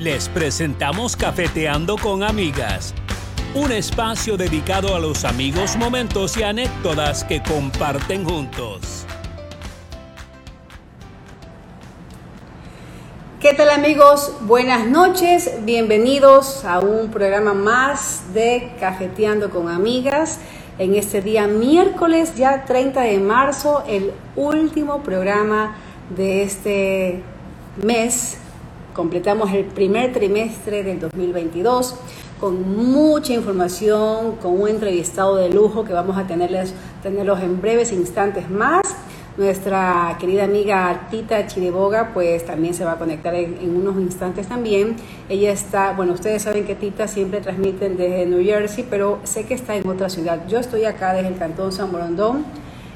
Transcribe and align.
Les 0.00 0.30
presentamos 0.30 1.14
Cafeteando 1.14 1.98
con 1.98 2.22
Amigas, 2.22 2.94
un 3.54 3.70
espacio 3.70 4.38
dedicado 4.38 4.96
a 4.96 4.98
los 4.98 5.26
amigos, 5.26 5.76
momentos 5.76 6.38
y 6.38 6.42
anécdotas 6.42 7.22
que 7.22 7.42
comparten 7.42 8.24
juntos. 8.24 9.04
¿Qué 13.40 13.52
tal 13.52 13.68
amigos? 13.68 14.32
Buenas 14.40 14.86
noches, 14.86 15.50
bienvenidos 15.66 16.64
a 16.64 16.78
un 16.80 17.10
programa 17.10 17.52
más 17.52 18.32
de 18.32 18.72
Cafeteando 18.80 19.50
con 19.50 19.68
Amigas. 19.68 20.38
En 20.78 20.94
este 20.94 21.20
día 21.20 21.46
miércoles, 21.46 22.36
ya 22.36 22.64
30 22.64 23.02
de 23.02 23.18
marzo, 23.18 23.84
el 23.86 24.12
último 24.34 25.02
programa 25.02 25.76
de 26.16 26.44
este 26.44 27.22
mes 27.84 28.38
completamos 29.00 29.50
el 29.54 29.64
primer 29.64 30.12
trimestre 30.12 30.82
del 30.82 31.00
2022 31.00 31.94
con 32.38 32.76
mucha 32.92 33.32
información, 33.32 34.36
con 34.42 34.60
un 34.60 34.68
entrevistado 34.68 35.36
de 35.36 35.48
lujo 35.48 35.86
que 35.86 35.94
vamos 35.94 36.18
a 36.18 36.26
tenerles, 36.26 36.74
tenerlos 37.02 37.40
en 37.40 37.62
breves 37.62 37.92
instantes 37.92 38.50
más. 38.50 38.82
Nuestra 39.38 40.18
querida 40.20 40.44
amiga 40.44 41.08
Tita 41.10 41.46
Chiriboga, 41.46 42.10
pues 42.12 42.44
también 42.44 42.74
se 42.74 42.84
va 42.84 42.92
a 42.92 42.98
conectar 42.98 43.34
en, 43.34 43.74
unos 43.74 43.96
instantes 43.96 44.48
también. 44.48 44.96
Ella 45.30 45.50
está, 45.50 45.94
bueno, 45.94 46.12
ustedes 46.12 46.42
saben 46.42 46.66
que 46.66 46.74
Tita 46.74 47.08
siempre 47.08 47.40
transmiten 47.40 47.96
desde 47.96 48.26
New 48.26 48.44
Jersey, 48.44 48.84
pero 48.90 49.18
sé 49.24 49.44
que 49.44 49.54
está 49.54 49.76
en 49.76 49.88
otra 49.88 50.10
ciudad. 50.10 50.46
Yo 50.46 50.58
estoy 50.58 50.84
acá 50.84 51.14
desde 51.14 51.28
el 51.28 51.38
Cantón 51.38 51.72
San 51.72 51.90
Borondón 51.90 52.44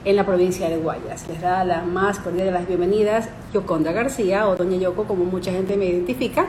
en 0.04 0.16
la 0.16 0.26
provincia 0.26 0.68
de 0.68 0.76
Guayas. 0.76 1.26
Les 1.28 1.40
da 1.40 1.64
la 1.64 1.82
más 1.82 2.18
cordial 2.18 2.52
de 2.52 2.66
bienvenidas 2.66 3.28
Yoconda 3.52 3.92
García 3.92 4.48
o 4.48 4.56
Doña 4.56 4.76
Yoko, 4.76 5.04
como 5.04 5.24
mucha 5.24 5.50
gente 5.50 5.76
me 5.76 5.86
identifica, 5.86 6.46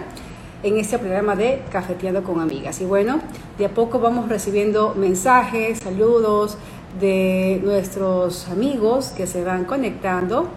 en 0.63 0.77
este 0.77 0.99
programa 0.99 1.35
de 1.35 1.61
Cafeteando 1.71 2.23
con 2.23 2.41
Amigas. 2.41 2.81
Y 2.81 2.85
bueno, 2.85 3.19
de 3.57 3.65
a 3.65 3.69
poco 3.69 3.99
vamos 3.99 4.27
recibiendo 4.27 4.93
mensajes, 4.95 5.79
saludos 5.79 6.57
de 6.99 7.61
nuestros 7.63 8.47
amigos 8.49 9.09
que 9.09 9.27
se 9.27 9.43
van 9.43 9.65
conectando. 9.65 10.47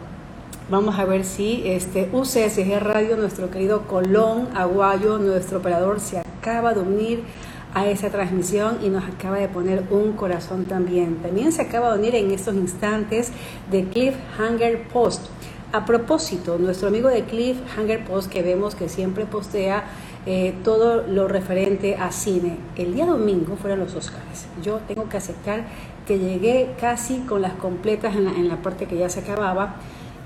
Vamos 0.71 0.99
a 0.99 1.05
ver 1.05 1.25
si 1.25 1.63
este 1.67 2.11
UCSG 2.13 2.79
Radio, 2.81 3.17
nuestro 3.17 3.51
querido 3.51 3.83
Colón 3.83 4.49
Aguayo, 4.55 5.19
nuestro 5.19 5.59
operador, 5.59 6.01
se 6.01 6.19
acaba 6.19 6.75
de 6.75 6.81
unir 6.81 7.23
a 7.79 7.89
esa 7.89 8.11
transmisión 8.11 8.79
y 8.83 8.89
nos 8.89 9.05
acaba 9.05 9.39
de 9.39 9.49
poner 9.49 9.85
un 9.91 10.13
corazón 10.13 10.65
también. 10.65 11.17
También 11.17 11.53
se 11.53 11.63
acaba 11.63 11.93
de 11.93 12.01
unir 12.01 12.15
en 12.17 12.33
estos 12.33 12.55
instantes 12.57 13.31
de 13.71 13.85
Cliffhanger 13.85 14.89
Post. 14.89 15.27
A 15.73 15.85
propósito, 15.85 16.59
nuestro 16.59 16.89
amigo 16.89 17.09
de 17.09 17.25
Cliffhanger 17.25 18.05
Post 18.05 18.31
que 18.31 18.43
vemos 18.43 18.75
que 18.75 18.89
siempre 18.89 19.27
postea 19.27 19.85
eh, 20.27 20.55
todo 20.65 21.07
lo 21.07 21.29
referente 21.29 21.95
a 21.97 22.11
cine. 22.11 22.57
El 22.77 22.95
día 22.95 23.07
domingo 23.07 23.57
fueron 23.57 23.81
los 23.81 23.95
Oscars. 23.95 24.47
Yo 24.63 24.81
tengo 24.89 25.09
que 25.09 25.19
aceptar 25.19 25.67
que 26.07 26.19
llegué 26.19 26.75
casi 26.81 27.19
con 27.21 27.43
las 27.43 27.53
completas 27.53 28.17
en 28.17 28.25
la, 28.25 28.33
en 28.33 28.49
la 28.49 28.57
parte 28.57 28.87
que 28.87 28.97
ya 28.97 29.09
se 29.09 29.21
acababa 29.21 29.77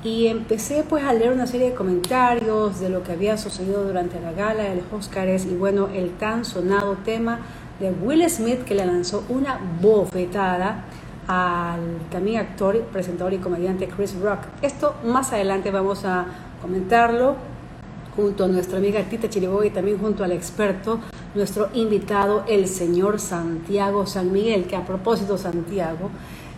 y 0.04 0.26
empecé 0.26 0.84
pues 0.88 1.04
a 1.04 1.12
leer 1.12 1.32
una 1.32 1.46
serie 1.46 1.70
de 1.70 1.74
comentarios 1.74 2.80
de 2.80 2.88
lo 2.88 3.02
que 3.02 3.12
había 3.12 3.38
sucedido 3.38 3.84
durante 3.84 4.20
la 4.20 4.32
gala 4.32 4.64
de 4.64 4.76
los 4.76 4.84
Oscars 4.92 5.46
y 5.46 5.54
bueno, 5.54 5.88
el 5.88 6.10
tan 6.10 6.44
sonado 6.44 6.96
tema 7.04 7.38
de 7.78 7.90
Will 7.90 8.28
Smith 8.28 8.64
que 8.64 8.74
le 8.74 8.84
lanzó 8.84 9.24
una 9.28 9.60
bofetada 9.80 10.84
al 11.28 11.98
también 12.10 12.40
actor, 12.40 12.80
presentador 12.92 13.32
y 13.32 13.38
comediante 13.38 13.86
Chris 13.86 14.14
Rock. 14.20 14.40
Esto 14.60 14.94
más 15.04 15.32
adelante 15.32 15.70
vamos 15.70 16.04
a 16.04 16.26
comentarlo 16.60 17.36
junto 18.16 18.44
a 18.44 18.48
nuestra 18.48 18.78
amiga 18.78 19.02
Tita 19.04 19.30
Chiriboga 19.30 19.66
y 19.66 19.70
también 19.70 19.98
junto 19.98 20.24
al 20.24 20.32
experto, 20.32 20.98
nuestro 21.34 21.68
invitado, 21.74 22.44
el 22.48 22.66
señor 22.66 23.20
Santiago 23.20 24.06
San 24.06 24.32
Miguel, 24.32 24.64
que 24.64 24.76
a 24.76 24.84
propósito 24.84 25.38
Santiago, 25.38 26.10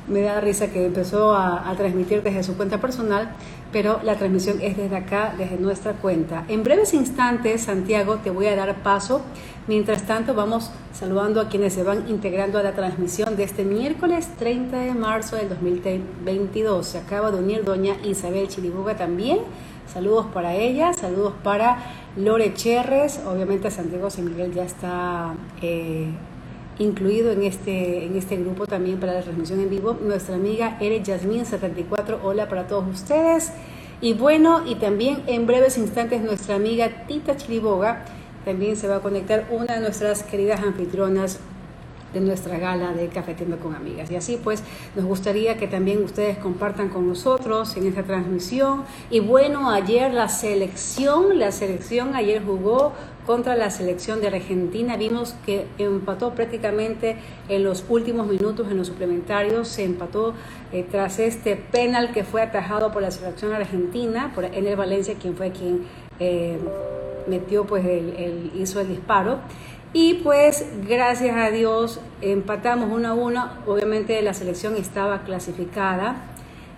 me 0.09 0.21
da 0.21 0.41
risa 0.41 0.69
que 0.69 0.85
empezó 0.85 1.35
a, 1.35 1.73
transmitir 1.77 2.23
desde 2.23 2.43
su 2.43 2.57
cuenta 2.57 2.81
personal, 2.81 3.31
pero 3.73 4.01
la 4.03 4.17
transmisión 4.17 4.61
es 4.61 4.77
desde 4.77 4.97
acá, 4.97 5.35
desde 5.37 5.57
nuestra 5.57 5.93
cuenta. 5.95 6.45
En 6.49 6.63
breves 6.63 6.95
instantes, 6.95 7.63
Santiago, 7.63 8.17
te 8.17 8.31
voy 8.31 8.47
a 8.47 8.57
dar 8.57 8.75
paso. 8.83 9.23
Mientras 9.67 10.07
tanto, 10.07 10.35
vamos 10.35 10.71
saludando 10.93 11.41
a 11.41 11.49
quienes 11.49 11.73
se 11.73 11.83
van 11.83 12.09
integrando 12.09 12.59
a 12.59 12.63
la 12.63 12.73
transmisión 12.73 13.37
de 13.37 13.45
este 13.45 13.65
miércoles 13.65 14.29
30 14.39 14.79
de 14.79 14.95
marzo 14.95 15.37
del 15.37 15.49
2022. 15.49 16.87
Se 16.87 16.99
acaba 16.99 17.31
de 17.31 17.39
unir 17.39 17.65
doña 17.65 17.97
Isabel 18.05 18.49
Chiribuga 18.49 18.97
también. 18.97 19.39
Saludos 19.93 20.27
para 20.33 20.55
ella, 20.55 20.93
saludos 20.93 21.35
para 21.43 21.79
Lore 22.17 22.53
Cherres. 22.55 23.21
Obviamente 23.27 23.71
Santiago 23.71 24.11
San 24.11 24.27
Miguel 24.27 24.53
ya 24.53 24.65
está... 24.65 25.35
Eh, 25.63 26.11
incluido 26.79 27.31
en 27.33 27.43
este, 27.43 28.05
en 28.05 28.17
este 28.17 28.37
grupo 28.37 28.67
también 28.67 28.99
para 28.99 29.15
la 29.15 29.23
transmisión 29.23 29.61
en 29.61 29.71
vivo, 29.71 29.97
nuestra 30.01 30.35
amiga 30.35 30.77
Ere 30.81 31.03
Yasmin74. 31.03 32.19
Hola 32.23 32.49
para 32.49 32.67
todos 32.67 32.89
ustedes. 32.89 33.53
Y 34.01 34.15
bueno, 34.15 34.63
y 34.67 34.75
también 34.75 35.23
en 35.27 35.47
breves 35.47 35.79
instantes 35.79 36.23
nuestra 36.23 36.57
amiga 36.57 37.07
Tita 37.07 37.37
Chiriboga 37.37 38.05
también 38.45 38.77
se 38.77 38.89
va 38.89 38.97
a 38.97 39.01
conectar 39.01 39.47
una 39.51 39.75
de 39.75 39.81
nuestras 39.81 40.23
queridas 40.23 40.61
anfitrionas 40.61 41.41
de 42.13 42.21
nuestra 42.21 42.59
gala 42.59 42.93
de 42.93 43.09
Cafetiendo 43.09 43.59
con 43.59 43.75
Amigas. 43.75 44.11
Y 44.11 44.17
así 44.17 44.39
pues 44.43 44.63
nos 44.95 45.05
gustaría 45.05 45.57
que 45.57 45.67
también 45.67 46.03
ustedes 46.03 46.39
compartan 46.39 46.89
con 46.89 47.09
nosotros 47.09 47.77
en 47.77 47.87
esta 47.87 48.05
transmisión. 48.05 48.85
Y 49.11 49.21
bueno, 49.21 49.71
ayer 49.71 50.13
la 50.13 50.29
selección, 50.29 51.39
la 51.39 51.51
selección 51.51 52.15
ayer 52.15 52.43
jugó 52.45 52.93
contra 53.27 53.57
la 53.57 53.71
selección 53.71 54.21
de 54.21 54.29
Argentina. 54.29 54.97
Vimos 54.97 55.35
que 55.47 55.67
empató 55.79 56.35
prácticamente 56.35 57.17
en 57.49 57.65
los 57.65 57.85
últimos 57.89 58.27
minutos, 58.27 58.71
en 58.71 58.77
los 58.77 58.89
suplementarios, 58.89 59.69
se 59.69 59.85
empató 59.85 60.35
eh, 60.73 60.87
tras 60.91 61.19
este 61.19 61.57
penal 61.57 62.13
que 62.13 62.25
fue 62.25 62.43
atajado 62.43 62.93
por 62.93 63.03
la 63.03 63.11
selección 63.11 63.53
argentina, 63.53 64.33
por 64.35 64.45
Ener 64.45 64.77
Valencia, 64.77 65.15
quien 65.21 65.37
fue 65.37 65.51
quien 65.51 65.85
eh, 66.21 66.59
metió, 67.27 67.65
pues, 67.65 67.85
el, 67.85 68.15
el, 68.17 68.53
hizo 68.61 68.81
el 68.81 68.89
disparo. 68.89 69.39
Y 69.97 70.15
pues 70.15 70.67
gracias 70.89 71.37
a 71.37 71.53
Dios 71.53 72.01
empatamos 72.21 72.91
uno 72.91 73.09
a 73.09 73.15
uno. 73.15 73.49
Obviamente 73.65 74.21
la 74.23 74.35
selección 74.35 74.75
estaba 74.77 75.23
clasificada. 75.23 76.17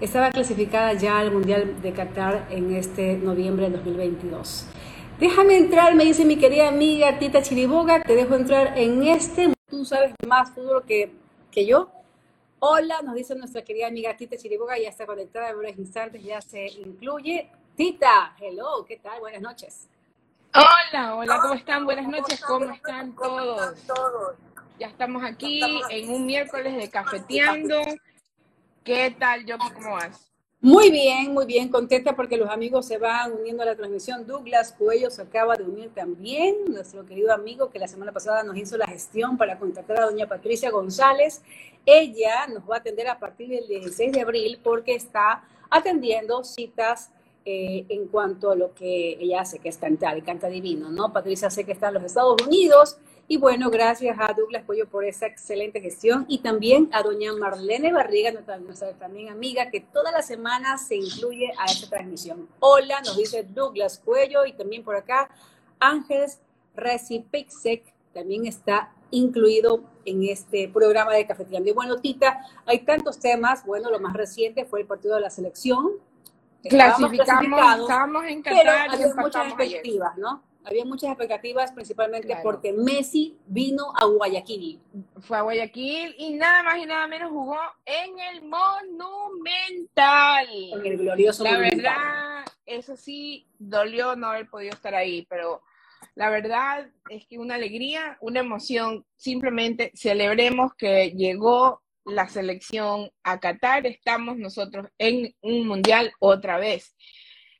Estaba 0.03 0.28
clasificada 0.28 0.93
ya 0.93 1.19
al 1.19 1.33
Mundial 1.33 1.81
de 1.81 1.93
Qatar 1.93 2.47
en 2.51 2.75
este 2.75 3.17
noviembre 3.17 3.71
del 3.71 3.73
2022. 3.73 4.67
Déjame 5.19 5.56
entrar, 5.56 5.94
me 5.94 6.04
dice 6.04 6.27
mi 6.27 6.37
querida 6.37 6.69
amiga 6.69 7.19
Tita 7.19 7.41
Chiriboga, 7.41 8.03
te 8.03 8.15
dejo 8.15 8.34
entrar 8.34 8.77
en 8.77 9.03
este. 9.03 9.54
Tú 9.71 9.87
sabes 9.87 10.12
más 10.27 10.50
fútbol 10.50 10.84
que, 10.84 11.10
que 11.50 11.65
yo. 11.65 11.91
Hola, 12.59 13.00
nos 13.00 13.15
dice 13.15 13.34
nuestra 13.34 13.62
querida 13.62 13.87
amiga 13.87 14.15
Tita 14.15 14.37
Chiriboga, 14.37 14.78
ya 14.78 14.91
está 14.91 15.06
conectada 15.06 15.49
en 15.49 15.56
unos 15.56 15.78
instantes, 15.78 16.22
ya 16.22 16.43
se 16.43 16.66
incluye. 16.66 17.49
Tita, 17.77 18.37
hello, 18.38 18.84
¿qué 18.87 18.99
tal? 18.99 19.21
Buenas 19.21 19.41
noches. 19.41 19.88
Hola, 20.54 21.15
hola, 21.15 21.38
¿cómo 21.41 21.54
están? 21.54 21.87
Buenas 21.87 22.09
noches, 22.09 22.44
¿cómo 22.44 22.71
están 22.71 23.15
todos? 23.16 23.75
Ya 24.78 24.88
estamos 24.88 25.25
aquí 25.25 25.62
en 25.88 26.10
un 26.10 26.27
miércoles 26.27 26.77
de 26.77 26.91
cafeteando. 26.91 27.81
¿Qué 28.84 29.16
tal, 29.19 29.47
yo 29.47 29.56
¿Cómo 29.56 29.93
vas? 29.93 30.31
Muy 30.66 30.91
bien, 30.91 31.32
muy 31.32 31.47
bien, 31.47 31.69
contenta 31.69 32.16
porque 32.16 32.37
los 32.37 32.50
amigos 32.50 32.87
se 32.87 32.99
van 32.99 33.32
uniendo 33.32 33.62
a 33.62 33.66
la 33.66 33.77
transmisión. 33.77 34.27
Douglas 34.27 34.75
Cuello 34.77 35.10
se 35.12 35.22
acaba 35.22 35.54
de 35.54 35.62
unir 35.62 35.91
también, 35.94 36.56
nuestro 36.66 37.06
querido 37.06 37.32
amigo 37.32 37.71
que 37.71 37.78
la 37.78 37.87
semana 37.87 38.10
pasada 38.10 38.43
nos 38.43 38.56
hizo 38.56 38.77
la 38.77 38.88
gestión 38.88 39.37
para 39.37 39.60
contactar 39.60 40.00
a 40.00 40.06
doña 40.06 40.27
Patricia 40.27 40.72
González. 40.72 41.41
Ella 41.84 42.49
nos 42.49 42.69
va 42.69 42.75
a 42.75 42.78
atender 42.78 43.06
a 43.06 43.21
partir 43.21 43.49
del 43.49 43.65
16 43.69 44.10
de 44.10 44.21
abril 44.22 44.59
porque 44.60 44.97
está 44.97 45.44
atendiendo 45.71 46.43
citas 46.43 47.12
eh, 47.44 47.87
en 47.88 48.09
cuanto 48.09 48.50
a 48.50 48.56
lo 48.56 48.75
que 48.75 49.19
ella 49.21 49.43
hace, 49.43 49.60
que 49.60 49.69
es 49.69 49.78
cantar 49.78 50.19
y 50.19 50.22
canta 50.22 50.48
divino, 50.48 50.91
¿no? 50.91 51.12
Patricia 51.12 51.48
sé 51.48 51.62
que 51.62 51.71
está 51.71 51.88
en 51.88 51.94
los 51.94 52.03
Estados 52.03 52.42
Unidos 52.45 52.98
y 53.28 53.39
bueno, 53.39 53.71
gracias 53.71 54.17
a 54.21 54.33
Douglas 54.33 54.63
Pollo 54.65 54.89
por 54.89 55.05
esa 55.05 55.27
excelente 55.27 55.81
gestión 55.81 56.25
y 56.28 56.39
también 56.39 56.89
a 56.93 57.03
doña 57.03 57.33
Marlene 57.33 57.93
Barriga, 57.93 58.31
nuestra, 58.31 58.59
nuestra 58.59 58.93
también 58.93 59.31
amiga, 59.31 59.71
que 59.71 59.81
todas 59.81 60.13
las 60.13 60.27
semanas 60.27 60.87
se 60.87 60.97
incluye 60.97 61.53
a 61.59 61.65
esta 61.65 61.89
transmisión. 61.89 62.49
Hola, 62.61 63.01
nos 63.01 63.17
dice 63.17 63.43
Douglas 63.43 64.01
Cuello 64.05 64.47
y 64.47 64.53
también 64.53 64.84
por 64.84 64.95
acá 64.95 65.28
Ángeles 65.81 66.41
Recipixec 66.77 67.83
también 68.15 68.47
está 68.47 68.93
incluido 69.11 69.83
en 70.05 70.23
este 70.25 70.69
programa 70.69 71.13
de 71.15 71.27
Cafetería. 71.27 71.61
Y 71.69 71.73
bueno, 71.73 71.97
Tita, 71.97 72.41
hay 72.65 72.81
tantos 72.81 73.19
temas. 73.19 73.65
Bueno, 73.67 73.91
lo 73.91 73.99
más 73.99 74.15
reciente 74.15 74.65
fue 74.65 74.81
el 74.81 74.87
partido 74.87 75.17
de 75.17 75.21
la 75.21 75.31
selección, 75.31 75.93
clasificamos, 76.63 77.81
estábamos 77.81 78.25
en 78.25 78.43
Qatar 78.43 78.89
pero 78.91 79.15
muchas 79.17 79.47
expectativas, 79.47 80.13
ayer. 80.13 80.23
¿no? 80.23 80.43
Había 80.68 80.84
muchas 80.84 81.10
expectativas, 81.10 81.71
principalmente 81.71 82.27
claro. 82.27 82.42
porque 82.42 82.72
Messi 82.72 83.39
vino 83.47 83.92
a 83.95 84.04
Guayaquil. 84.04 84.80
Fue 85.21 85.39
a 85.39 85.42
Guayaquil 85.42 86.16
y 86.18 86.34
nada 86.34 86.65
más 86.65 86.78
y 86.78 86.86
nada 86.86 87.07
menos 87.07 87.30
jugó 87.30 87.57
en 87.84 88.18
el 88.18 88.42
Monumental. 88.42 89.86
En 90.51 90.84
el 90.84 90.98
glorioso 90.98 91.45
La 91.45 91.53
Monumental. 91.53 91.78
verdad, 91.78 92.45
eso 92.66 92.97
sí, 92.97 93.47
dolió 93.60 94.16
no 94.16 94.27
haber 94.27 94.51
podido 94.51 94.72
estar 94.72 94.97
ahí, 94.97 95.24
pero 95.30 95.63
la 96.16 96.30
verdad 96.30 96.91
es 97.10 97.27
que 97.28 97.39
una 97.39 97.54
alegría, 97.54 98.18
una 98.21 98.41
emoción, 98.41 99.07
simplemente 99.15 99.92
celebremos 99.95 100.74
que 100.74 101.13
llegó 101.13 101.80
la 102.04 102.28
selección 102.28 103.10
a 103.22 103.39
Qatar, 103.39 103.86
estamos 103.86 104.36
nosotros 104.36 104.89
en 104.98 105.33
un 105.42 105.68
mundial 105.68 106.13
otra 106.18 106.59
vez. 106.59 106.97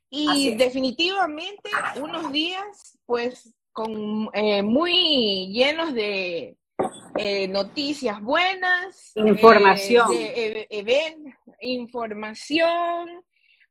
Y 0.09 0.55
definitivamente 0.55 1.69
unos 2.01 2.31
días, 2.31 2.97
pues, 3.05 3.53
con 3.73 4.29
eh, 4.33 4.63
muy 4.63 5.51
llenos 5.51 5.93
de 5.93 6.57
eh, 7.17 7.47
noticias 7.47 8.21
buenas, 8.21 9.11
información, 9.15 10.07
información 11.59 13.23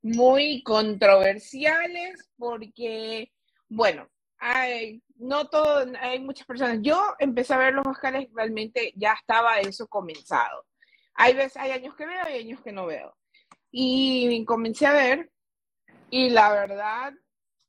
muy 0.02 0.62
controversiales, 0.62 2.30
porque, 2.36 3.32
bueno, 3.68 4.08
hay, 4.38 5.02
no 5.16 5.48
todo, 5.48 5.86
hay 6.00 6.20
muchas 6.20 6.46
personas. 6.46 6.78
Yo 6.82 7.02
empecé 7.18 7.54
a 7.54 7.58
ver 7.58 7.74
los 7.74 7.86
Oscars, 7.86 8.26
realmente 8.34 8.92
ya 8.94 9.14
estaba 9.14 9.58
eso 9.60 9.86
comenzado. 9.88 10.64
Hay 11.14 11.34
veces, 11.34 11.56
hay 11.56 11.70
años 11.70 11.96
que 11.96 12.06
veo 12.06 12.28
y 12.28 12.38
años 12.40 12.60
que 12.62 12.72
no 12.72 12.86
veo. 12.86 13.16
Y 13.70 14.44
comencé 14.44 14.86
a 14.86 14.92
ver, 14.92 15.30
y 16.10 16.30
la 16.30 16.50
verdad, 16.50 17.12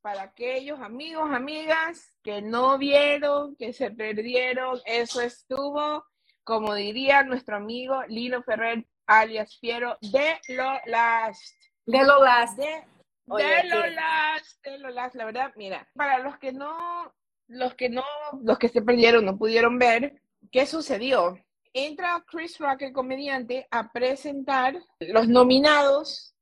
para 0.01 0.23
aquellos 0.23 0.79
amigos, 0.79 1.29
amigas 1.31 2.13
que 2.23 2.41
no 2.41 2.77
vieron, 2.77 3.55
que 3.55 3.73
se 3.73 3.91
perdieron, 3.91 4.79
eso 4.85 5.21
estuvo, 5.21 6.05
como 6.43 6.73
diría 6.75 7.23
nuestro 7.23 7.57
amigo 7.57 8.03
Lino 8.07 8.43
Ferrer, 8.43 8.85
alias 9.05 9.57
Piero, 9.59 9.97
de 10.01 10.39
lo 10.49 10.79
last. 10.85 11.55
De 11.85 12.03
lo 12.03 12.23
last. 12.23 12.57
De 12.57 12.83
de 13.27 13.63
lo 13.65 13.85
las, 13.87 14.61
de 14.63 14.77
lo 14.77 14.89
las, 14.89 15.13
la 15.15 15.25
verdad, 15.25 15.51
mira, 15.57 15.89
para 15.95 16.19
los 16.19 16.37
que 16.37 16.53
no, 16.53 17.13
los 17.47 17.75
que 17.75 17.89
no, 17.89 18.03
los 18.41 18.57
que 18.57 18.69
se 18.69 18.81
perdieron, 18.81 19.25
no 19.25 19.37
pudieron 19.37 19.77
ver, 19.77 20.21
¿qué 20.49 20.65
sucedió? 20.65 21.37
Entra 21.73 22.23
Chris 22.25 22.57
Rock, 22.57 22.83
el 22.83 22.93
comediante, 22.93 23.67
a 23.69 23.91
presentar 23.91 24.77
los 24.99 25.27
nominados 25.27 26.36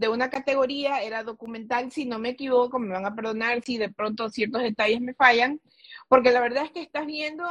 de 0.00 0.08
una 0.08 0.30
categoría, 0.30 1.02
era 1.02 1.22
documental, 1.22 1.92
si 1.92 2.06
no 2.06 2.18
me 2.18 2.30
equivoco, 2.30 2.78
me 2.78 2.94
van 2.94 3.04
a 3.04 3.14
perdonar 3.14 3.62
si 3.62 3.76
de 3.76 3.90
pronto 3.90 4.30
ciertos 4.30 4.62
detalles 4.62 5.02
me 5.02 5.12
fallan, 5.12 5.60
porque 6.08 6.32
la 6.32 6.40
verdad 6.40 6.64
es 6.64 6.70
que 6.72 6.80
estás 6.80 7.04
viendo 7.04 7.44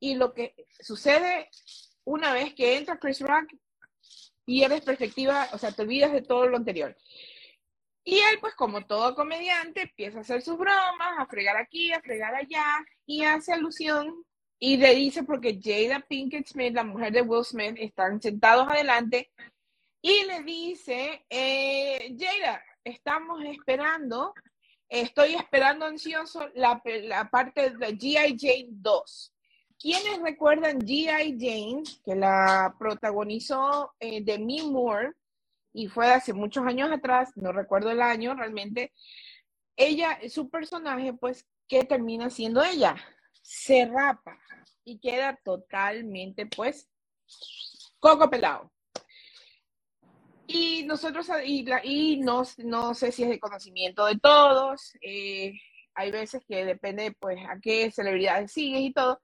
y 0.00 0.14
lo 0.14 0.32
que 0.32 0.54
sucede 0.80 1.50
una 2.04 2.32
vez 2.32 2.54
que 2.54 2.78
entra 2.78 2.98
Chris 2.98 3.20
Rock, 3.20 3.52
pierdes 4.46 4.80
perspectiva, 4.80 5.48
o 5.52 5.58
sea, 5.58 5.70
te 5.70 5.82
olvidas 5.82 6.12
de 6.12 6.22
todo 6.22 6.46
lo 6.46 6.56
anterior. 6.56 6.96
Y 8.04 8.16
él, 8.18 8.38
pues 8.40 8.54
como 8.54 8.86
todo 8.86 9.14
comediante, 9.14 9.82
empieza 9.82 10.18
a 10.18 10.20
hacer 10.22 10.40
sus 10.40 10.56
bromas, 10.56 11.18
a 11.18 11.26
fregar 11.26 11.58
aquí, 11.58 11.92
a 11.92 12.00
fregar 12.00 12.34
allá, 12.34 12.84
y 13.04 13.22
hace 13.22 13.52
alusión 13.52 14.24
y 14.58 14.78
le 14.78 14.94
dice, 14.94 15.24
porque 15.24 15.60
Jada 15.62 16.00
Pinkett 16.00 16.46
Smith, 16.46 16.72
la 16.72 16.84
mujer 16.84 17.12
de 17.12 17.20
Will 17.20 17.44
Smith, 17.44 17.76
están 17.78 18.22
sentados 18.22 18.66
adelante, 18.68 19.30
y 20.02 20.24
le 20.24 20.42
dice, 20.42 21.24
eh, 21.30 22.14
Jada, 22.18 22.62
estamos 22.84 23.42
esperando, 23.44 24.34
estoy 24.88 25.34
esperando 25.34 25.86
ansioso 25.86 26.48
la, 26.54 26.82
parte 27.30 27.70
de 27.70 27.96
G.I. 27.96 28.36
Jane 28.38 28.68
2. 28.68 29.34
¿Quiénes 29.78 30.20
recuerdan 30.20 30.80
G.I. 30.80 31.38
Jane, 31.38 31.82
que 32.04 32.14
la 32.14 32.74
protagonizó 32.78 33.94
eh, 33.98 34.22
Demi 34.22 34.62
Moore? 34.62 35.12
y 35.72 35.88
fue 35.88 36.12
hace 36.12 36.32
muchos 36.32 36.66
años 36.66 36.90
atrás, 36.90 37.30
no 37.36 37.52
recuerdo 37.52 37.90
el 37.90 38.02
año 38.02 38.34
realmente, 38.34 38.92
ella, 39.76 40.18
su 40.28 40.50
personaje, 40.50 41.14
pues, 41.14 41.46
¿qué 41.66 41.84
termina 41.84 42.28
siendo 42.28 42.62
ella? 42.62 42.96
Se 43.40 43.86
rapa 43.86 44.38
y 44.84 44.98
queda 44.98 45.38
totalmente, 45.42 46.46
pues, 46.46 46.88
coco 47.98 48.28
pelado. 48.28 48.70
Y 50.54 50.84
nosotros, 50.84 51.28
y, 51.44 51.64
y 51.84 52.18
no, 52.18 52.42
no 52.58 52.94
sé 52.94 53.10
si 53.10 53.22
es 53.22 53.30
de 53.30 53.40
conocimiento 53.40 54.04
de 54.04 54.18
todos, 54.18 54.92
eh, 55.00 55.54
hay 55.94 56.10
veces 56.10 56.44
que 56.46 56.64
depende, 56.64 57.12
pues, 57.18 57.38
a 57.48 57.58
qué 57.58 57.90
celebridades 57.90 58.52
sigues 58.52 58.82
y 58.82 58.92
todo, 58.92 59.20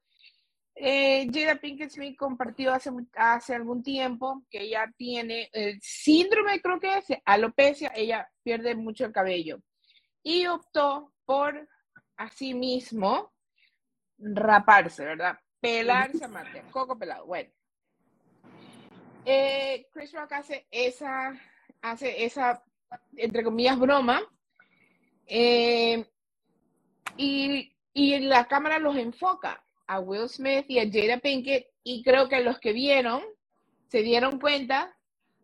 eh, 0.74 1.28
Jada 1.30 1.56
Pinkett 1.56 1.90
Smith 1.90 2.16
compartió 2.16 2.72
hace, 2.72 2.90
hace 3.14 3.54
algún 3.54 3.82
tiempo 3.82 4.44
que 4.48 4.62
ella 4.62 4.90
tiene 4.96 5.50
el 5.52 5.78
síndrome, 5.82 6.62
creo 6.62 6.80
que 6.80 6.98
es, 6.98 7.06
alopecia, 7.24 7.92
ella 7.94 8.30
pierde 8.42 8.74
mucho 8.74 9.04
el 9.04 9.12
cabello. 9.12 9.60
Y 10.22 10.46
optó 10.46 11.12
por, 11.26 11.68
así 12.16 12.54
mismo, 12.54 13.34
raparse, 14.16 15.04
¿verdad? 15.04 15.38
Pelarse 15.60 16.24
a 16.24 16.28
mate, 16.28 16.62
coco 16.70 16.98
pelado. 16.98 17.26
Bueno. 17.26 17.50
Eh, 19.30 19.86
Chris 19.92 20.10
Rock 20.14 20.32
hace 20.32 20.66
esa, 20.70 21.38
hace 21.82 22.24
esa, 22.24 22.64
entre 23.14 23.44
comillas, 23.44 23.78
broma. 23.78 24.22
Eh, 25.26 26.02
y, 27.18 27.70
y 27.92 28.18
la 28.20 28.46
cámara 28.46 28.78
los 28.78 28.96
enfoca 28.96 29.62
a 29.86 30.00
Will 30.00 30.30
Smith 30.30 30.64
y 30.68 30.78
a 30.78 30.90
Jada 30.90 31.18
Pinkett 31.18 31.66
y 31.84 32.02
creo 32.02 32.30
que 32.30 32.40
los 32.40 32.58
que 32.58 32.72
vieron 32.72 33.22
se 33.88 34.00
dieron 34.00 34.40
cuenta 34.40 34.96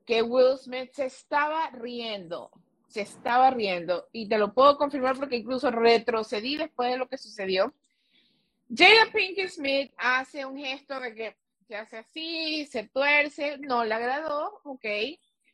que 0.06 0.22
Will 0.22 0.56
Smith 0.56 0.90
se 0.94 1.04
estaba 1.04 1.68
riendo, 1.68 2.52
se 2.88 3.02
estaba 3.02 3.50
riendo 3.50 4.08
y 4.12 4.30
te 4.30 4.38
lo 4.38 4.54
puedo 4.54 4.78
confirmar 4.78 5.18
porque 5.18 5.36
incluso 5.36 5.70
retrocedí 5.70 6.56
después 6.56 6.90
de 6.90 6.96
lo 6.96 7.06
que 7.06 7.18
sucedió. 7.18 7.74
Jada 8.74 9.12
Pinkett 9.12 9.50
Smith 9.50 9.92
hace 9.98 10.46
un 10.46 10.56
gesto 10.56 10.98
de 11.00 11.14
que 11.14 11.43
se 11.66 11.76
hace 11.76 11.98
así, 11.98 12.66
se 12.66 12.88
tuerce, 12.88 13.58
no 13.58 13.84
le 13.84 13.94
agradó, 13.94 14.60
ok. 14.64 14.84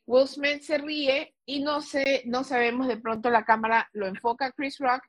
Will 0.07 0.27
Smith 0.27 0.63
se 0.63 0.79
ríe 0.79 1.35
y 1.47 1.61
no 1.61 1.81
sé, 1.81 2.23
no 2.27 2.43
sabemos, 2.43 2.89
de 2.89 2.97
pronto 2.97 3.31
la 3.31 3.45
cámara 3.45 3.89
lo 3.93 4.07
enfoca 4.07 4.47
a 4.47 4.53
Chris 4.53 4.79
Rock. 4.79 5.05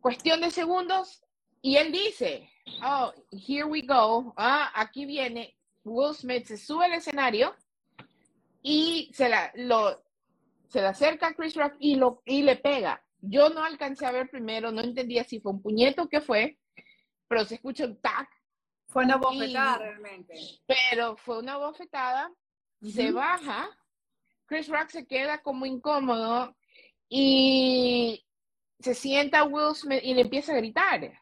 Cuestión 0.00 0.40
de 0.40 0.50
segundos 0.50 1.22
y 1.60 1.76
él 1.76 1.92
dice, 1.92 2.48
oh, 2.82 3.12
here 3.30 3.64
we 3.64 3.82
go, 3.82 4.32
ah, 4.36 4.70
aquí 4.74 5.04
viene, 5.04 5.56
Will 5.84 6.14
Smith 6.14 6.46
se 6.46 6.56
sube 6.56 6.86
al 6.86 6.94
escenario 6.94 7.54
y 8.62 9.10
se 9.12 9.28
la, 9.28 9.52
lo, 9.54 10.02
se 10.68 10.80
le 10.80 10.86
acerca 10.86 11.28
a 11.28 11.34
Chris 11.34 11.54
Rock 11.54 11.74
y, 11.78 11.96
lo, 11.96 12.22
y 12.24 12.42
le 12.42 12.56
pega. 12.56 13.02
Yo 13.20 13.50
no 13.50 13.64
alcancé 13.64 14.06
a 14.06 14.12
ver 14.12 14.30
primero, 14.30 14.70
no 14.70 14.80
entendía 14.80 15.24
si 15.24 15.40
fue 15.40 15.52
un 15.52 15.62
puñeto 15.62 16.04
o 16.04 16.08
qué 16.08 16.20
fue, 16.20 16.58
pero 17.28 17.44
se 17.44 17.56
escucha 17.56 17.84
un 17.84 18.00
tac. 18.00 18.28
Fue 18.96 19.04
una 19.04 19.16
bofetada 19.16 19.76
realmente. 19.76 20.34
Pero 20.66 21.18
fue 21.18 21.38
una 21.40 21.58
bofetada, 21.58 22.32
se 22.80 23.12
baja, 23.12 23.68
Chris 24.46 24.68
Rock 24.68 24.88
se 24.88 25.06
queda 25.06 25.42
como 25.42 25.66
incómodo 25.66 26.56
y 27.06 28.24
se 28.78 28.94
sienta 28.94 29.44
Will 29.44 29.74
Smith 29.74 30.00
y 30.02 30.14
le 30.14 30.22
empieza 30.22 30.52
a 30.52 30.56
gritar 30.56 31.12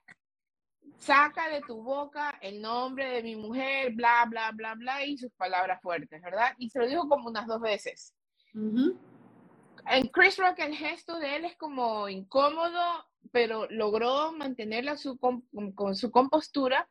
saca 0.98 1.48
de 1.48 1.62
tu 1.62 1.82
boca 1.82 2.38
el 2.40 2.62
nombre 2.62 3.10
de 3.10 3.24
mi 3.24 3.34
mujer, 3.34 3.92
bla, 3.92 4.24
bla, 4.30 4.52
bla, 4.52 4.74
bla, 4.74 5.04
y 5.04 5.18
sus 5.18 5.32
palabras 5.32 5.82
fuertes, 5.82 6.22
¿verdad? 6.22 6.54
Y 6.58 6.70
se 6.70 6.78
lo 6.78 6.86
dijo 6.86 7.08
como 7.08 7.28
unas 7.28 7.48
dos 7.48 7.60
veces. 7.60 8.14
En 8.54 10.08
Chris 10.12 10.38
Rock 10.38 10.60
el 10.60 10.76
gesto 10.76 11.18
de 11.18 11.36
él 11.36 11.44
es 11.44 11.56
como 11.56 12.08
incómodo, 12.08 13.04
pero 13.32 13.66
logró 13.68 14.30
mantenerla 14.30 14.96
su, 14.96 15.18
con 15.18 15.96
su 15.96 16.12
compostura, 16.12 16.88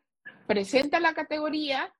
presenta 0.48 1.00
la 1.00 1.14
categoría 1.14 1.94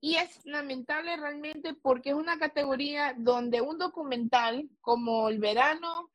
y 0.00 0.16
es 0.16 0.44
lamentable 0.44 1.16
realmente 1.16 1.74
porque 1.74 2.10
es 2.10 2.14
una 2.14 2.38
categoría 2.38 3.14
donde 3.16 3.60
un 3.60 3.78
documental 3.78 4.68
como 4.80 5.28
El 5.28 5.38
verano 5.38 6.10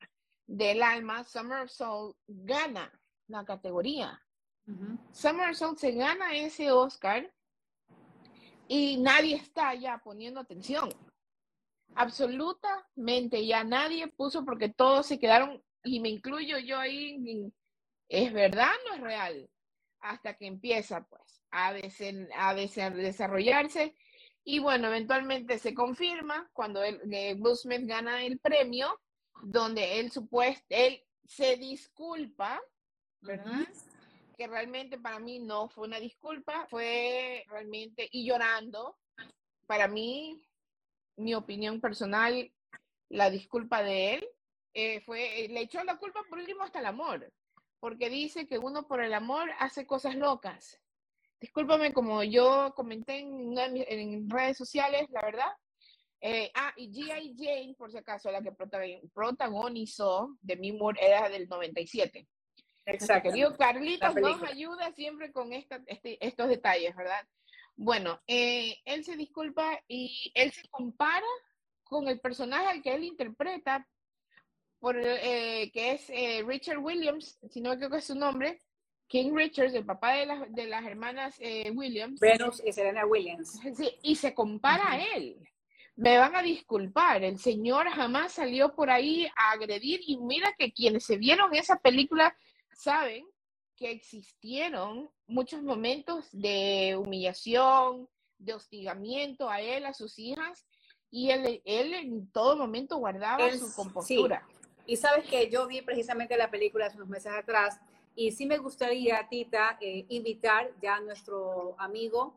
del 0.46 0.82
alma, 0.82 1.24
Summer 1.24 1.62
of 1.62 1.70
Soul, 1.70 2.14
gana 2.26 2.92
la 3.28 3.44
categoría. 3.44 4.20
Summer 5.12 5.56
Soul 5.56 5.76
se 5.76 5.92
gana 5.92 6.34
ese 6.34 6.70
Oscar 6.70 7.32
y 8.68 8.98
nadie 8.98 9.34
está 9.34 9.74
ya 9.74 9.98
poniendo 9.98 10.38
atención. 10.38 10.88
Absolutamente, 11.96 13.44
ya 13.44 13.64
nadie 13.64 14.06
puso 14.06 14.44
porque 14.44 14.68
todos 14.68 15.06
se 15.06 15.18
quedaron, 15.18 15.60
y 15.82 15.98
me 15.98 16.08
incluyo 16.08 16.58
yo 16.58 16.78
ahí, 16.78 17.52
¿es 18.08 18.32
verdad 18.32 18.70
no 18.86 18.94
es 18.94 19.00
real? 19.00 19.50
Hasta 20.00 20.34
que 20.36 20.46
empieza 20.46 21.02
pues 21.02 21.39
a, 21.50 21.68
a 21.68 22.54
desarrollarse 22.54 23.94
y 24.44 24.58
bueno, 24.58 24.88
eventualmente 24.88 25.58
se 25.58 25.74
confirma 25.74 26.48
cuando 26.52 26.82
el, 26.82 27.00
eh, 27.12 27.36
gana 27.82 28.24
el 28.24 28.38
premio, 28.38 28.98
donde 29.42 30.00
él 30.00 30.10
supuesto, 30.10 30.64
él 30.68 31.02
se 31.24 31.56
disculpa, 31.56 32.60
¿verdad? 33.20 33.68
que 34.36 34.46
realmente 34.46 34.98
para 34.98 35.18
mí 35.18 35.38
no 35.38 35.68
fue 35.68 35.86
una 35.86 36.00
disculpa, 36.00 36.66
fue 36.70 37.44
realmente, 37.48 38.08
y 38.10 38.26
llorando, 38.26 38.96
para 39.66 39.86
mí, 39.86 40.42
mi 41.16 41.34
opinión 41.34 41.80
personal, 41.80 42.50
la 43.10 43.28
disculpa 43.28 43.82
de 43.82 44.14
él, 44.14 44.28
eh, 44.72 45.00
fue, 45.02 45.46
le 45.50 45.60
echó 45.60 45.84
la 45.84 45.98
culpa 45.98 46.22
por 46.28 46.38
último 46.38 46.62
hasta 46.62 46.78
el 46.78 46.86
amor, 46.86 47.30
porque 47.80 48.08
dice 48.08 48.46
que 48.46 48.58
uno 48.58 48.88
por 48.88 49.02
el 49.02 49.12
amor 49.12 49.50
hace 49.58 49.86
cosas 49.86 50.16
locas. 50.16 50.80
Discúlpame, 51.40 51.92
como 51.92 52.22
yo 52.22 52.72
comenté 52.76 53.18
en, 53.18 54.28
redes 54.28 54.58
sociales, 54.58 55.08
la 55.10 55.22
verdad. 55.22 55.52
Eh, 56.20 56.50
ah, 56.54 56.72
y 56.76 56.90
G.I. 56.92 57.34
Jane, 57.38 57.74
por 57.78 57.90
si 57.90 57.96
acaso, 57.96 58.30
la 58.30 58.42
que 58.42 58.52
protagonizó 59.14 60.36
de 60.42 60.56
Mi 60.56 60.72
Moore 60.72 61.00
era 61.02 61.30
del 61.30 61.48
97. 61.48 62.28
Exacto. 62.84 63.30
Carlitos 63.58 64.14
nos 64.16 64.42
ayuda 64.42 64.92
siempre 64.92 65.32
con 65.32 65.52
esta, 65.52 65.82
este, 65.86 66.24
estos 66.24 66.48
detalles, 66.48 66.94
¿verdad? 66.94 67.26
Bueno, 67.76 68.20
eh, 68.26 68.76
él 68.84 69.04
se 69.04 69.16
disculpa 69.16 69.80
y 69.88 70.30
él 70.34 70.52
se 70.52 70.68
compara 70.68 71.26
con 71.84 72.08
el 72.08 72.20
personaje 72.20 72.66
al 72.66 72.82
que 72.82 72.94
él 72.94 73.04
interpreta, 73.04 73.88
por, 74.78 74.96
eh, 74.98 75.70
que 75.72 75.92
es 75.92 76.10
eh, 76.10 76.42
Richard 76.46 76.78
Williams, 76.78 77.38
si 77.50 77.60
no 77.60 77.76
creo 77.76 77.90
que 77.90 77.98
es 77.98 78.04
su 78.04 78.14
nombre, 78.14 78.60
King 79.10 79.32
Richards, 79.34 79.74
el 79.74 79.84
papá 79.84 80.12
de 80.12 80.26
las, 80.26 80.54
de 80.54 80.66
las 80.66 80.86
hermanas 80.86 81.36
Williams. 81.74 82.20
Venus 82.20 82.62
y 82.64 82.72
Serena 82.72 83.04
Williams. 83.04 83.58
Sí, 83.76 83.90
y 84.02 84.14
se 84.14 84.32
compara 84.32 84.92
a 84.92 85.02
él. 85.16 85.36
Me 85.96 86.16
van 86.16 86.36
a 86.36 86.42
disculpar, 86.42 87.24
el 87.24 87.38
señor 87.38 87.88
jamás 87.88 88.34
salió 88.34 88.72
por 88.72 88.88
ahí 88.88 89.26
a 89.36 89.50
agredir 89.50 90.00
y 90.06 90.16
mira 90.16 90.54
que 90.56 90.72
quienes 90.72 91.04
se 91.04 91.18
vieron 91.18 91.52
esa 91.54 91.76
película 91.80 92.34
saben 92.72 93.26
que 93.76 93.90
existieron 93.90 95.10
muchos 95.26 95.60
momentos 95.62 96.28
de 96.30 96.96
humillación, 96.96 98.08
de 98.38 98.54
hostigamiento 98.54 99.50
a 99.50 99.60
él, 99.60 99.86
a 99.86 99.92
sus 99.92 100.18
hijas, 100.20 100.64
y 101.10 101.30
él, 101.30 101.60
él 101.64 101.94
en 101.94 102.30
todo 102.30 102.56
momento 102.56 102.96
guardaba 102.98 103.50
su 103.52 103.74
compostura. 103.74 104.46
Y 104.86 104.96
sabes 104.96 105.28
que 105.28 105.50
yo 105.50 105.66
vi 105.66 105.82
precisamente 105.82 106.36
la 106.36 106.50
película 106.50 106.86
hace 106.86 106.96
unos 106.96 107.08
meses 107.08 107.32
atrás, 107.32 107.80
y 108.14 108.32
sí 108.32 108.46
me 108.46 108.58
gustaría, 108.58 109.26
Tita, 109.28 109.78
eh, 109.80 110.04
invitar 110.08 110.70
ya 110.82 110.96
a 110.96 111.00
nuestro 111.00 111.74
amigo, 111.78 112.34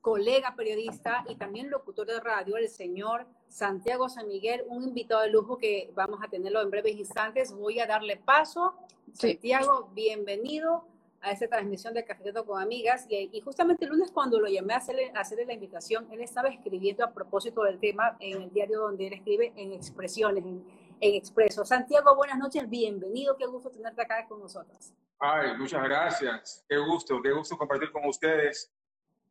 colega 0.00 0.54
periodista 0.56 1.24
y 1.28 1.34
también 1.34 1.70
locutor 1.70 2.06
de 2.06 2.20
radio, 2.20 2.56
el 2.56 2.68
señor 2.68 3.26
Santiago 3.48 4.08
San 4.08 4.28
Miguel, 4.28 4.64
un 4.68 4.84
invitado 4.84 5.22
de 5.22 5.30
lujo 5.30 5.58
que 5.58 5.90
vamos 5.94 6.20
a 6.22 6.28
tenerlo 6.28 6.62
en 6.62 6.70
breves 6.70 6.96
instantes. 6.96 7.52
Voy 7.52 7.80
a 7.80 7.86
darle 7.86 8.16
paso. 8.16 8.74
Santiago, 9.12 9.90
bienvenido 9.92 10.84
a 11.20 11.32
esta 11.32 11.48
transmisión 11.48 11.92
de 11.92 12.04
Cafeteto 12.04 12.46
con 12.46 12.62
Amigas. 12.62 13.06
Y, 13.08 13.40
justamente 13.40 13.84
el 13.84 13.90
lunes 13.90 14.10
cuando 14.10 14.40
lo 14.40 14.48
llamé 14.48 14.74
a 14.74 14.78
hacerle, 14.78 15.12
hacerle, 15.14 15.46
la 15.46 15.52
invitación, 15.52 16.06
él 16.12 16.20
estaba 16.20 16.48
escribiendo 16.48 17.04
a 17.04 17.12
propósito 17.12 17.62
del 17.64 17.78
tema 17.78 18.16
en 18.20 18.42
el 18.42 18.52
diario 18.52 18.80
donde 18.80 19.08
él 19.08 19.12
escribe 19.14 19.52
en 19.56 19.72
expresiones, 19.72 20.44
en, 20.44 20.64
en 21.00 21.14
Expreso. 21.14 21.64
Santiago, 21.64 22.14
buenas 22.14 22.38
noches, 22.38 22.68
bienvenido, 22.68 23.36
qué 23.36 23.46
gusto 23.46 23.70
tenerte 23.70 24.02
acá 24.02 24.26
con 24.28 24.40
nosotros. 24.40 24.92
Ay, 25.18 25.56
muchas 25.56 25.82
gracias, 25.82 26.64
qué 26.68 26.76
gusto, 26.78 27.20
qué 27.22 27.32
gusto 27.32 27.56
compartir 27.56 27.90
con 27.90 28.04
ustedes 28.06 28.72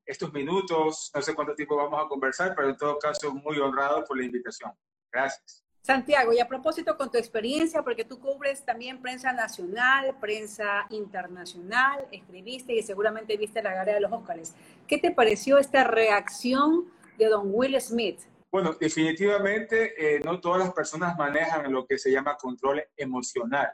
estos 0.06 0.34
minutos. 0.34 1.12
No 1.14 1.22
sé 1.22 1.36
cuánto 1.36 1.56
tiempo 1.56 1.76
vamos 1.76 2.04
a 2.04 2.08
conversar, 2.08 2.54
pero 2.56 2.70
en 2.70 2.78
todo 2.78 2.98
caso 2.98 3.34
muy 3.34 3.58
honrado 3.60 4.04
por 4.06 4.18
la 4.18 4.26
invitación. 4.26 4.72
Gracias. 5.12 5.64
Santiago, 5.82 6.34
y 6.34 6.40
a 6.40 6.48
propósito 6.48 6.98
con 6.98 7.10
tu 7.10 7.18
experiencia, 7.18 7.82
porque 7.82 8.04
tú 8.04 8.20
cubres 8.20 8.64
también 8.66 9.02
prensa 9.02 9.32
nacional, 9.32 10.16
prensa 10.20 10.86
internacional, 10.90 12.06
escribiste 12.12 12.74
y 12.74 12.84
seguramente 12.84 13.38
viste 13.38 13.64
la 13.64 13.74
gala 13.74 13.94
de 13.94 14.02
los 14.02 14.12
Óscares. 14.12 14.54
¿Qué 14.88 14.98
te 14.98 15.12
pareció 15.12 15.58
esta 15.58 15.86
reacción 15.86 16.92
de 17.18 17.28
don 17.28 17.50
Will 17.54 17.80
Smith? 17.80 18.20
Bueno, 18.52 18.76
definitivamente 18.80 20.16
eh, 20.16 20.20
no 20.22 20.40
todas 20.40 20.60
las 20.60 20.74
personas 20.74 21.16
manejan 21.18 21.72
lo 21.72 21.86
que 21.86 22.00
se 22.00 22.12
llama 22.12 22.36
control 22.36 22.84
emocional. 22.98 23.72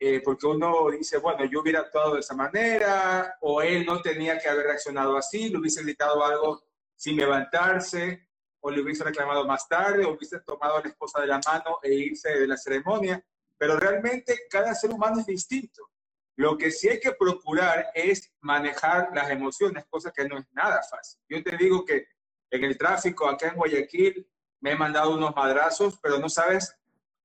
Eh, 0.00 0.20
porque 0.22 0.46
uno 0.46 0.90
dice, 0.90 1.18
bueno, 1.18 1.44
yo 1.46 1.60
hubiera 1.60 1.80
actuado 1.80 2.14
de 2.14 2.20
esa 2.20 2.34
manera, 2.34 3.36
o 3.40 3.62
él 3.62 3.84
no 3.84 4.00
tenía 4.00 4.38
que 4.38 4.48
haber 4.48 4.66
reaccionado 4.66 5.16
así, 5.16 5.48
le 5.48 5.58
hubiese 5.58 5.82
gritado 5.82 6.24
algo 6.24 6.62
sin 6.94 7.16
levantarse, 7.16 8.28
o 8.60 8.70
le 8.70 8.82
hubiese 8.82 9.02
reclamado 9.02 9.44
más 9.46 9.66
tarde, 9.66 10.04
o 10.04 10.12
hubiese 10.12 10.40
tomado 10.40 10.76
a 10.76 10.82
la 10.82 10.88
esposa 10.88 11.20
de 11.20 11.26
la 11.26 11.40
mano 11.44 11.78
e 11.82 11.94
irse 11.94 12.28
de 12.38 12.46
la 12.46 12.56
ceremonia, 12.56 13.24
pero 13.56 13.76
realmente 13.76 14.42
cada 14.48 14.74
ser 14.74 14.90
humano 14.90 15.20
es 15.20 15.26
distinto. 15.26 15.90
Lo 16.36 16.56
que 16.56 16.70
sí 16.70 16.88
hay 16.88 17.00
que 17.00 17.12
procurar 17.12 17.88
es 17.94 18.32
manejar 18.40 19.10
las 19.12 19.30
emociones, 19.30 19.84
cosa 19.90 20.12
que 20.12 20.28
no 20.28 20.38
es 20.38 20.46
nada 20.52 20.80
fácil. 20.88 21.20
Yo 21.28 21.42
te 21.42 21.56
digo 21.56 21.84
que 21.84 22.06
en 22.50 22.64
el 22.64 22.78
tráfico 22.78 23.28
acá 23.28 23.48
en 23.48 23.56
Guayaquil 23.56 24.26
me 24.60 24.72
he 24.72 24.76
mandado 24.76 25.14
unos 25.14 25.34
madrazos, 25.34 25.98
pero 26.02 26.18
no 26.18 26.28
sabes 26.28 26.76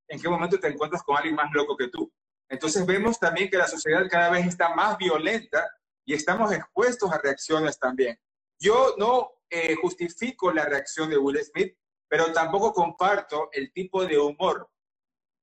en 0.07 0.21
qué 0.21 0.29
momento 0.29 0.59
te 0.59 0.67
encuentras 0.67 1.03
con 1.03 1.17
alguien 1.17 1.35
más 1.35 1.51
loco 1.53 1.75
que 1.75 1.87
tú. 1.87 2.11
Entonces 2.49 2.85
vemos 2.85 3.19
también 3.19 3.49
que 3.49 3.57
la 3.57 3.67
sociedad 3.67 4.07
cada 4.09 4.29
vez 4.29 4.45
está 4.45 4.75
más 4.75 4.97
violenta 4.97 5.67
y 6.05 6.13
estamos 6.13 6.51
expuestos 6.51 7.11
a 7.11 7.17
reacciones 7.17 7.79
también. 7.79 8.19
Yo 8.59 8.95
no 8.97 9.31
eh, 9.49 9.75
justifico 9.75 10.51
la 10.51 10.65
reacción 10.65 11.09
de 11.09 11.17
Will 11.17 11.43
Smith, 11.43 11.75
pero 12.07 12.31
tampoco 12.31 12.73
comparto 12.73 13.49
el 13.51 13.71
tipo 13.71 14.05
de 14.05 14.19
humor 14.19 14.69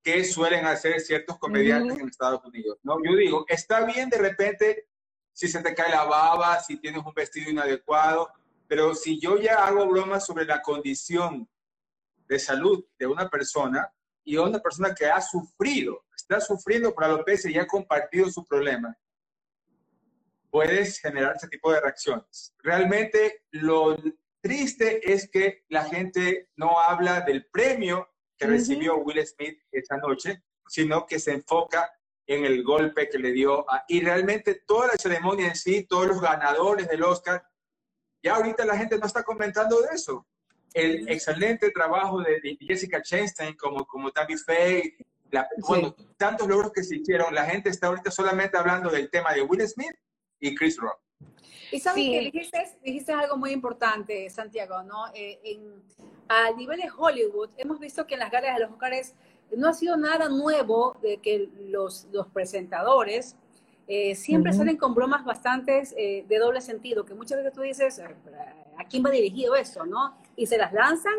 que 0.02 0.24
suelen 0.24 0.66
hacer 0.66 1.00
ciertos 1.00 1.38
comediantes 1.38 1.98
en 1.98 2.08
Estados 2.08 2.44
Unidos. 2.44 2.78
¿no? 2.82 2.98
Yo 3.04 3.16
digo, 3.16 3.44
está 3.48 3.84
bien 3.84 4.08
de 4.08 4.18
repente 4.18 4.88
si 5.32 5.48
se 5.48 5.62
te 5.62 5.74
cae 5.74 5.90
la 5.90 6.04
baba, 6.04 6.60
si 6.60 6.76
tienes 6.78 7.04
un 7.04 7.14
vestido 7.14 7.50
inadecuado, 7.50 8.30
pero 8.70 8.94
si 8.94 9.18
yo 9.18 9.36
ya 9.36 9.66
hago 9.66 9.84
bromas 9.88 10.24
sobre 10.24 10.44
la 10.44 10.62
condición 10.62 11.50
de 12.28 12.38
salud 12.38 12.84
de 12.96 13.04
una 13.04 13.28
persona 13.28 13.92
y 14.22 14.36
una 14.36 14.60
persona 14.60 14.94
que 14.94 15.06
ha 15.06 15.20
sufrido 15.20 16.04
está 16.14 16.40
sufriendo 16.40 16.94
por 16.94 17.02
alopecia 17.02 17.50
y 17.50 17.58
ha 17.58 17.66
compartido 17.66 18.30
su 18.30 18.46
problema, 18.46 18.96
puedes 20.50 21.00
generar 21.00 21.34
ese 21.34 21.48
tipo 21.48 21.72
de 21.72 21.80
reacciones. 21.80 22.54
Realmente 22.58 23.42
lo 23.50 23.96
triste 24.40 25.12
es 25.12 25.28
que 25.28 25.64
la 25.68 25.86
gente 25.86 26.50
no 26.54 26.78
habla 26.78 27.22
del 27.22 27.46
premio 27.46 28.08
que 28.38 28.46
recibió 28.46 28.98
Will 28.98 29.26
Smith 29.26 29.58
esa 29.72 29.96
noche, 29.96 30.44
sino 30.68 31.06
que 31.06 31.18
se 31.18 31.32
enfoca 31.32 31.90
en 32.24 32.44
el 32.44 32.62
golpe 32.62 33.08
que 33.08 33.18
le 33.18 33.32
dio. 33.32 33.66
y 33.88 34.00
realmente 34.00 34.62
toda 34.64 34.86
la 34.86 34.96
ceremonia 34.96 35.48
en 35.48 35.56
sí, 35.56 35.88
todos 35.88 36.06
los 36.06 36.20
ganadores 36.20 36.86
del 36.86 37.02
Oscar, 37.02 37.49
ya 38.22 38.36
ahorita 38.36 38.64
la 38.64 38.76
gente 38.76 38.98
no 38.98 39.06
está 39.06 39.22
comentando 39.22 39.80
de 39.80 39.88
eso. 39.94 40.26
El 40.72 41.08
excelente 41.08 41.70
trabajo 41.70 42.20
de, 42.20 42.56
Jessica 42.60 43.02
Chastain 43.02 43.56
como, 43.56 43.84
como 43.86 44.10
Tammy 44.10 44.36
Faye, 44.36 44.96
bueno, 45.68 45.94
tantos 46.16 46.46
logros 46.48 46.72
que 46.72 46.82
se 46.82 46.96
hicieron, 46.96 47.34
la 47.34 47.44
gente 47.44 47.70
está 47.70 47.88
ahorita 47.88 48.10
solamente 48.10 48.56
hablando 48.56 48.90
del 48.90 49.10
tema 49.10 49.32
de 49.32 49.42
Will 49.42 49.66
Smith 49.66 49.94
y 50.38 50.54
Chris 50.54 50.76
Rock. 50.76 50.98
Y 51.72 51.78
sabes 51.78 52.04
que 52.04 52.48
dijiste, 52.82 53.12
algo 53.12 53.36
muy 53.36 53.52
importante, 53.52 54.28
Santiago, 54.28 54.82
¿no? 54.82 55.06
Eh, 55.14 55.38
en, 55.44 55.82
a 56.28 56.50
nivel 56.52 56.80
de 56.80 56.90
Hollywood, 56.96 57.50
hemos 57.56 57.78
visto 57.78 58.06
que 58.06 58.14
en 58.14 58.20
las 58.20 58.30
galas 58.30 58.54
de 58.54 58.60
los 58.60 58.72
Oscars 58.72 59.14
no 59.56 59.68
ha 59.68 59.72
sido 59.72 59.96
nada 59.96 60.28
nuevo 60.28 60.96
de 61.02 61.18
que 61.18 61.48
los, 61.68 62.08
los 62.12 62.26
presentadores 62.28 63.36
eh, 63.92 64.14
siempre 64.14 64.52
salen 64.52 64.76
con 64.76 64.94
bromas 64.94 65.24
bastante 65.24 65.82
eh, 65.96 66.24
de 66.26 66.38
doble 66.38 66.60
sentido, 66.60 67.04
que 67.04 67.14
muchas 67.14 67.38
veces 67.38 67.52
tú 67.52 67.60
dices, 67.62 68.00
¿a 68.00 68.84
quién 68.88 69.04
va 69.04 69.10
dirigido 69.10 69.56
eso, 69.56 69.84
no? 69.84 70.16
Y 70.36 70.46
se 70.46 70.56
las 70.56 70.72
lanzan 70.72 71.14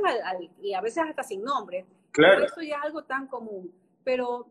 y 0.62 0.74
a 0.74 0.82
veces 0.82 1.04
hasta 1.08 1.22
sin 1.22 1.44
nombre. 1.44 1.86
Claro. 2.12 2.46
Eso 2.46 2.62
ya 2.62 2.78
es 2.78 2.84
algo 2.84 3.04
tan 3.04 3.28
común 3.28 3.72
pero 4.04 4.48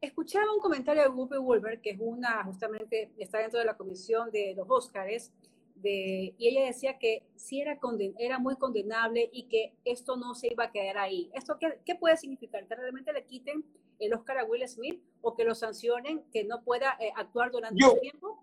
escuchaba 0.00 0.52
un 0.52 0.60
comentario 0.60 1.02
de 1.02 1.08
Whoopi 1.08 1.38
Wolver, 1.38 1.80
que 1.80 1.90
es 1.90 1.98
una, 2.00 2.44
justamente, 2.44 3.10
está 3.18 3.38
dentro 3.38 3.58
de 3.58 3.66
la 3.66 3.76
comisión 3.76 4.30
de 4.30 4.54
los 4.56 4.66
Óscares, 4.68 5.32
de, 5.76 6.34
y 6.38 6.48
ella 6.48 6.64
decía 6.66 6.98
que 6.98 7.22
sí 7.36 7.60
era, 7.60 7.78
era 8.18 8.38
muy 8.38 8.56
condenable 8.56 9.28
y 9.30 9.44
que 9.44 9.74
esto 9.84 10.16
no 10.16 10.34
se 10.34 10.48
iba 10.50 10.64
a 10.64 10.70
quedar 10.70 10.96
ahí. 10.98 11.30
¿Esto 11.34 11.58
qué, 11.58 11.78
qué 11.84 11.94
puede 11.94 12.16
significar? 12.16 12.66
¿Que 12.66 12.74
realmente 12.74 13.12
le 13.12 13.24
quiten 13.24 13.64
el 13.98 14.14
Oscar 14.14 14.38
a 14.38 14.44
Will 14.44 14.66
Smith 14.68 15.02
o 15.20 15.34
que 15.34 15.44
lo 15.44 15.54
sancionen, 15.54 16.28
que 16.30 16.44
no 16.44 16.62
pueda 16.62 16.96
eh, 17.00 17.12
actuar 17.16 17.50
durante 17.50 17.84
un 17.84 18.00
tiempo? 18.00 18.42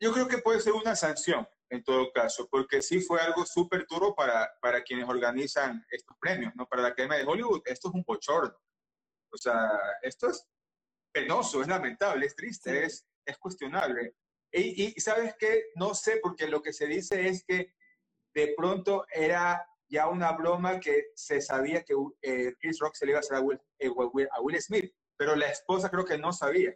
Yo 0.00 0.12
creo 0.12 0.28
que 0.28 0.38
puede 0.38 0.60
ser 0.60 0.72
una 0.72 0.96
sanción 0.96 1.46
en 1.70 1.82
todo 1.82 2.12
caso, 2.12 2.48
porque 2.48 2.82
sí 2.82 3.00
fue 3.00 3.20
algo 3.20 3.44
súper 3.44 3.86
duro 3.88 4.14
para, 4.14 4.52
para 4.60 4.82
quienes 4.82 5.08
organizan 5.08 5.84
estos 5.90 6.16
premios, 6.20 6.52
¿no? 6.54 6.68
Para 6.68 6.82
la 6.82 6.88
Academia 6.88 7.18
de 7.18 7.24
Hollywood, 7.24 7.62
esto 7.64 7.88
es 7.88 7.94
un 7.94 8.04
bochorno. 8.06 8.54
O 9.32 9.36
sea, 9.36 9.70
esto 10.02 10.28
es 10.28 10.46
penoso, 11.12 11.62
es 11.62 11.68
lamentable, 11.68 12.26
es 12.26 12.36
triste, 12.36 12.84
es, 12.84 13.06
es 13.24 13.38
cuestionable. 13.38 14.14
Y, 14.52 14.92
sabes 15.00 15.34
qué, 15.36 15.64
no 15.74 15.94
sé, 15.94 16.20
porque 16.22 16.46
lo 16.46 16.62
que 16.62 16.72
se 16.72 16.86
dice 16.86 17.26
es 17.26 17.44
que 17.44 17.74
de 18.34 18.54
pronto 18.56 19.04
era 19.12 19.66
ya 19.88 20.08
una 20.08 20.32
broma 20.32 20.80
que 20.80 21.06
se 21.14 21.40
sabía 21.40 21.82
que 21.82 21.94
eh, 22.22 22.54
Chris 22.60 22.78
Rock 22.78 22.94
se 22.94 23.06
le 23.06 23.12
iba 23.12 23.18
a 23.18 23.20
hacer 23.20 23.36
a 23.36 23.40
Will, 23.40 23.60
eh, 23.78 23.90
a 24.32 24.40
Will, 24.40 24.60
Smith, 24.60 24.92
pero 25.16 25.36
la 25.36 25.48
esposa 25.48 25.90
creo 25.90 26.04
que 26.04 26.18
no 26.18 26.32
sabía. 26.32 26.74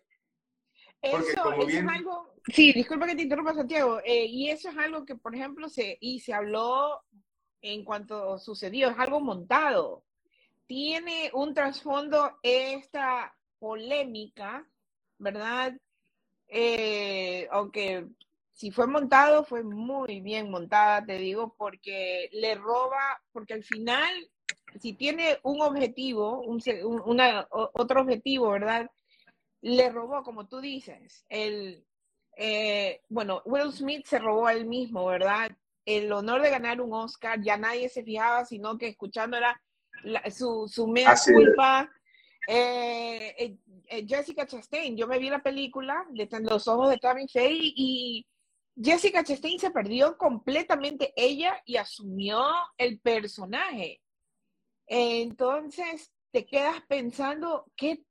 Porque 1.01 1.31
eso, 1.31 1.43
como 1.43 1.67
bien... 1.67 1.89
es 1.89 1.97
algo, 1.97 2.35
sí, 2.53 2.73
disculpa 2.73 3.07
que 3.07 3.15
te 3.15 3.23
interrumpa 3.23 3.55
Santiago, 3.55 4.01
eh, 4.05 4.27
y 4.27 4.51
eso 4.51 4.69
es 4.69 4.77
algo 4.77 5.05
que, 5.05 5.15
por 5.15 5.35
ejemplo, 5.35 5.69
se, 5.69 5.97
y 6.01 6.21
se 6.21 6.35
habló 6.35 7.03
en 7.61 7.85
cuanto 7.85 8.39
sucedió, 8.39 8.91
es 8.91 8.99
algo 8.99 9.21
montado 9.21 10.05
tiene 10.67 11.31
un 11.33 11.55
trasfondo 11.55 12.39
esta 12.43 13.35
polémica, 13.59 14.69
¿verdad? 15.17 15.75
eh, 16.49 17.47
aunque 17.51 18.07
si 18.59 18.73
fue 18.73 18.89
montado, 18.89 19.45
fue 19.45 19.63
muy 19.63 20.21
bien 20.21 20.51
montada, 20.51 21.07
te 21.07 21.17
digo, 21.17 21.55
porque 21.57 22.29
le 22.33 22.57
roba, 22.57 23.23
porque 23.31 23.55
al 23.55 23.63
final, 23.63 24.11
si 24.81 24.95
tiene 24.95 25.39
un 25.45 25.63
objetivo, 25.63 26.41
un, 26.43 26.61
una, 27.05 27.47
otro 27.53 28.01
objetivo, 28.01 28.51
¿verdad? 28.51 28.91
Le 29.61 29.91
robó, 29.91 30.25
como 30.25 30.49
tú 30.49 30.61
dices, 30.61 31.25
el, 31.29 31.87
eh, 32.37 33.01
bueno, 33.09 33.43
Will 33.45 33.71
Smith 33.71 34.07
se 34.07 34.19
robó 34.19 34.49
a 34.49 34.55
él 34.55 34.67
mismo, 34.67 35.07
¿verdad? 35.07 35.53
El 35.85 36.13
honor 36.13 36.43
de 36.43 36.51
ganar 36.51 36.81
un 36.81 36.93
Oscar, 36.93 37.41
ya 37.41 37.57
nadie 37.57 37.89
se 37.89 38.03
fijaba, 38.03 38.45
sino 38.45 38.77
que 38.77 38.89
escuchando 38.89 39.37
era 39.37 39.63
su, 40.33 40.67
su 40.67 40.89
mea 40.89 41.15
culpa. 41.33 41.89
Eh, 42.49 43.57
eh, 43.87 44.05
Jessica 44.05 44.49
Chastain, 44.49 44.97
yo 44.97 45.07
me 45.07 45.21
vi 45.21 45.31
la 45.31 45.45
película 45.45 46.05
de 46.11 46.29
Los 46.41 46.67
ojos 46.67 46.91
de 46.91 46.99
Tammy 46.99 47.29
Faye 47.29 47.73
y 47.77 48.27
Jessica 48.81 49.25
Chastain 49.25 49.59
se 49.59 49.71
perdió 49.71 50.17
completamente 50.17 51.13
ella 51.17 51.61
y 51.65 51.77
asumió 51.77 52.45
el 52.77 53.01
personaje. 53.01 54.01
Entonces 54.87 56.13
te 56.31 56.47
quedas 56.47 56.81
pensando 56.89 57.67
que, 57.77 58.03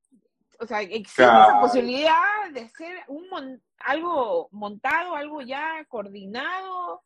o 0.59 0.65
sea, 0.65 0.81
existe 0.81 1.23
la 1.23 1.59
posibilidad 1.61 2.51
de 2.51 2.67
ser 2.69 3.03
un 3.07 3.61
algo 3.79 4.49
montado, 4.51 5.15
algo 5.15 5.41
ya 5.41 5.85
coordinado, 5.87 7.03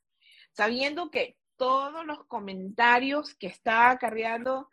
sabiendo 0.52 1.12
que 1.12 1.38
todos 1.58 2.06
los 2.06 2.26
comentarios 2.26 3.36
que 3.36 3.48
está 3.48 3.92
acarreando, 3.92 4.70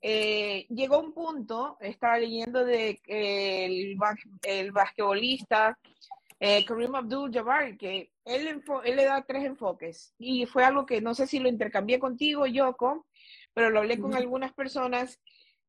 eh, 0.00 0.66
llegó 0.70 0.98
un 0.98 1.12
punto, 1.12 1.76
estaba 1.80 2.18
leyendo 2.18 2.64
de 2.64 3.00
que 3.04 3.66
el, 3.66 3.96
el 4.42 4.72
basquetbolista 4.72 5.78
eh, 6.44 6.64
Kareem 6.64 6.92
Abdul-Jabbar, 6.92 7.76
que 7.78 8.10
él, 8.24 8.62
él 8.84 8.96
le 8.96 9.04
da 9.04 9.22
tres 9.22 9.44
enfoques 9.44 10.12
y 10.18 10.44
fue 10.44 10.64
algo 10.64 10.84
que 10.84 11.00
no 11.00 11.14
sé 11.14 11.28
si 11.28 11.38
lo 11.38 11.48
intercambié 11.48 12.00
contigo, 12.00 12.46
Yoko, 12.46 13.06
pero 13.54 13.70
lo 13.70 13.78
hablé 13.78 14.00
con 14.00 14.12
algunas 14.16 14.52
personas 14.52 15.20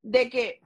de 0.01 0.31
que 0.31 0.61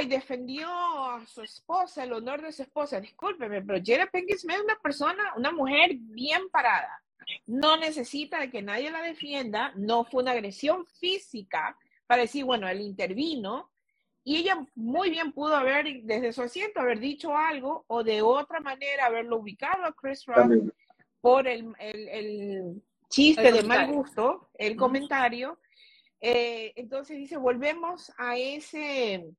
y 0.00 0.06
defendió 0.06 0.68
a 0.68 1.26
su 1.26 1.42
esposa, 1.42 2.04
el 2.04 2.12
honor 2.12 2.40
de 2.40 2.52
su 2.52 2.62
esposa. 2.62 3.00
Discúlpeme, 3.00 3.62
pero 3.62 3.82
Jada 3.84 4.06
Pinkett 4.06 4.38
Smith 4.38 4.58
es 4.58 4.62
una 4.62 4.78
persona, 4.78 5.34
una 5.36 5.50
mujer 5.50 5.90
bien 5.96 6.48
parada. 6.48 7.02
No 7.46 7.76
necesita 7.76 8.38
de 8.38 8.50
que 8.50 8.62
nadie 8.62 8.92
la 8.92 9.02
defienda. 9.02 9.72
No 9.74 10.04
fue 10.04 10.22
una 10.22 10.32
agresión 10.32 10.86
física 10.86 11.76
para 12.06 12.22
decir, 12.22 12.44
bueno, 12.44 12.68
él 12.68 12.80
intervino, 12.80 13.72
y 14.26 14.38
ella 14.38 14.58
muy 14.74 15.08
bien 15.10 15.30
pudo 15.30 15.54
haber, 15.54 16.02
desde 16.02 16.32
su 16.32 16.42
asiento, 16.42 16.80
haber 16.80 16.98
dicho 16.98 17.36
algo 17.36 17.84
o 17.86 18.02
de 18.02 18.22
otra 18.22 18.58
manera 18.58 19.06
haberlo 19.06 19.36
ubicado 19.36 19.84
a 19.84 19.92
Chris 19.92 20.26
Rock 20.26 20.74
por 21.20 21.46
el, 21.46 21.72
el, 21.78 22.82
chiste 23.08 23.52
de 23.52 23.62
mal 23.62 23.86
gusto, 23.86 24.50
el 24.54 24.76
comentario. 24.76 25.60
Eh, 26.20 26.72
entonces 26.74 27.18
dice, 27.18 27.36
volvemos 27.36 28.12
a 28.18 28.36
ese, 28.36 29.30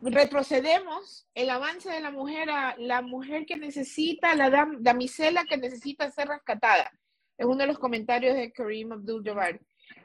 retrocedemos 0.00 1.28
el 1.34 1.50
avance 1.50 1.90
de 1.90 2.00
la 2.00 2.10
mujer 2.10 2.48
a 2.48 2.76
la 2.78 3.02
mujer 3.02 3.44
que 3.44 3.58
necesita, 3.58 4.34
la 4.34 4.70
damisela 4.78 5.44
que 5.44 5.58
necesita 5.58 6.10
ser 6.10 6.28
rescatada. 6.28 6.90
Es 7.36 7.44
uno 7.44 7.58
de 7.58 7.66
los 7.66 7.78
comentarios 7.78 8.36
de 8.36 8.52
Kareem 8.52 8.92
Abdul-Jabbar. 8.92 9.60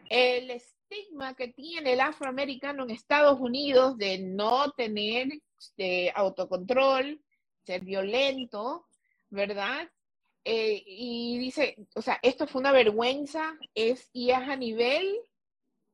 El 0.09 0.51
estigma 0.91 1.33
que 1.33 1.47
tiene 1.49 1.93
el 1.93 2.01
afroamericano 2.01 2.83
en 2.83 2.91
Estados 2.91 3.39
Unidos 3.39 3.97
de 3.97 4.19
no 4.19 4.71
tener 4.71 5.27
este, 5.57 6.11
autocontrol, 6.15 7.19
ser 7.63 7.81
violento, 7.81 8.87
¿verdad? 9.29 9.89
Eh, 10.43 10.83
y 10.85 11.37
dice, 11.37 11.77
o 11.95 12.01
sea, 12.01 12.19
esto 12.21 12.47
fue 12.47 12.61
una 12.61 12.71
vergüenza, 12.71 13.57
es, 13.75 14.09
y 14.11 14.31
es 14.31 14.37
a 14.37 14.55
nivel 14.55 15.15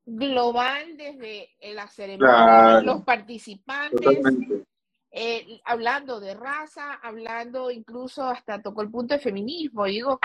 global 0.05 0.95
desde 0.95 1.49
la 1.73 1.88
ceremonia, 1.88 2.81
los 2.81 3.03
participantes, 3.03 4.19
eh, 5.12 5.60
hablando 5.65 6.19
de 6.19 6.33
raza, 6.33 6.93
hablando 7.03 7.69
incluso 7.71 8.23
hasta 8.23 8.62
tocó 8.62 8.81
el 8.81 8.89
punto 8.89 9.15
de 9.15 9.19
feminismo. 9.19 9.86
digo, 9.86 10.19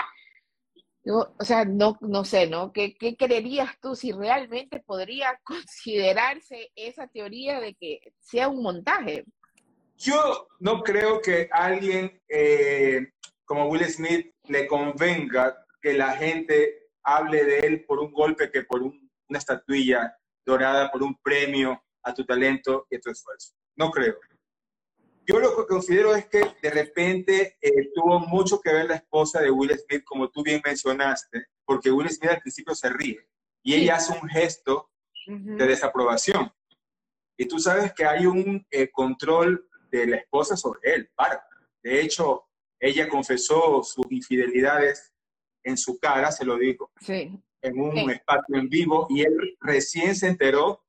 o 1.05 1.43
sea, 1.43 1.65
no, 1.65 1.97
no 2.01 2.23
sé, 2.23 2.47
¿no? 2.47 2.71
¿Qué, 2.71 2.95
¿Qué 2.95 3.17
creerías 3.17 3.69
tú 3.81 3.95
si 3.95 4.11
realmente 4.11 4.79
podría 4.79 5.39
considerarse 5.43 6.71
esa 6.75 7.07
teoría 7.07 7.59
de 7.59 7.75
que 7.75 8.13
sea 8.19 8.47
un 8.47 8.61
montaje? 8.61 9.25
Yo 9.97 10.47
no 10.59 10.81
creo 10.81 11.21
que 11.21 11.49
alguien 11.51 12.21
eh, 12.27 13.11
como 13.45 13.67
Will 13.67 13.85
Smith 13.85 14.33
le 14.47 14.67
convenga 14.67 15.65
que 15.81 15.93
la 15.93 16.15
gente 16.15 16.89
hable 17.03 17.43
de 17.43 17.59
él 17.59 17.85
por 17.85 17.99
un 17.99 18.11
golpe 18.11 18.49
que 18.49 18.63
por 18.63 18.81
una 18.81 19.39
estatuilla 19.39 20.17
dorada, 20.45 20.91
por 20.91 21.03
un 21.03 21.15
premio 21.21 21.81
a 22.03 22.13
tu 22.13 22.25
talento 22.25 22.87
y 22.89 22.95
a 22.95 22.99
tu 22.99 23.11
esfuerzo. 23.11 23.53
No 23.75 23.91
creo. 23.91 24.15
Yo 25.25 25.39
lo 25.39 25.55
que 25.55 25.65
considero 25.67 26.15
es 26.15 26.25
que 26.25 26.53
de 26.61 26.69
repente 26.69 27.57
eh, 27.61 27.91
tuvo 27.93 28.19
mucho 28.19 28.59
que 28.59 28.73
ver 28.73 28.87
la 28.87 28.95
esposa 28.95 29.41
de 29.41 29.51
Will 29.51 29.71
Smith, 29.71 30.03
como 30.03 30.29
tú 30.29 30.43
bien 30.43 30.61
mencionaste, 30.63 31.45
porque 31.65 31.91
Will 31.91 32.09
Smith 32.09 32.31
al 32.31 32.41
principio 32.41 32.75
se 32.75 32.89
ríe 32.89 33.25
y 33.63 33.75
ella 33.75 33.95
hace 33.95 34.13
un 34.13 34.27
gesto 34.27 34.89
de 35.25 35.65
desaprobación. 35.65 36.51
Y 37.37 37.47
tú 37.47 37.57
sabes 37.57 37.93
que 37.93 38.05
hay 38.05 38.25
un 38.25 38.65
eh, 38.69 38.89
control 38.91 39.67
de 39.89 40.05
la 40.07 40.17
esposa 40.17 40.57
sobre 40.57 40.95
él, 40.95 41.09
para. 41.15 41.41
De 41.81 42.01
hecho, 42.01 42.45
ella 42.79 43.07
confesó 43.07 43.81
sus 43.83 44.05
infidelidades 44.09 45.13
en 45.63 45.77
su 45.77 45.97
cara, 45.97 46.31
se 46.31 46.43
lo 46.43 46.57
dijo, 46.57 46.91
sí. 46.99 47.39
en 47.61 47.79
un 47.79 48.09
espacio 48.09 48.57
en 48.57 48.67
vivo, 48.67 49.07
y 49.09 49.21
él 49.21 49.57
recién 49.61 50.15
se 50.15 50.27
enteró 50.27 50.82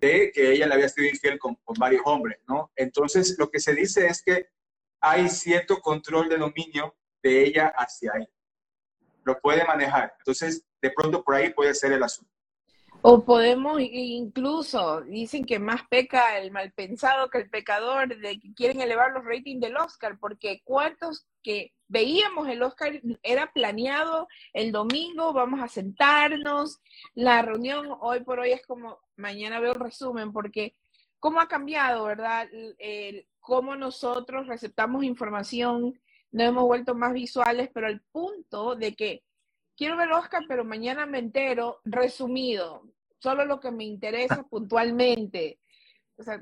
de 0.00 0.32
que 0.32 0.52
ella 0.52 0.66
le 0.66 0.74
había 0.74 0.88
sido 0.88 1.08
infiel 1.08 1.38
con, 1.38 1.58
varios 1.78 2.02
hombres, 2.06 2.38
¿no? 2.48 2.72
Entonces, 2.74 3.36
lo 3.38 3.50
que 3.50 3.60
se 3.60 3.74
dice 3.74 4.06
es 4.06 4.22
que 4.22 4.48
hay 5.00 5.28
cierto 5.28 5.80
control 5.80 6.28
de 6.28 6.38
dominio 6.38 6.96
de 7.22 7.44
ella 7.44 7.72
hacia 7.76 8.12
él. 8.16 8.28
Lo 9.24 9.38
puede 9.40 9.64
manejar. 9.64 10.14
Entonces, 10.18 10.64
de 10.80 10.90
pronto 10.90 11.22
por 11.22 11.34
ahí 11.34 11.52
puede 11.52 11.74
ser 11.74 11.92
el 11.92 12.02
asunto. 12.02 12.32
O 13.02 13.24
podemos 13.24 13.80
incluso, 13.80 15.00
dicen 15.02 15.44
que 15.44 15.58
más 15.58 15.82
peca 15.88 16.38
el 16.38 16.50
mal 16.50 16.72
pensado 16.72 17.30
que 17.30 17.38
el 17.38 17.50
pecador, 17.50 18.08
de 18.08 18.38
que 18.38 18.52
quieren 18.54 18.80
elevar 18.80 19.12
los 19.12 19.24
ratings 19.24 19.60
del 19.60 19.76
Oscar, 19.76 20.18
porque 20.18 20.60
cuántos 20.64 21.26
que 21.42 21.72
veíamos 21.90 22.48
el 22.48 22.62
Oscar 22.62 23.00
era 23.22 23.52
planeado 23.52 24.28
el 24.52 24.70
domingo, 24.70 25.32
vamos 25.32 25.60
a 25.60 25.68
sentarnos, 25.68 26.80
la 27.14 27.42
reunión 27.42 27.88
hoy 28.00 28.20
por 28.20 28.38
hoy 28.38 28.52
es 28.52 28.64
como, 28.64 29.00
mañana 29.16 29.58
veo 29.58 29.72
el 29.72 29.80
resumen, 29.80 30.32
porque 30.32 30.76
cómo 31.18 31.40
ha 31.40 31.48
cambiado, 31.48 32.04
¿verdad? 32.04 32.48
El, 32.78 33.26
cómo 33.40 33.74
nosotros 33.74 34.46
receptamos 34.46 35.02
información, 35.02 36.00
nos 36.30 36.46
hemos 36.46 36.64
vuelto 36.64 36.94
más 36.94 37.12
visuales, 37.12 37.68
pero 37.74 37.88
al 37.88 38.00
punto 38.12 38.76
de 38.76 38.94
que 38.94 39.24
quiero 39.76 39.96
ver 39.96 40.12
Oscar, 40.12 40.44
pero 40.46 40.64
mañana 40.64 41.06
me 41.06 41.18
entero, 41.18 41.80
resumido, 41.84 42.84
solo 43.18 43.44
lo 43.44 43.58
que 43.58 43.72
me 43.72 43.84
interesa 43.84 44.44
puntualmente. 44.44 45.58
O 46.16 46.22
sea, 46.22 46.40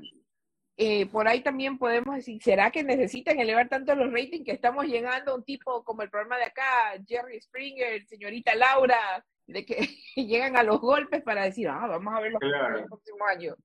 eh, 0.81 1.07
por 1.07 1.27
ahí 1.27 1.41
también 1.43 1.77
podemos 1.77 2.15
decir, 2.15 2.41
¿será 2.41 2.71
que 2.71 2.85
necesitan 2.85 3.37
elevar 3.37 3.67
tanto 3.67 3.93
los 3.95 4.13
ratings 4.13 4.45
que 4.45 4.53
estamos 4.53 4.85
llegando 4.85 5.33
a 5.33 5.35
un 5.35 5.43
tipo 5.43 5.83
como 5.83 6.03
el 6.03 6.09
programa 6.09 6.37
de 6.37 6.45
acá, 6.45 6.93
Jerry 7.05 7.41
Springer, 7.41 8.05
señorita 8.07 8.55
Laura, 8.55 9.25
de 9.45 9.65
que 9.65 9.75
llegan 10.15 10.55
a 10.55 10.63
los 10.63 10.79
golpes 10.79 11.21
para 11.21 11.43
decir, 11.43 11.67
ah, 11.67 11.85
vamos 11.85 12.13
a 12.15 12.21
ver 12.21 12.31
los 12.31 12.41
el 12.41 12.85
próximo 12.85 13.25
año? 13.25 13.55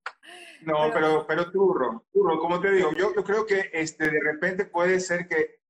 No, 0.63 0.91
pero, 0.93 1.25
pero 1.25 1.53
turro, 1.53 2.05
turro, 2.13 2.41
como 2.41 2.61
te 2.61 2.73
digo, 2.73 2.91
yo, 2.95 3.15
yo 3.15 3.23
creo 3.23 3.47
que 3.47 3.71
este, 3.73 4.11
de 4.11 4.21
repente 4.21 4.65
puede 4.65 4.99
ser 4.99 5.29
que 5.29 5.61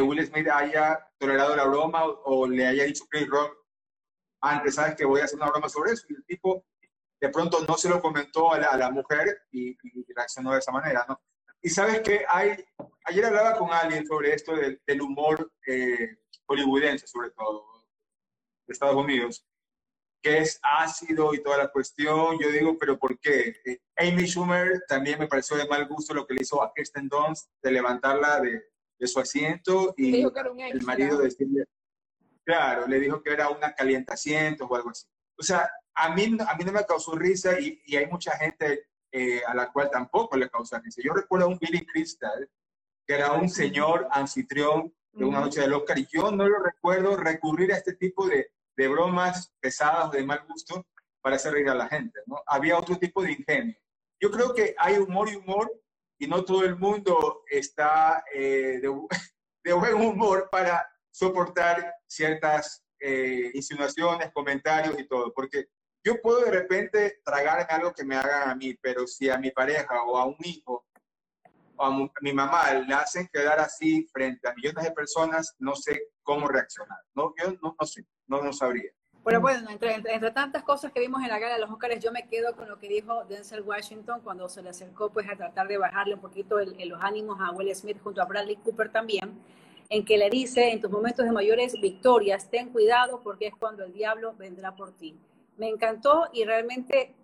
Will 0.00 0.24
Smith 0.24 0.46
haya 0.48 1.04
tolerado 1.18 1.56
la 1.56 1.64
broma 1.64 2.04
o, 2.04 2.46
le 2.46 2.64
haya 2.64 2.84
dicho 2.84 3.06
Chris 3.10 3.26
Rock 3.26 3.58
antes, 4.40 4.76
sabes 4.76 4.94
que 4.94 5.04
voy 5.04 5.20
a 5.20 5.24
hacer 5.24 5.40
una 5.40 5.50
broma 5.50 5.68
sobre 5.68 5.94
eso. 5.94 6.06
Y 6.10 6.14
el 6.14 6.24
tipo 6.26 6.64
de 7.20 7.28
pronto 7.30 7.64
no 7.66 7.74
se 7.74 7.88
lo 7.88 8.00
comentó 8.00 8.52
a 8.52 8.76
la, 8.76 8.90
mujer 8.90 9.42
y, 9.50 9.76
reaccionó 10.14 10.52
de 10.52 10.58
esa 10.58 10.72
manera, 10.72 11.04
¿no? 11.08 11.20
Y 11.62 11.70
sabes 11.70 12.00
que 12.00 12.24
hay, 12.28 12.56
ayer 13.04 13.24
hablaba 13.24 13.56
con 13.56 13.72
alguien 13.72 14.06
sobre 14.06 14.34
esto 14.34 14.54
del, 14.54 15.00
humor 15.00 15.52
eh, 15.66 16.18
hollywoodense, 16.46 17.06
sobre 17.06 17.30
todo, 17.30 17.64
de 18.66 18.72
Estados 18.72 18.96
Unidos, 18.96 19.46
que 20.22 20.38
es 20.38 20.60
ácido 20.62 21.34
y 21.34 21.42
toda 21.42 21.58
la 21.58 21.72
cuestión. 21.72 22.38
Yo 22.38 22.50
digo, 22.50 22.76
pero 22.78 22.98
¿por 22.98 23.18
qué? 23.18 23.56
Eh, 23.64 23.80
Amy 23.96 24.26
Schumer 24.26 24.82
también 24.86 25.18
me 25.18 25.28
pareció 25.28 25.56
de 25.56 25.66
mal 25.66 25.86
gusto 25.88 26.14
lo 26.14 26.26
que 26.26 26.34
le 26.34 26.42
hizo 26.42 26.62
a 26.62 26.72
Kirsten 26.74 27.08
Dunst 27.08 27.48
de 27.62 27.70
levantarla 27.72 28.40
de, 28.40 28.62
de 28.98 29.06
su 29.06 29.20
asiento 29.20 29.94
y 29.96 30.22
el 30.22 30.82
marido 30.82 31.18
decirle, 31.18 31.64
claro, 32.44 32.86
le 32.86 33.00
dijo 33.00 33.22
que 33.22 33.32
era 33.32 33.48
una 33.50 33.74
calientacientos 33.74 34.66
o 34.70 34.76
algo 34.76 34.90
así. 34.90 35.06
O 35.38 35.42
sea, 35.42 35.70
a 35.96 36.14
mí, 36.14 36.36
a 36.46 36.56
mí 36.56 36.64
no 36.64 36.72
me 36.72 36.84
causó 36.84 37.16
risa 37.16 37.58
y, 37.58 37.80
y 37.86 37.96
hay 37.96 38.06
mucha 38.06 38.36
gente 38.36 38.86
eh, 39.12 39.42
a 39.46 39.54
la 39.54 39.72
cual 39.72 39.90
tampoco 39.90 40.36
le 40.36 40.50
causa 40.50 40.78
risa. 40.78 41.00
Yo 41.02 41.14
recuerdo 41.14 41.46
a 41.46 41.48
un 41.48 41.58
Billy 41.58 41.86
Crystal 41.86 42.48
que 43.06 43.14
era 43.14 43.32
un 43.32 43.48
señor 43.48 44.06
anfitrión 44.10 44.92
de 45.12 45.24
una 45.24 45.40
noche 45.40 45.62
del 45.62 45.72
Oscar, 45.72 45.98
y 45.98 46.06
yo 46.12 46.30
no 46.30 46.46
lo 46.46 46.58
recuerdo 46.58 47.16
recurrir 47.16 47.72
a 47.72 47.76
este 47.76 47.94
tipo 47.94 48.26
de, 48.26 48.50
de 48.76 48.88
bromas 48.88 49.54
pesadas 49.60 50.10
de 50.10 50.22
mal 50.24 50.44
gusto 50.46 50.86
para 51.22 51.36
hacer 51.36 51.54
reír 51.54 51.70
a 51.70 51.74
la 51.74 51.88
gente, 51.88 52.20
¿no? 52.26 52.42
Había 52.46 52.78
otro 52.78 52.98
tipo 52.98 53.22
de 53.22 53.32
ingenio. 53.32 53.76
Yo 54.20 54.30
creo 54.30 54.52
que 54.52 54.74
hay 54.76 54.98
humor 54.98 55.30
y 55.30 55.36
humor, 55.36 55.72
y 56.18 56.26
no 56.26 56.44
todo 56.44 56.64
el 56.64 56.76
mundo 56.76 57.42
está 57.50 58.22
eh, 58.34 58.80
de, 58.82 58.92
de, 59.64 59.72
buen 59.72 59.94
humor 59.94 60.48
para 60.50 60.86
soportar 61.10 61.94
ciertas 62.06 62.84
eh, 63.00 63.50
insinuaciones, 63.54 64.30
comentarios 64.32 64.98
y 64.98 65.06
todo, 65.06 65.32
porque 65.32 65.68
yo 66.06 66.22
puedo 66.22 66.44
de 66.44 66.52
repente 66.52 67.18
tragarme 67.24 67.64
algo 67.68 67.92
que 67.92 68.04
me 68.04 68.14
hagan 68.14 68.48
a 68.48 68.54
mí, 68.54 68.74
pero 68.80 69.08
si 69.08 69.28
a 69.28 69.38
mi 69.38 69.50
pareja 69.50 70.04
o 70.04 70.16
a 70.16 70.24
un 70.24 70.36
hijo 70.44 70.86
o 71.74 71.84
a 71.84 72.08
mi 72.20 72.32
mamá 72.32 72.72
le 72.74 72.94
hacen 72.94 73.28
quedar 73.32 73.58
así 73.58 74.06
frente 74.12 74.48
a 74.48 74.54
millones 74.54 74.84
de 74.84 74.92
personas, 74.92 75.56
no 75.58 75.74
sé 75.74 76.10
cómo 76.22 76.46
reaccionar. 76.46 76.98
No, 77.12 77.34
yo 77.36 77.50
no, 77.60 77.74
no 77.78 77.86
sé, 77.86 78.06
no, 78.28 78.40
no 78.40 78.52
sabría. 78.52 78.88
Pero 79.24 79.40
bueno, 79.40 79.68
entre, 79.68 79.94
entre, 79.94 80.30
tantas 80.30 80.62
cosas 80.62 80.92
que 80.92 81.00
vimos 81.00 81.20
en 81.24 81.28
la 81.28 81.40
gala 81.40 81.54
de 81.54 81.60
los 81.60 81.70
Óscares, 81.72 81.98
yo 81.98 82.12
me 82.12 82.28
quedo 82.28 82.54
con 82.54 82.68
lo 82.68 82.78
que 82.78 82.86
dijo 82.86 83.24
Denzel 83.24 83.62
Washington 83.62 84.20
cuando 84.22 84.48
se 84.48 84.62
le 84.62 84.68
acercó 84.68 85.10
pues 85.10 85.28
a 85.28 85.34
tratar 85.34 85.66
de 85.66 85.76
bajarle 85.76 86.14
un 86.14 86.20
poquito 86.20 86.60
el, 86.60 86.88
los 86.88 87.02
ánimos 87.02 87.36
a 87.40 87.50
Will 87.50 87.74
Smith 87.74 88.00
junto 88.00 88.22
a 88.22 88.26
Bradley 88.26 88.54
Cooper 88.58 88.92
también, 88.92 89.42
en 89.88 90.04
que 90.04 90.16
le 90.16 90.30
dice, 90.30 90.70
en 90.70 90.80
tus 90.80 90.90
momentos 90.92 91.24
de 91.24 91.32
mayores 91.32 91.72
victorias, 91.80 92.48
ten 92.48 92.68
cuidado 92.70 93.20
porque 93.24 93.48
es 93.48 93.56
cuando 93.56 93.82
el 93.82 93.92
diablo 93.92 94.34
vendrá 94.38 94.76
por 94.76 94.92
ti. 94.92 95.18
Me 95.56 95.68
encantó 95.68 96.28
y 96.32 96.44
realmente 96.44 97.14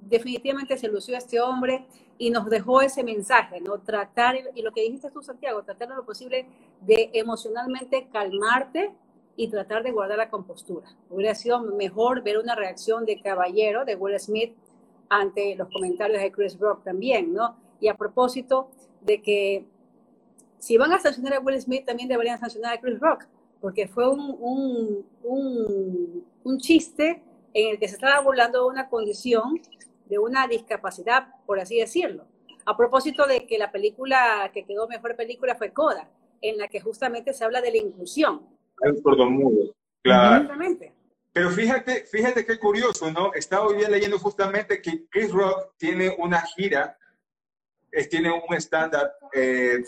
definitivamente 0.00 0.76
se 0.78 0.88
lució 0.88 1.16
este 1.16 1.40
hombre 1.40 1.86
y 2.18 2.30
nos 2.30 2.48
dejó 2.50 2.82
ese 2.82 3.02
mensaje, 3.02 3.60
¿no? 3.60 3.78
Tratar, 3.78 4.36
y 4.54 4.62
lo 4.62 4.72
que 4.72 4.82
dijiste 4.82 5.10
tú, 5.10 5.22
Santiago, 5.22 5.62
tratar 5.62 5.88
lo 5.88 6.04
posible 6.04 6.46
de 6.80 7.10
emocionalmente 7.14 8.08
calmarte 8.12 8.92
y 9.36 9.48
tratar 9.48 9.82
de 9.82 9.90
guardar 9.90 10.18
la 10.18 10.28
compostura. 10.28 10.86
Hubiera 11.08 11.34
sido 11.34 11.60
mejor 11.60 12.22
ver 12.22 12.38
una 12.38 12.54
reacción 12.54 13.06
de 13.06 13.20
caballero 13.20 13.84
de 13.84 13.96
Will 13.96 14.18
Smith 14.18 14.54
ante 15.08 15.56
los 15.56 15.68
comentarios 15.70 16.20
de 16.20 16.30
Chris 16.30 16.58
Rock 16.58 16.84
también, 16.84 17.32
¿no? 17.32 17.56
Y 17.80 17.88
a 17.88 17.94
propósito 17.94 18.70
de 19.00 19.22
que 19.22 19.64
si 20.58 20.76
van 20.76 20.92
a 20.92 20.98
sancionar 20.98 21.34
a 21.34 21.40
Will 21.40 21.60
Smith, 21.60 21.86
también 21.86 22.08
deberían 22.08 22.38
sancionar 22.38 22.74
a 22.74 22.80
Chris 22.80 23.00
Rock, 23.00 23.24
porque 23.62 23.88
fue 23.88 24.08
un, 24.08 24.36
un, 24.40 25.06
un, 25.22 26.24
un 26.44 26.58
chiste 26.58 27.22
en 27.54 27.70
el 27.70 27.78
que 27.78 27.88
se 27.88 27.94
estaba 27.94 28.20
burlando 28.20 28.62
de 28.62 28.70
una 28.70 28.88
condición, 28.88 29.60
de 30.06 30.18
una 30.18 30.46
discapacidad, 30.46 31.28
por 31.46 31.60
así 31.60 31.78
decirlo. 31.78 32.26
A 32.66 32.76
propósito 32.76 33.26
de 33.26 33.46
que 33.46 33.58
la 33.58 33.72
película 33.72 34.50
que 34.52 34.64
quedó 34.64 34.86
mejor 34.88 35.16
película 35.16 35.54
fue 35.54 35.72
Coda, 35.72 36.08
en 36.40 36.58
la 36.58 36.68
que 36.68 36.80
justamente 36.80 37.32
se 37.32 37.44
habla 37.44 37.60
de 37.60 37.70
la 37.70 37.78
inclusión. 37.78 38.46
El 38.80 39.00
sordomudo, 39.02 39.74
claro. 40.02 40.42
Exactamente. 40.42 40.94
Pero 41.32 41.50
fíjate, 41.50 42.06
fíjate 42.06 42.44
qué 42.44 42.58
curioso, 42.58 43.10
¿no? 43.10 43.32
Estaba 43.34 43.66
hoy 43.66 43.78
día 43.78 43.88
leyendo 43.88 44.18
justamente 44.18 44.82
que 44.82 45.06
Chris 45.08 45.32
Rock 45.32 45.74
tiene 45.76 46.14
una 46.18 46.40
gira, 46.42 46.96
tiene 48.10 48.32
un 48.32 48.54
estándar 48.54 49.12
eh, 49.32 49.78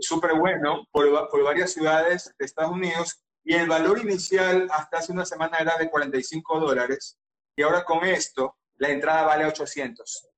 súper 0.00 0.38
bueno 0.38 0.86
por, 0.90 1.28
por 1.30 1.44
varias 1.44 1.72
ciudades 1.72 2.34
de 2.38 2.44
Estados 2.44 2.72
Unidos 2.72 3.22
y 3.44 3.54
el 3.54 3.68
valor 3.68 3.98
inicial 4.00 4.68
hasta 4.70 4.98
hace 4.98 5.12
una 5.12 5.24
semana 5.24 5.58
era 5.58 5.76
de 5.76 5.90
45 5.90 6.60
dólares 6.60 7.18
y 7.56 7.62
ahora 7.62 7.84
con 7.84 8.04
esto 8.04 8.56
la 8.76 8.88
entrada 8.88 9.24
vale 9.24 9.46
800. 9.46 10.28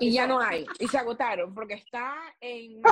Y 0.00 0.12
ya 0.12 0.26
no 0.26 0.40
hay, 0.40 0.66
y 0.78 0.88
se 0.88 0.96
agotaron, 0.96 1.54
porque 1.54 1.74
está 1.74 2.14
en, 2.40 2.82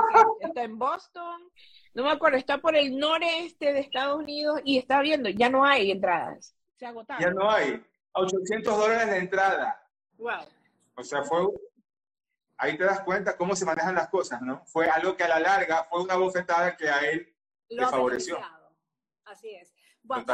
está 0.41 0.65
en 0.65 0.79
Boston, 0.79 1.51
no 1.95 2.05
me 2.05 2.11
acuerdo, 2.11 2.37
está 2.37 2.59
por 2.59 2.77
el 2.77 2.99
noreste 2.99 3.73
de 3.73 3.81
Estados 3.81 4.19
Unidos 4.19 4.61
y 4.65 4.77
está 4.79 5.01
viendo, 5.01 5.31
ya 5.31 5.49
no 5.49 5.65
hay 5.65 5.91
entradas, 5.91 6.55
se 6.77 6.85
agotaron. 6.85 7.25
Ya 7.25 7.31
no 7.31 7.51
hay, 7.51 7.83
800 8.13 8.77
dólares 8.77 9.11
de 9.11 9.17
entrada. 9.17 9.81
Wow. 10.19 10.45
O 10.97 11.03
sea, 11.03 11.23
fue, 11.23 11.47
ahí 12.59 12.77
te 12.77 12.85
das 12.85 13.01
cuenta 13.01 13.37
cómo 13.37 13.57
se 13.57 13.65
manejan 13.65 13.95
las 13.95 14.09
cosas, 14.09 14.43
¿no? 14.43 14.63
Fue 14.67 14.87
algo 14.87 15.17
que 15.17 15.25
a 15.25 15.29
la 15.29 15.41
larga 15.41 15.85
fue 15.85 16.03
una 16.03 16.17
bofetada 16.17 16.77
que 16.77 16.89
a 16.91 16.99
él 17.01 17.35
le 17.71 17.87
favoreció. 17.87 18.39
Así 19.27 19.51
es. 19.51 19.73
Bueno, 20.03 20.25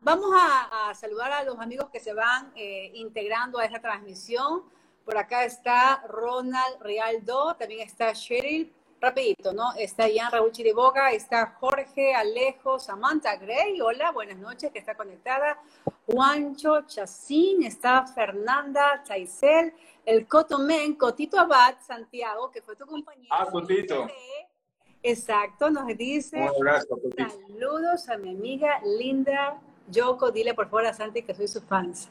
vamos, 0.00 0.30
a, 0.34 0.94
saludar 0.94 1.32
a 1.32 1.44
los 1.44 1.58
amigos 1.58 1.90
que 1.90 2.00
se 2.00 2.14
van 2.14 2.50
eh, 2.56 2.90
integrando 2.94 3.58
a 3.58 3.64
esta 3.64 3.80
transmisión. 3.80 4.62
Por 5.04 5.18
acá 5.18 5.44
está 5.44 6.02
Ronald 6.08 6.80
Rialdo, 6.80 7.54
también 7.56 7.80
está 7.86 8.12
Cheryl, 8.14 8.72
rapidito, 9.00 9.52
¿no? 9.52 9.72
Está 9.74 10.08
Ian 10.08 10.32
Raúl 10.32 10.52
Chiriboga, 10.52 11.12
está 11.12 11.56
Jorge 11.60 12.14
Alejo, 12.14 12.78
Samantha 12.78 13.36
Gray, 13.36 13.80
hola, 13.80 14.12
buenas 14.12 14.38
noches, 14.38 14.72
que 14.72 14.78
está 14.78 14.94
conectada. 14.96 15.58
Juancho 16.06 16.82
Chacín, 16.86 17.62
está 17.62 18.06
Fernanda 18.06 19.02
Chaisel, 19.04 19.74
el 20.04 20.26
Cotomen, 20.26 20.94
Cotito 20.94 21.38
Abad, 21.38 21.76
Santiago, 21.80 22.50
que 22.50 22.62
fue 22.62 22.74
tu 22.76 22.86
compañero. 22.86 23.28
Ah, 23.30 23.46
Cotito. 23.50 24.06
Exacto, 25.02 25.70
nos 25.70 25.86
dice. 25.96 26.38
Saludos 27.16 28.08
a 28.08 28.18
mi 28.18 28.30
amiga 28.30 28.80
Linda 28.84 29.60
Yoko. 29.90 30.30
Dile 30.30 30.54
por 30.54 30.66
favor 30.66 30.86
a 30.86 30.92
Santi 30.92 31.22
que 31.22 31.34
soy 31.34 31.48
su 31.48 31.60
fans. 31.60 32.08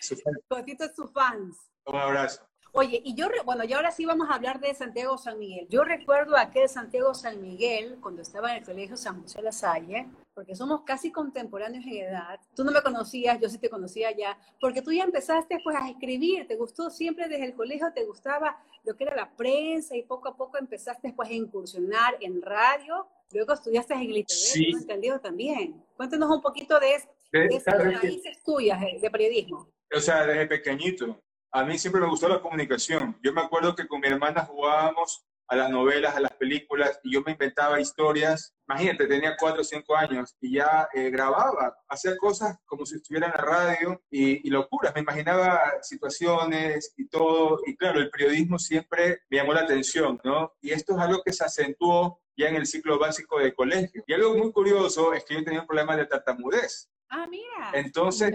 Su 0.00 0.16
Cotito 0.48 0.84
es 0.84 0.94
su 0.94 1.08
fans. 1.08 1.56
Un 1.86 1.96
abrazo. 1.96 2.42
Oye, 2.80 3.02
y 3.04 3.16
yo, 3.16 3.26
bueno, 3.44 3.64
y 3.64 3.72
ahora 3.72 3.90
sí 3.90 4.04
vamos 4.04 4.30
a 4.30 4.36
hablar 4.36 4.60
de 4.60 4.72
Santiago 4.72 5.18
San 5.18 5.36
Miguel. 5.36 5.66
Yo 5.68 5.82
recuerdo 5.82 6.36
aquel 6.36 6.68
Santiago 6.68 7.12
San 7.12 7.42
Miguel 7.42 7.98
cuando 8.00 8.22
estaba 8.22 8.52
en 8.52 8.58
el 8.58 8.64
colegio 8.64 8.96
San 8.96 9.20
José 9.20 9.42
La 9.42 9.50
Salle, 9.50 10.06
porque 10.32 10.54
somos 10.54 10.82
casi 10.82 11.10
contemporáneos 11.10 11.84
en 11.84 12.04
edad. 12.04 12.38
Tú 12.54 12.62
no 12.62 12.70
me 12.70 12.80
conocías, 12.80 13.40
yo 13.40 13.48
sí 13.48 13.58
te 13.58 13.68
conocía 13.68 14.16
ya, 14.16 14.38
porque 14.60 14.80
tú 14.80 14.92
ya 14.92 15.02
empezaste 15.02 15.58
pues 15.64 15.76
a 15.76 15.88
escribir, 15.88 16.46
te 16.46 16.54
gustó 16.54 16.88
siempre 16.88 17.26
desde 17.26 17.46
el 17.46 17.54
colegio, 17.54 17.88
te 17.92 18.04
gustaba 18.04 18.56
lo 18.84 18.94
que 18.94 19.02
era 19.02 19.16
la 19.16 19.28
prensa 19.28 19.96
y 19.96 20.04
poco 20.04 20.28
a 20.28 20.36
poco 20.36 20.56
empezaste 20.56 21.12
pues 21.14 21.30
a 21.30 21.32
incursionar 21.32 22.16
en 22.20 22.40
radio, 22.40 23.08
luego 23.32 23.54
estudiaste 23.54 23.94
en 23.94 24.02
el 24.02 24.24
sí. 24.28 24.70
entendido 24.70 25.18
también. 25.18 25.84
Cuéntanos 25.96 26.30
un 26.30 26.40
poquito 26.40 26.78
de, 26.78 27.02
de 27.32 27.56
esas 27.56 27.76
raíces 27.76 28.40
tuyas 28.44 28.80
de 28.80 29.10
periodismo. 29.10 29.68
O 29.92 29.98
sea, 29.98 30.24
desde 30.24 30.46
pequeñito 30.46 31.18
a 31.52 31.64
mí 31.64 31.78
siempre 31.78 32.00
me 32.00 32.08
gustó 32.08 32.28
la 32.28 32.40
comunicación. 32.40 33.18
Yo 33.22 33.32
me 33.32 33.40
acuerdo 33.40 33.74
que 33.74 33.86
con 33.86 34.00
mi 34.00 34.08
hermana 34.08 34.44
jugábamos 34.44 35.27
a 35.48 35.56
las 35.56 35.70
novelas, 35.70 36.14
a 36.14 36.20
las 36.20 36.32
películas, 36.34 37.00
y 37.02 37.14
yo 37.14 37.22
me 37.22 37.32
inventaba 37.32 37.80
historias. 37.80 38.54
Imagínate, 38.68 39.06
tenía 39.06 39.36
cuatro 39.38 39.62
o 39.62 39.64
cinco 39.64 39.96
años 39.96 40.36
y 40.40 40.54
ya 40.56 40.88
eh, 40.92 41.10
grababa, 41.10 41.74
hacía 41.88 42.16
cosas 42.18 42.58
como 42.66 42.84
si 42.84 42.96
estuviera 42.96 43.26
en 43.26 43.32
la 43.32 43.38
radio 43.38 44.02
y, 44.10 44.46
y, 44.46 44.50
locuras. 44.50 44.94
Me 44.94 45.00
imaginaba 45.00 45.60
situaciones 45.80 46.92
y 46.96 47.08
todo. 47.08 47.60
Y 47.66 47.76
claro, 47.76 47.98
el 47.98 48.10
periodismo 48.10 48.58
siempre 48.58 49.22
me 49.30 49.38
llamó 49.38 49.54
la 49.54 49.62
atención, 49.62 50.20
¿no? 50.22 50.52
Y 50.60 50.70
esto 50.70 50.94
es 50.94 50.98
algo 50.98 51.22
que 51.24 51.32
se 51.32 51.44
acentuó 51.44 52.20
ya 52.36 52.48
en 52.48 52.56
el 52.56 52.66
ciclo 52.66 52.98
básico 52.98 53.38
de 53.40 53.54
colegio. 53.54 54.04
Y 54.06 54.12
algo 54.12 54.34
muy 54.36 54.52
curioso 54.52 55.12
es 55.12 55.24
que 55.24 55.34
yo 55.34 55.44
tenía 55.44 55.62
un 55.62 55.66
problema 55.66 55.96
de 55.96 56.06
tartamudez. 56.06 56.88
Ah, 57.10 57.26
mira. 57.26 57.70
Entonces, 57.72 58.32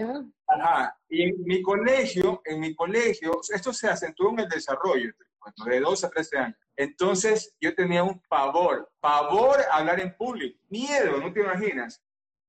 ajá, 0.48 0.98
y 1.08 1.22
en 1.22 1.44
mi 1.44 1.62
colegio, 1.62 2.42
en 2.44 2.60
mi 2.60 2.74
colegio, 2.74 3.40
esto 3.54 3.72
se 3.72 3.88
acentuó 3.88 4.30
en 4.30 4.40
el 4.40 4.48
desarrollo, 4.48 5.12
de 5.64 5.80
12 5.80 6.06
a 6.06 6.10
13 6.10 6.38
años. 6.38 6.58
Entonces, 6.76 7.54
yo 7.60 7.74
tenía 7.74 8.02
un 8.02 8.20
pavor, 8.28 8.90
pavor 9.00 9.60
a 9.70 9.76
hablar 9.76 10.00
en 10.00 10.16
público, 10.16 10.58
miedo, 10.68 11.18
no 11.18 11.32
te 11.32 11.40
imaginas. 11.40 12.02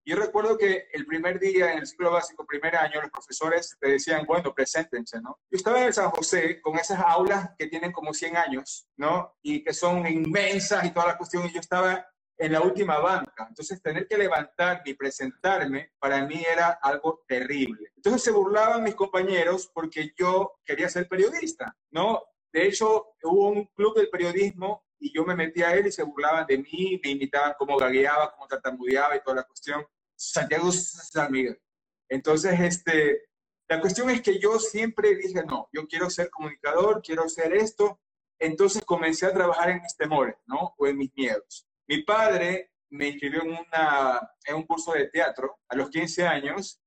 Yo 0.07 0.15
recuerdo 0.15 0.55
que 0.55 0.87
el 0.93 1.05
primer 1.07 1.39
día 1.39 1.73
en 1.73 1.79
el 1.79 1.87
ciclo 1.87 2.11
básico, 2.11 2.45
primer 2.45 2.75
año, 2.75 3.01
los 3.01 3.09
profesores 3.09 3.75
te 3.79 3.89
decían, 3.89 4.23
bueno, 4.27 4.53
preséntense, 4.53 5.19
¿no? 5.19 5.39
Yo 5.49 5.57
estaba 5.57 5.79
en 5.79 5.87
el 5.87 5.93
San 5.93 6.11
José 6.11 6.61
con 6.61 6.77
esas 6.77 6.99
aulas 6.99 7.49
que 7.57 7.65
tienen 7.67 7.91
como 7.91 8.13
100 8.13 8.37
años, 8.37 8.87
¿no? 8.97 9.35
Y 9.41 9.63
que 9.63 9.73
son 9.73 10.05
inmensas 10.05 10.85
y 10.85 10.91
toda 10.91 11.07
la 11.07 11.17
cuestión, 11.17 11.45
y 11.45 11.53
yo 11.53 11.59
estaba 11.59 12.07
en 12.37 12.51
la 12.51 12.61
última 12.61 12.99
banca. 12.99 13.47
Entonces, 13.49 13.81
tener 13.81 14.07
que 14.07 14.17
levantarme 14.17 14.83
y 14.85 14.93
presentarme 14.93 15.91
para 15.97 16.23
mí 16.23 16.43
era 16.47 16.77
algo 16.83 17.23
terrible. 17.27 17.91
Entonces, 17.95 18.23
se 18.23 18.31
burlaban 18.31 18.83
mis 18.83 18.93
compañeros 18.93 19.71
porque 19.73 20.13
yo 20.15 20.59
quería 20.63 20.87
ser 20.87 21.07
periodista, 21.07 21.75
¿no? 21.89 22.21
De 22.55 22.65
hecho, 22.65 23.07
hubo 23.21 23.49
un 23.49 23.65
club 23.75 23.97
del 23.97 24.09
periodismo 24.09 24.85
y 24.97 25.13
yo 25.13 25.25
me 25.25 25.35
metí 25.35 25.61
a 25.61 25.73
él 25.75 25.87
y 25.87 25.91
se 25.91 26.03
burlaban 26.03 26.47
de 26.47 26.57
mí, 26.57 26.97
me 27.03 27.09
imitaban 27.09 27.53
cómo 27.59 27.75
gagueaba, 27.75 28.31
cómo 28.31 28.47
tartamudeaba 28.47 29.13
y 29.17 29.21
toda 29.21 29.35
la 29.35 29.43
cuestión. 29.43 29.85
Santiago 30.15 30.71
San 30.71 31.33
Miguel. 31.33 31.61
Entonces, 32.07 32.57
este, 32.57 33.23
la 33.67 33.81
cuestión 33.81 34.09
es 34.09 34.21
que 34.21 34.39
yo 34.39 34.57
siempre 34.57 35.17
dije, 35.17 35.43
no, 35.43 35.67
yo 35.73 35.85
quiero 35.85 36.09
ser 36.09 36.29
comunicador, 36.29 37.01
quiero 37.01 37.27
ser 37.27 37.53
esto. 37.53 37.99
Entonces 38.39 38.85
comencé 38.85 39.25
a 39.25 39.33
trabajar 39.33 39.71
en 39.71 39.81
mis 39.81 39.97
temores, 39.97 40.37
¿no? 40.45 40.75
O 40.77 40.87
en 40.87 40.95
mis 40.97 41.13
miedos. 41.13 41.67
Mi 41.89 42.03
padre 42.03 42.71
me 42.89 43.09
inscribió 43.09 43.41
en, 43.41 43.49
una, 43.49 44.31
en 44.45 44.55
un 44.55 44.63
curso 44.63 44.93
de 44.93 45.09
teatro 45.09 45.57
a 45.67 45.75
los 45.75 45.89
15 45.89 46.25
años 46.25 46.81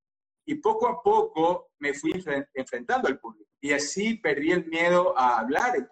y 0.47 0.55
poco 0.55 0.87
a 0.87 0.99
poco 1.03 1.69
me 1.77 1.93
fui 1.93 2.11
enfrentando 2.55 3.07
al 3.07 3.19
público. 3.19 3.48
Y 3.61 3.73
así 3.73 4.15
perdí 4.15 4.51
el 4.51 4.65
miedo 4.65 5.17
a 5.17 5.39
hablar 5.39 5.75
en 5.75 5.85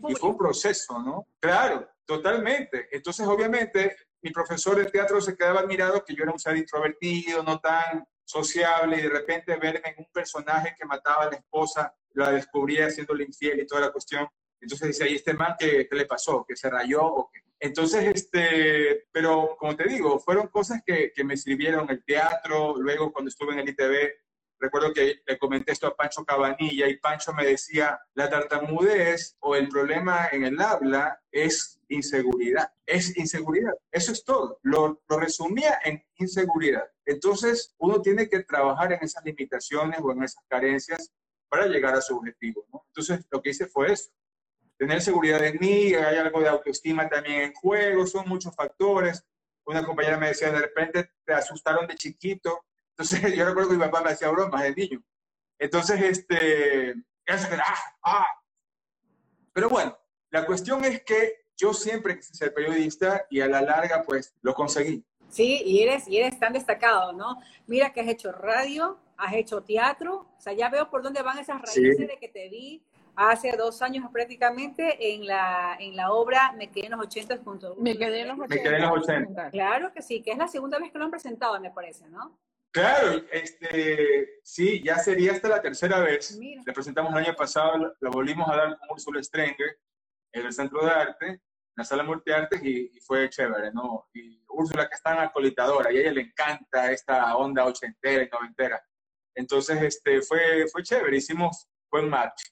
público. 0.00 0.10
Y 0.10 0.14
fue 0.14 0.30
un 0.30 0.38
proceso, 0.38 0.98
¿no? 1.02 1.26
Claro, 1.40 1.88
totalmente. 2.04 2.88
Entonces, 2.90 3.26
obviamente, 3.26 3.96
mi 4.22 4.30
profesor 4.30 4.76
de 4.76 4.86
teatro 4.86 5.20
se 5.20 5.36
quedaba 5.36 5.60
admirado 5.60 6.04
que 6.04 6.14
yo 6.14 6.22
era 6.22 6.32
un 6.32 6.38
ser 6.38 6.56
introvertido, 6.56 7.42
no 7.42 7.58
tan 7.60 8.06
sociable, 8.24 8.98
y 8.98 9.02
de 9.02 9.08
repente 9.08 9.56
verme 9.56 9.88
en 9.88 9.94
un 9.98 10.12
personaje 10.12 10.74
que 10.78 10.86
mataba 10.86 11.24
a 11.24 11.30
la 11.30 11.36
esposa, 11.36 11.94
la 12.12 12.30
descubría 12.30 12.86
haciéndole 12.86 13.24
infiel 13.24 13.60
y 13.60 13.66
toda 13.66 13.82
la 13.82 13.92
cuestión. 13.92 14.28
Entonces 14.60 14.88
decía, 14.88 15.10
¿y 15.10 15.16
este 15.16 15.34
man 15.34 15.54
qué, 15.58 15.88
qué 15.88 15.96
le 15.96 16.06
pasó? 16.06 16.44
¿Que 16.46 16.54
se 16.54 16.68
rayó? 16.68 17.02
¿O 17.02 17.30
qué? 17.32 17.40
Entonces, 17.58 18.04
este, 18.14 19.06
pero 19.12 19.56
como 19.58 19.76
te 19.76 19.86
digo, 19.86 20.18
fueron 20.18 20.48
cosas 20.48 20.82
que, 20.84 21.12
que 21.14 21.24
me 21.24 21.36
sirvieron 21.36 21.90
el 21.90 22.02
teatro, 22.04 22.74
luego 22.76 23.12
cuando 23.12 23.28
estuve 23.28 23.52
en 23.52 23.60
el 23.60 23.68
ITV, 23.68 24.12
recuerdo 24.60 24.92
que 24.92 25.22
le 25.26 25.38
comenté 25.38 25.72
esto 25.72 25.86
a 25.86 25.96
Pancho 25.96 26.24
Cabanilla 26.24 26.86
y 26.86 26.98
Pancho 26.98 27.32
me 27.32 27.46
decía, 27.46 27.98
la 28.14 28.28
tartamudez 28.28 29.36
o 29.40 29.56
el 29.56 29.68
problema 29.68 30.28
en 30.30 30.44
el 30.44 30.60
habla 30.60 31.20
es 31.32 31.80
inseguridad, 31.88 32.72
es 32.86 33.16
inseguridad, 33.16 33.72
eso 33.90 34.12
es 34.12 34.24
todo, 34.24 34.60
lo, 34.62 35.02
resumía 35.08 35.80
en 35.84 36.04
inseguridad. 36.16 36.84
Entonces, 37.04 37.74
uno 37.78 38.00
tiene 38.00 38.28
que 38.28 38.40
trabajar 38.40 38.92
en 38.92 39.02
esas 39.02 39.24
limitaciones 39.24 39.98
o 40.02 40.12
en 40.12 40.22
esas 40.22 40.44
carencias 40.46 41.10
para 41.48 41.66
llegar 41.66 41.94
a 41.94 42.00
su 42.00 42.16
objetivo. 42.16 42.64
Entonces, 42.88 43.26
lo 43.30 43.42
que 43.42 43.50
hice 43.50 43.66
fue 43.66 43.92
eso, 43.92 44.10
tener 44.76 45.00
seguridad 45.00 45.44
en 45.44 45.58
mí, 45.58 45.94
hay 45.94 46.16
algo 46.16 46.40
de 46.40 46.48
autoestima 46.48 47.08
también 47.08 47.40
en 47.42 47.52
juego, 47.54 48.06
son 48.06 48.28
muchos 48.28 48.54
factores. 48.54 49.24
Una 49.64 49.84
compañera 49.84 50.16
me 50.16 50.28
decía, 50.28 50.52
de 50.52 50.60
repente 50.60 51.10
te 51.24 51.32
asustaron 51.32 51.86
de 51.86 51.96
chiquito, 51.96 52.64
entonces 53.00 53.34
yo 53.36 53.46
recuerdo 53.46 53.70
que 53.70 53.76
mi 53.76 53.82
papá 53.82 54.02
me 54.02 54.10
hacía 54.10 54.28
bromas 54.28 54.62
de 54.62 54.74
niño. 54.74 55.02
Entonces, 55.58 56.00
este, 56.02 56.90
eso 57.24 57.48
que, 57.48 57.54
ah, 57.54 57.94
ah. 58.04 58.26
Pero 59.52 59.68
bueno, 59.68 59.98
la 60.30 60.44
cuestión 60.44 60.84
es 60.84 61.02
que 61.02 61.46
yo 61.56 61.72
siempre 61.72 62.16
quise 62.16 62.34
ser 62.34 62.52
periodista 62.52 63.26
y 63.30 63.40
a 63.40 63.46
la 63.46 63.62
larga, 63.62 64.02
pues, 64.06 64.34
lo 64.42 64.54
conseguí. 64.54 65.04
Sí, 65.28 65.62
y 65.64 65.82
eres, 65.82 66.08
y 66.08 66.18
eres 66.18 66.38
tan 66.38 66.52
destacado, 66.52 67.12
¿no? 67.12 67.40
Mira 67.66 67.92
que 67.92 68.00
has 68.00 68.08
hecho 68.08 68.32
radio, 68.32 68.98
has 69.16 69.34
hecho 69.34 69.62
teatro, 69.62 70.26
o 70.36 70.40
sea, 70.40 70.52
ya 70.52 70.68
veo 70.68 70.90
por 70.90 71.02
dónde 71.02 71.22
van 71.22 71.38
esas 71.38 71.60
raíces 71.60 71.96
sí. 71.96 72.06
de 72.06 72.18
que 72.18 72.28
te 72.28 72.48
vi 72.48 72.82
hace 73.16 73.56
dos 73.56 73.80
años 73.82 74.10
prácticamente 74.12 75.14
en 75.14 75.26
la, 75.26 75.76
en 75.78 75.94
la 75.94 76.12
obra 76.12 76.52
Me 76.56 76.70
quedé 76.70 76.86
en 76.86 76.92
los 76.92 77.00
80 77.00 77.38
junto 77.44 77.74
Me 77.76 77.98
quedé 77.98 78.20
en 78.20 78.28
los 78.28 78.38
80. 78.38 78.54
Me 78.54 78.62
quedé 78.62 78.76
en 78.76 78.82
los 78.82 78.92
80. 79.02 79.50
Claro 79.50 79.92
que 79.92 80.00
sí, 80.00 80.22
que 80.22 80.30
es 80.30 80.38
la 80.38 80.48
segunda 80.48 80.78
vez 80.78 80.90
que 80.90 80.98
lo 80.98 81.04
han 81.04 81.10
presentado, 81.10 81.60
me 81.60 81.70
parece, 81.70 82.08
¿no? 82.08 82.38
Claro, 82.72 83.22
este, 83.32 84.38
sí, 84.44 84.80
ya 84.82 84.96
sería 84.98 85.32
hasta 85.32 85.48
la 85.48 85.60
tercera 85.60 85.98
vez. 86.00 86.36
Mira. 86.38 86.62
Le 86.64 86.72
presentamos 86.72 87.12
el 87.12 87.24
año 87.24 87.34
pasado, 87.34 87.96
la 87.98 88.10
volvimos 88.10 88.48
a 88.48 88.56
dar 88.56 88.78
con 88.78 88.90
Ursula 88.92 89.22
Strenger 89.22 89.78
en 90.32 90.46
el 90.46 90.52
Centro 90.52 90.84
de 90.84 90.90
Arte, 90.90 91.26
en 91.26 91.40
la 91.76 91.84
Sala 91.84 92.04
Multiartes, 92.04 92.62
y, 92.62 92.92
y 92.94 93.00
fue 93.00 93.28
chévere, 93.28 93.72
¿no? 93.72 94.08
Y 94.14 94.44
Úrsula 94.48 94.88
que 94.88 94.94
es 94.94 95.02
tan 95.02 95.18
acolitadora, 95.18 95.92
y 95.92 95.96
a 95.96 96.00
ella 96.02 96.12
le 96.12 96.20
encanta 96.20 96.92
esta 96.92 97.36
onda 97.36 97.64
ochentera 97.64 98.22
y 98.22 98.28
noventera. 98.28 98.80
Entonces, 99.34 99.82
este, 99.82 100.22
fue, 100.22 100.68
fue 100.68 100.82
chévere, 100.84 101.16
hicimos 101.16 101.68
buen 101.90 102.08
match. 102.08 102.42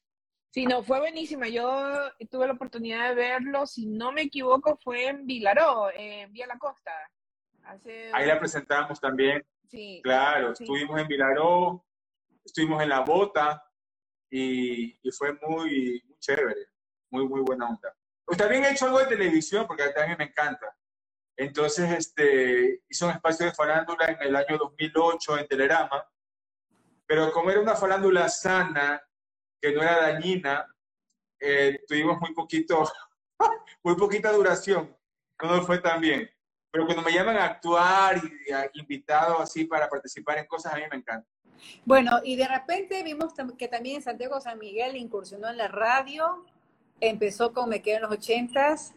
Sí, 0.51 0.67
no, 0.67 0.83
fue 0.83 0.99
buenísima. 0.99 1.47
Yo 1.47 2.11
tuve 2.31 2.47
la 2.49 2.55
oportunidad 2.55 3.11
de 3.11 3.15
verlo, 3.15 3.67
si 3.67 3.87
no 3.87 4.11
me 4.11 4.23
equivoco, 4.23 4.77
fue 4.83 5.07
en 5.07 5.27
Vilaró, 5.27 5.91
en 5.95 6.33
Vía 6.33 6.49
la 6.49 6.59
Costa. 6.59 6.91
Hace... 7.65 8.11
Ahí 8.13 8.27
la 8.27 8.41
presentamos 8.41 8.99
también. 8.99 9.45
Sí. 9.69 10.01
Claro, 10.03 10.55
sí. 10.55 10.65
estuvimos 10.65 11.01
en 11.01 11.09
Vilaró, 11.09 11.85
estuvimos 12.45 12.83
en 12.83 12.89
La 12.89 13.01
Bota 13.01 13.63
y, 14.31 14.99
y, 15.03 15.13
fue 15.13 15.33
muy, 15.43 16.03
muy 16.07 16.19
chévere, 16.19 16.67
muy, 17.11 17.27
muy 17.27 17.41
buena 17.43 17.69
onda. 17.69 17.95
Pues 18.25 18.39
también 18.39 18.65
he 18.65 18.73
hecho 18.73 18.87
algo 18.87 18.99
de 18.99 19.07
televisión 19.07 19.67
porque 19.67 19.89
también 19.91 20.19
me 20.19 20.25
encanta. 20.25 20.75
Entonces, 21.37 21.91
este, 21.93 22.83
hice 22.89 23.05
un 23.05 23.13
espacio 23.13 23.47
de 23.47 23.55
farándula 23.55 24.07
en 24.07 24.21
el 24.23 24.37
año 24.37 24.59
2008 24.59 25.39
en 25.39 25.47
Telerama, 25.47 26.05
pero 27.07 27.33
como 27.33 27.51
era 27.51 27.61
una 27.61 27.77
farándula 27.77 28.29
sana, 28.29 29.01
que 29.61 29.73
no 29.73 29.83
era 29.83 30.01
dañina, 30.01 30.67
eh, 31.41 31.81
tuvimos 31.87 32.21
muy 32.21 32.35
poquito, 32.35 32.91
muy 33.85 33.95
poquita 33.95 34.33
duración, 34.33 34.97
no 35.41 35.63
fue 35.63 35.79
tan 35.79 36.01
bien. 36.01 36.29
Pero 36.71 36.85
cuando 36.85 37.03
me 37.03 37.13
llaman 37.13 37.37
a 37.37 37.45
actuar 37.45 38.21
y 38.47 38.53
a 38.53 38.71
invitado 38.75 39.41
así 39.41 39.65
para 39.65 39.89
participar 39.89 40.39
en 40.39 40.47
cosas, 40.47 40.75
a 40.75 40.77
mí 40.77 40.83
me 40.91 40.99
encanta. 40.99 41.29
Bueno, 41.85 42.21
y 42.23 42.37
de 42.37 42.47
repente 42.47 43.03
vimos 43.03 43.33
que 43.57 43.69
también 43.69 43.97
en 43.97 44.03
Santiago 44.03 44.41
San 44.41 44.59
Miguel 44.59 44.97
incursionó 44.97 45.49
en 45.49 45.57
la 45.57 45.69
radio, 45.69 46.45
empezó 47.01 47.53
con 47.53 47.69
Me 47.69 47.83
Quedo 47.83 47.97
en 47.97 48.03
los 48.03 48.13
ochentas, 48.13 48.95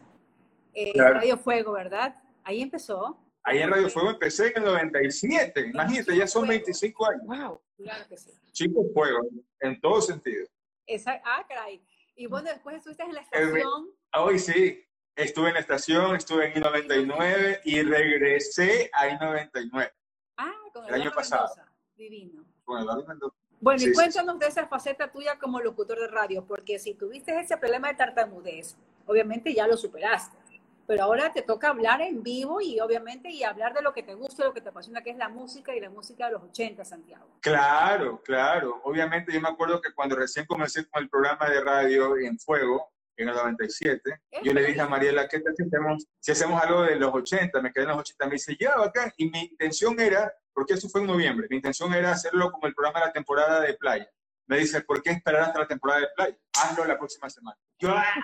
eh, 0.74 0.92
claro. 0.92 1.14
Radio 1.14 1.38
Fuego, 1.38 1.72
¿verdad? 1.72 2.16
Ahí 2.44 2.62
empezó. 2.62 3.18
Ahí 3.44 3.58
en 3.58 3.70
Radio 3.70 3.90
Fuego 3.90 4.10
empecé 4.10 4.48
en 4.48 4.58
el 4.58 4.64
97, 4.64 5.68
imagínate, 5.68 6.16
ya 6.16 6.26
son 6.26 6.46
25 6.46 7.06
años. 7.06 7.22
Wow, 7.24 7.60
claro 7.76 8.04
que 8.08 8.16
sí. 8.16 8.30
Chicos 8.52 8.86
Fuego, 8.94 9.20
en 9.60 9.80
todo 9.80 10.00
sentido. 10.00 10.46
Esa, 10.86 11.20
ah, 11.24 11.44
caray. 11.48 11.82
Y 12.14 12.26
bueno, 12.26 12.50
después 12.50 12.76
estuviste 12.76 13.02
en 13.02 13.14
la 13.14 13.22
estación. 13.22 13.90
Hoy 14.14 14.38
sí, 14.38 14.84
estuve 15.16 15.48
en 15.48 15.54
la 15.54 15.60
estación, 15.60 16.16
estuve 16.16 16.46
en 16.46 16.58
I-99 16.58 17.60
y 17.64 17.82
regresé 17.82 18.90
a 18.92 19.08
I-99. 19.08 19.92
Ah, 20.36 20.52
con 20.72 20.86
el 20.86 20.94
año 20.94 21.12
pasado. 21.12 21.48
Mendoza. 21.48 21.72
Divino. 21.96 22.44
Con 22.64 22.80
Eduardo 22.80 23.06
Mendoza. 23.06 23.36
Bueno, 23.60 23.78
Sí, 23.78 23.86
y 23.86 23.88
sí, 23.90 23.94
cuéntanos 23.94 24.38
de 24.40 24.46
esa 24.48 24.66
faceta 24.66 25.12
tuya 25.12 25.38
como 25.38 25.60
locutor 25.60 26.00
de 26.00 26.08
radio, 26.08 26.44
porque 26.44 26.80
si 26.80 26.94
tuviste 26.94 27.38
ese 27.38 27.56
problema 27.56 27.88
de 27.88 27.94
tartamudez, 27.94 28.76
obviamente 29.06 29.54
ya 29.54 29.68
lo 29.68 29.76
superaste. 29.76 30.36
Pero 30.84 31.04
ahora 31.04 31.32
te 31.32 31.42
toca 31.42 31.68
hablar 31.68 32.00
en 32.02 32.24
vivo 32.24 32.60
y 32.60 32.80
obviamente 32.80 33.30
y 33.30 33.44
hablar 33.44 33.72
de 33.72 33.82
lo 33.82 33.92
que 33.92 34.02
te 34.02 34.14
gusta, 34.14 34.44
lo 34.44 34.52
que 34.52 34.60
te 34.60 34.70
apasiona, 34.70 35.00
que 35.00 35.10
es 35.10 35.16
la 35.16 35.28
música 35.28 35.74
y 35.76 35.80
la 35.80 35.90
música 35.90 36.26
de 36.26 36.32
los 36.32 36.42
80, 36.42 36.84
Santiago. 36.84 37.24
Claro, 37.40 38.20
claro. 38.24 38.80
Obviamente 38.82 39.32
yo 39.32 39.40
me 39.40 39.48
acuerdo 39.48 39.80
que 39.80 39.94
cuando 39.94 40.16
recién 40.16 40.44
comencé 40.44 40.84
con 40.88 41.04
el 41.04 41.08
programa 41.08 41.48
de 41.48 41.60
radio 41.60 42.16
en 42.18 42.36
Fuego, 42.36 42.92
en 43.16 43.28
el 43.28 43.34
97, 43.34 44.20
yo 44.42 44.52
le 44.52 44.66
dije 44.66 44.80
a 44.80 44.88
Mariela, 44.88 45.28
¿qué 45.28 45.40
tal 45.40 45.54
si 45.56 45.64
hacemos, 45.64 46.06
si 46.18 46.32
hacemos 46.32 46.62
algo 46.62 46.82
de 46.82 46.96
los 46.96 47.12
80? 47.12 47.60
Me 47.60 47.72
quedé 47.72 47.84
en 47.84 47.90
los 47.90 47.98
80, 47.98 48.26
me 48.26 48.32
dice, 48.32 48.56
ya, 48.58 48.74
acá. 48.82 49.12
Y 49.16 49.30
mi 49.30 49.40
intención 49.42 49.98
era, 50.00 50.32
porque 50.52 50.74
eso 50.74 50.88
fue 50.88 51.00
en 51.02 51.06
noviembre, 51.08 51.46
mi 51.50 51.56
intención 51.56 51.92
era 51.94 52.12
hacerlo 52.12 52.50
como 52.50 52.66
el 52.66 52.74
programa 52.74 53.00
de 53.00 53.06
la 53.06 53.12
temporada 53.12 53.60
de 53.60 53.74
playa. 53.74 54.08
Me 54.46 54.58
dice, 54.58 54.82
¿por 54.82 55.02
qué 55.02 55.10
esperar 55.10 55.42
hasta 55.42 55.60
la 55.60 55.66
temporada 55.66 56.00
de 56.00 56.08
playa? 56.14 56.36
Hazlo 56.54 56.84
la 56.84 56.98
próxima 56.98 57.30
semana. 57.30 57.56
Yo 57.78 57.90
¡ah! 57.96 58.14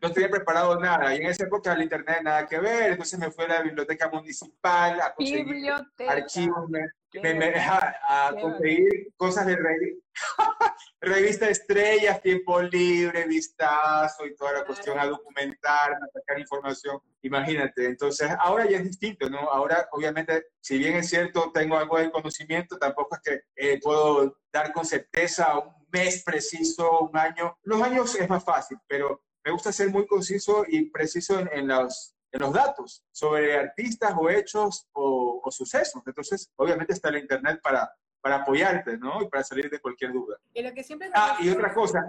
no 0.00 0.12
tenía 0.12 0.30
preparado 0.30 0.78
nada 0.80 1.14
y 1.14 1.18
en 1.18 1.26
esa 1.26 1.44
época 1.44 1.72
el 1.72 1.82
internet 1.82 2.20
nada 2.22 2.46
que 2.46 2.58
ver, 2.58 2.92
entonces 2.92 3.18
me 3.18 3.30
fui 3.30 3.44
a 3.44 3.48
la 3.48 3.62
biblioteca 3.62 4.08
municipal 4.08 5.00
a 5.00 5.14
conseguir 5.14 5.44
Biblioteca. 5.44 6.12
archivos, 6.12 6.70
me, 7.22 7.34
me, 7.34 7.54
a, 7.54 8.28
a 8.28 8.34
conseguir 8.40 9.12
cosas 9.16 9.46
de 9.46 9.56
revi- 9.56 10.00
revista 11.00 11.48
Estrellas, 11.48 12.20
Tiempo 12.22 12.60
Libre, 12.62 13.26
Vistazo 13.26 14.26
y 14.26 14.34
toda 14.34 14.52
la 14.52 14.64
cuestión, 14.64 14.98
a 14.98 15.06
documentarme, 15.06 15.96
a 15.96 16.12
sacar 16.12 16.38
información. 16.38 16.98
Imagínate, 17.22 17.86
entonces 17.86 18.30
ahora 18.38 18.68
ya 18.68 18.78
es 18.78 18.84
distinto, 18.84 19.28
¿no? 19.28 19.38
Ahora, 19.38 19.88
obviamente, 19.92 20.46
si 20.60 20.78
bien 20.78 20.96
es 20.96 21.08
cierto, 21.08 21.50
tengo 21.52 21.76
algo 21.76 21.98
de 21.98 22.10
conocimiento, 22.10 22.78
tampoco 22.78 23.16
es 23.16 23.22
que 23.22 23.40
eh, 23.56 23.80
puedo 23.80 24.38
dar 24.52 24.72
con 24.72 24.84
certeza 24.84 25.58
un 25.58 25.86
mes 25.92 26.22
preciso, 26.24 27.00
un 27.00 27.16
año. 27.16 27.56
Los 27.62 27.82
años 27.82 28.14
es 28.16 28.28
más 28.28 28.44
fácil, 28.44 28.78
pero 28.86 29.22
me 29.44 29.52
gusta 29.52 29.72
ser 29.72 29.90
muy 29.90 30.06
conciso 30.06 30.64
y 30.66 30.90
preciso 30.90 31.38
en, 31.38 31.48
en 31.52 31.68
los, 31.68 32.13
en 32.34 32.40
los 32.40 32.52
datos 32.52 33.04
sobre 33.12 33.56
artistas 33.56 34.12
o 34.18 34.28
hechos 34.28 34.88
o, 34.92 35.40
o 35.42 35.50
sucesos. 35.52 36.02
Entonces, 36.04 36.50
obviamente 36.56 36.92
está 36.92 37.08
el 37.08 37.18
Internet 37.18 37.60
para, 37.62 37.88
para 38.20 38.36
apoyarte, 38.36 38.98
¿no? 38.98 39.22
Y 39.22 39.28
para 39.28 39.44
salir 39.44 39.70
de 39.70 39.78
cualquier 39.78 40.12
duda. 40.12 40.36
Y 40.52 40.62
lo 40.62 40.74
que 40.74 40.82
siempre 40.82 41.10
Ah, 41.14 41.36
y 41.40 41.48
otra 41.48 41.72
cosa, 41.72 42.00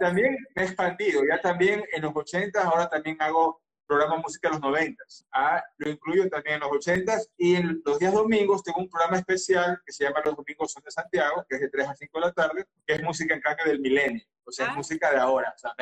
también 0.00 0.36
me 0.56 0.62
he 0.62 0.66
expandido, 0.66 1.22
ya 1.24 1.40
también 1.40 1.84
en 1.92 2.02
los 2.02 2.12
80, 2.14 2.60
ahora 2.60 2.88
también 2.88 3.16
hago 3.20 3.61
programa 3.86 4.16
música 4.16 4.48
de 4.48 4.54
los 4.54 4.60
90. 4.62 5.04
Ah, 5.32 5.62
lo 5.78 5.90
incluyo 5.90 6.28
también 6.28 6.54
en 6.56 6.60
los 6.60 6.72
80 6.72 7.18
y 7.36 7.56
en 7.56 7.82
los 7.84 7.98
días 7.98 8.12
domingos 8.12 8.62
tengo 8.62 8.78
un 8.80 8.88
programa 8.88 9.18
especial 9.18 9.80
que 9.84 9.92
se 9.92 10.04
llama 10.04 10.20
Los 10.24 10.36
Domingos 10.36 10.72
Son 10.72 10.82
de 10.82 10.90
Santiago, 10.90 11.44
que 11.48 11.56
es 11.56 11.60
de 11.62 11.68
3 11.68 11.88
a 11.88 11.94
5 11.94 12.18
de 12.18 12.26
la 12.26 12.32
tarde, 12.32 12.66
que 12.86 12.94
es 12.94 13.02
música 13.02 13.34
en 13.34 13.40
cambio 13.40 13.66
del 13.66 13.80
milenio, 13.80 14.24
o 14.44 14.52
sea, 14.52 14.66
Ah. 14.66 14.70
es 14.70 14.76
música 14.76 15.10
de 15.10 15.18
ahora. 15.18 15.52
O 15.54 15.58
sea, 15.58 15.74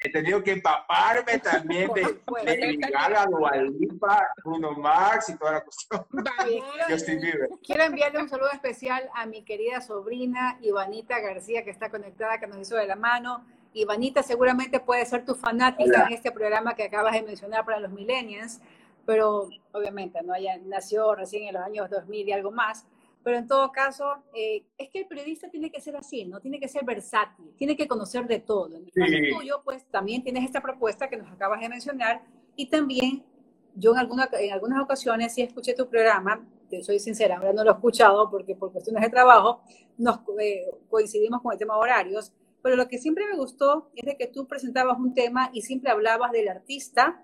he 0.00 0.10
tenido 0.12 0.42
que 0.42 0.52
empaparme 0.52 1.38
también 1.38 1.90
de, 1.92 2.00
de 2.02 2.08
supuesto. 2.08 2.52
Gaga, 2.92 3.26
Dua 3.26 3.56
Lipa, 3.56 4.28
Bruno 4.44 4.72
Mars 4.72 5.28
y 5.28 5.36
toda 5.36 5.52
la 5.52 5.60
cuestión. 5.64 6.06
Bieber. 7.20 7.48
Quiero 7.62 7.84
enviarle 7.84 8.22
un 8.22 8.28
saludo 8.28 8.50
especial 8.52 9.08
a 9.14 9.26
mi 9.26 9.44
querida 9.44 9.80
sobrina 9.80 10.58
Ivanita 10.60 11.18
García, 11.20 11.64
que 11.64 11.70
está 11.70 11.90
conectada, 11.90 12.38
que 12.38 12.46
nos 12.46 12.58
hizo 12.58 12.76
de 12.76 12.86
la 12.86 12.96
mano. 12.96 13.44
Ivanita 13.74 14.22
seguramente 14.22 14.80
puede 14.80 15.04
ser 15.06 15.24
tu 15.24 15.34
fanática 15.34 15.84
Hola. 15.84 16.06
en 16.08 16.12
este 16.14 16.32
programa 16.32 16.74
que 16.74 16.84
acabas 16.84 17.12
de 17.12 17.22
mencionar 17.22 17.64
para 17.64 17.80
los 17.80 17.92
millennials, 17.92 18.60
pero 19.06 19.48
obviamente 19.72 20.20
no 20.22 20.34
ella 20.34 20.58
nació 20.64 21.14
recién 21.14 21.48
en 21.48 21.54
los 21.54 21.62
años 21.62 21.88
2000 21.90 22.28
y 22.28 22.32
algo 22.32 22.50
más. 22.50 22.86
Pero 23.24 23.36
en 23.36 23.48
todo 23.48 23.72
caso, 23.72 24.14
eh, 24.32 24.64
es 24.78 24.88
que 24.90 25.00
el 25.00 25.06
periodista 25.06 25.50
tiene 25.50 25.70
que 25.70 25.80
ser 25.80 25.96
así, 25.96 26.24
¿no? 26.24 26.40
Tiene 26.40 26.60
que 26.60 26.68
ser 26.68 26.84
versátil, 26.84 27.52
tiene 27.56 27.76
que 27.76 27.86
conocer 27.88 28.26
de 28.26 28.38
todo. 28.38 28.76
En 28.76 28.84
el 28.84 28.92
caso 28.92 29.12
Sí. 29.12 29.34
tuyo, 29.36 29.60
pues 29.64 29.84
también 29.90 30.22
tienes 30.22 30.44
esta 30.44 30.60
propuesta 30.62 31.08
que 31.08 31.16
nos 31.16 31.30
acabas 31.30 31.60
de 31.60 31.68
mencionar, 31.68 32.22
Y 32.56 32.66
también 32.66 33.24
yo 33.76 33.92
en, 33.92 33.98
alguna, 33.98 34.28
en 34.32 34.52
algunas 34.52 34.82
ocasiones 34.82 35.32
sí 35.32 35.42
escuché 35.42 35.74
tu 35.74 35.88
programa, 35.88 36.44
te 36.68 36.82
soy 36.82 36.98
sincera, 36.98 37.36
ahora 37.36 37.52
no 37.52 37.62
lo 37.62 37.70
he 37.70 37.74
escuchado 37.74 38.28
porque 38.30 38.56
por 38.56 38.72
cuestiones 38.72 39.00
de 39.02 39.10
trabajo 39.10 39.60
nos 39.96 40.18
eh, 40.40 40.66
coincidimos 40.90 41.40
con 41.40 41.52
el 41.52 41.58
tema 41.58 41.74
de 41.74 41.80
horarios, 41.80 42.32
pero 42.62 42.76
lo 42.76 42.88
que 42.88 42.98
siempre 42.98 43.26
me 43.26 43.36
gustó 43.36 43.90
es 43.94 44.06
de 44.06 44.16
que 44.16 44.26
tú 44.26 44.46
presentabas 44.46 44.98
un 44.98 45.14
tema 45.14 45.50
y 45.52 45.62
siempre 45.62 45.90
hablabas 45.90 46.32
del 46.32 46.48
artista 46.48 47.22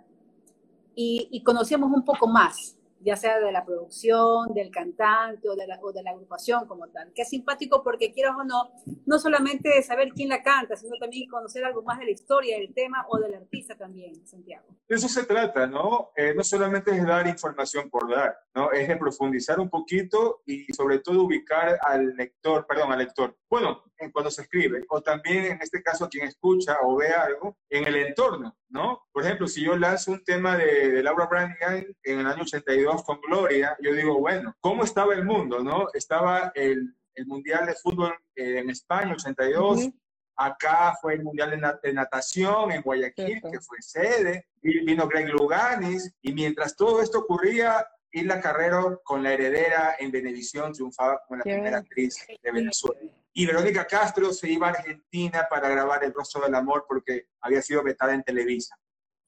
y, 0.95 1.29
y 1.31 1.43
conocíamos 1.43 1.91
un 1.93 2.05
poco 2.05 2.29
más 2.29 2.77
ya 3.05 3.17
sea 3.17 3.39
de 3.39 3.53
la 3.53 3.65
producción, 3.65 4.55
del 4.55 4.71
cantante 4.71 5.49
o 5.49 5.55
de, 5.55 5.67
la, 5.67 5.79
o 5.83 5.93
de 5.93 6.03
la 6.03 6.11
agrupación 6.11 6.67
como 6.67 6.89
tal. 6.89 7.13
Que 7.15 7.23
es 7.23 7.29
simpático 7.29 7.83
porque 7.83 8.13
quieras 8.13 8.35
o 8.39 8.45
no, 8.45 8.71
no 9.05 9.19
solamente 9.19 9.83
saber 9.83 10.09
quién 10.15 10.31
la 10.31 10.43
canta, 10.43 10.75
sino 10.77 10.97
también 10.99 11.29
conocer 11.29 11.65
algo 11.65 11.83
más 11.83 11.99
de 11.99 12.07
la 12.07 12.11
historia 12.11 12.59
del 12.59 12.73
tema 12.73 13.05
o 13.09 13.19
del 13.19 13.35
artista 13.35 13.77
también, 13.77 14.27
Santiago. 14.27 14.65
De 14.89 14.97
eso 14.97 15.09
se 15.09 15.25
trata, 15.25 15.67
¿no? 15.67 16.11
Eh, 16.17 16.33
no 16.35 16.43
solamente 16.43 16.93
es 16.93 17.07
dar 17.07 17.27
información 17.27 17.91
por 17.91 18.11
dar, 18.11 18.37
¿no? 18.55 18.73
Es 18.73 18.89
de 18.89 18.97
profundizar 18.97 19.61
un 19.61 19.69
poquito 19.69 20.43
y 20.47 20.73
sobre 20.73 21.01
todo 21.01 21.25
ubicar 21.25 21.79
al 21.83 22.17
lector, 22.17 22.67
perdón, 22.67 22.93
al 22.93 22.99
lector. 22.99 23.37
Bueno, 23.51 23.83
en 23.94 23.94
cuando 24.11 24.31
se 24.31 24.43
escribe, 24.43 24.85
o 24.89 25.01
también 25.03 25.45
en 25.47 25.63
este 25.63 25.83
caso 25.83 26.09
quien 26.09 26.27
escucha 26.27 26.79
o 26.83 26.97
ve 26.97 27.09
algo 27.09 27.57
en 27.69 27.87
el 27.87 27.97
entorno, 27.97 28.57
¿no? 28.69 29.05
Por 29.13 29.25
ejemplo, 29.25 29.47
si 29.47 29.65
yo 29.65 29.77
lanzo 29.77 30.13
un 30.13 30.25
tema 30.25 30.57
de, 30.57 30.91
de 30.91 31.03
Laura 31.03 31.27
Branigan 31.27 31.87
en 32.03 32.21
el 32.21 32.27
año 32.27 32.43
82 32.43 33.05
con 33.05 33.21
Gloria, 33.21 33.77
yo 33.81 33.93
digo, 33.93 34.19
bueno, 34.19 34.55
¿cómo 34.61 34.85
estaba 34.85 35.15
el 35.15 35.25
mundo, 35.25 35.63
no? 35.63 35.89
Estaba 35.93 36.53
el, 36.55 36.95
el 37.15 37.27
Mundial 37.27 37.67
de 37.67 37.75
Fútbol 37.75 38.15
eh, 38.35 38.59
en 38.59 38.71
España, 38.71 39.13
82, 39.13 39.89
acá 40.37 40.95
fue 41.01 41.15
el 41.15 41.23
Mundial 41.23 41.79
de, 41.83 41.93
Natación 41.93 42.73
en 42.73 42.83
Guayaquil, 42.83 43.41
que 43.41 43.61
fue 43.61 43.81
sede, 43.81 44.47
y 44.63 44.85
vino 44.85 45.07
Greg 45.07 45.29
Luganis, 45.29 46.13
y 46.23 46.33
mientras 46.33 46.77
todo 46.77 47.01
esto 47.03 47.21
ocurría, 47.21 47.87
Isla 48.11 48.41
Carrero 48.41 49.01
con 49.05 49.23
la 49.23 49.33
heredera 49.33 49.97
en 49.99 50.13
Venevisión 50.13 50.73
triunfaba 50.73 51.21
como 51.27 51.39
la 51.39 51.45
primera 51.45 51.79
actriz 51.79 52.25
de 52.43 52.53
Venezuela. 52.53 53.01
Y 53.37 53.47
Verónica 53.47 53.85
Castro 53.85 54.33
se 54.33 54.49
iba 54.49 54.69
a 54.69 54.71
Argentina 54.71 55.49
para 55.51 55.69
grabar 55.69 56.05
El 56.05 56.15
rostro 56.15 56.43
del 56.43 56.55
amor 56.55 56.85
porque 56.87 57.31
había 57.41 57.61
sido 57.63 57.83
vetada 57.83 58.15
en 58.15 58.23
Televisa. 58.23 58.79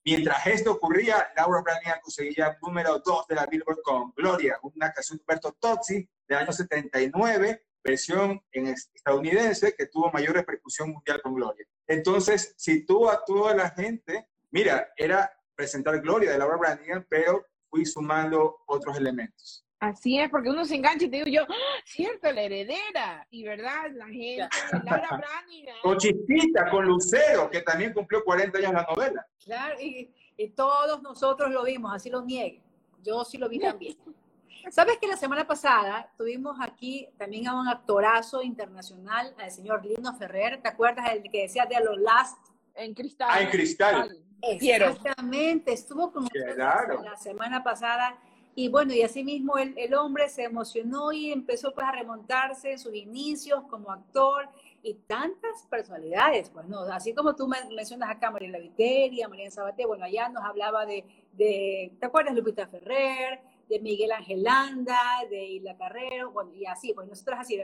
Mientras 0.04 0.46
esto 0.46 0.70
ocurría, 0.70 1.28
Laura 1.36 1.60
Branigan 1.62 2.00
conseguía 2.00 2.56
número 2.62 3.02
2 3.04 3.26
de 3.26 3.34
la 3.34 3.46
Billboard 3.46 3.82
con 3.82 4.12
Gloria, 4.12 4.60
una 4.62 4.92
canción 4.92 5.18
de 5.18 5.22
Humberto 5.22 5.56
Tozzi 5.58 6.08
del 6.28 6.38
año 6.38 6.52
79, 6.52 7.66
versión 7.82 8.40
en 8.52 8.68
estadounidense 8.68 9.74
que 9.74 9.86
tuvo 9.86 10.12
mayor 10.12 10.36
repercusión 10.36 10.92
mundial 10.92 11.20
con 11.20 11.34
Gloria. 11.34 11.66
Entonces, 11.88 12.54
situó 12.56 13.10
a 13.10 13.24
toda 13.24 13.56
la 13.56 13.70
gente, 13.70 14.28
mira, 14.52 14.92
era 14.96 15.28
presentar 15.56 16.00
Gloria 16.00 16.30
de 16.30 16.38
Laura 16.38 16.56
Branigan, 16.56 17.04
pero 17.10 17.44
fui 17.68 17.84
sumando 17.84 18.58
otros 18.66 18.96
elementos. 18.96 19.65
Así 19.78 20.18
es, 20.18 20.30
porque 20.30 20.48
uno 20.48 20.64
se 20.64 20.74
engancha 20.74 21.04
y 21.04 21.10
te 21.10 21.16
digo 21.22 21.28
yo, 21.28 21.42
¡Ah, 21.48 21.82
cierto, 21.84 22.32
la 22.32 22.42
heredera, 22.42 23.26
y 23.30 23.44
verdad, 23.44 23.90
la 23.92 24.06
gente, 24.06 24.48
Laura 24.84 25.08
Branigan. 25.18 25.76
Con 25.82 25.98
Chispita, 25.98 26.70
con 26.70 26.86
Lucero, 26.86 27.50
que 27.50 27.60
también 27.60 27.92
cumplió 27.92 28.24
40 28.24 28.58
años 28.58 28.72
la 28.72 28.86
novela. 28.88 29.26
Claro, 29.44 29.78
y, 29.80 30.10
y 30.36 30.48
todos 30.48 31.02
nosotros 31.02 31.50
lo 31.50 31.64
vimos, 31.64 31.92
así 31.94 32.08
lo 32.08 32.22
niegue. 32.22 32.62
Yo 33.02 33.24
sí 33.24 33.36
lo 33.36 33.48
vi 33.48 33.58
también. 33.58 33.96
¿Sabes 34.70 34.98
que 34.98 35.06
la 35.06 35.16
semana 35.16 35.46
pasada 35.46 36.10
tuvimos 36.16 36.56
aquí 36.60 37.08
también 37.16 37.46
a 37.46 37.60
un 37.60 37.68
actorazo 37.68 38.42
internacional, 38.42 39.34
al 39.38 39.50
señor 39.50 39.84
Lino 39.84 40.14
Ferrer? 40.16 40.60
¿Te 40.60 40.68
acuerdas 40.68 41.12
del 41.12 41.30
que 41.30 41.42
decía 41.42 41.66
de 41.66 41.84
los 41.84 41.98
Last? 41.98 42.38
En 42.74 42.94
cristal. 42.94 43.28
Ah, 43.30 43.42
en 43.42 43.50
cristal. 43.50 44.18
Exactamente, 44.42 45.72
estuvo 45.72 46.12
con 46.12 46.24
nosotros 46.24 47.04
la 47.04 47.16
semana 47.16 47.62
pasada. 47.62 48.18
Y 48.58 48.68
bueno, 48.68 48.92
y 48.94 49.02
así 49.02 49.22
mismo 49.22 49.58
el, 49.58 49.76
el, 49.76 49.94
hombre 49.94 50.28
se 50.28 50.42
emocionó 50.44 51.12
y 51.12 51.30
empezó 51.30 51.74
pues 51.74 51.86
a 51.86 51.92
remontarse 51.92 52.72
en 52.72 52.78
sus 52.78 52.94
inicios 52.94 53.62
como 53.68 53.92
actor 53.92 54.48
y 54.82 54.94
tantas 54.94 55.66
personalidades, 55.68 56.48
pues 56.50 56.66
no, 56.66 56.80
así 56.80 57.14
como 57.14 57.36
tú 57.36 57.46
mencionas 57.46 58.08
acá 58.08 58.30
María 58.30 58.58
Viteria, 58.58 59.28
María 59.28 59.50
Sabaté, 59.50 59.84
bueno, 59.84 60.04
allá 60.06 60.30
nos 60.30 60.42
hablaba 60.42 60.86
de, 60.86 61.04
de, 61.32 61.92
¿te 62.00 62.06
acuerdas 62.06 62.34
Lupita 62.34 62.66
Ferrer? 62.66 63.40
de 63.68 63.80
Miguel 63.80 64.12
Ángel 64.12 64.42
Landa, 64.42 65.00
de 65.28 65.44
Isla 65.44 65.76
Carrero, 65.76 66.30
bueno, 66.30 66.52
y 66.54 66.66
así, 66.66 66.92
pues 66.94 67.08
nosotros 67.08 67.38
así, 67.40 67.60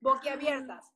boquiabiertas. 0.00 0.92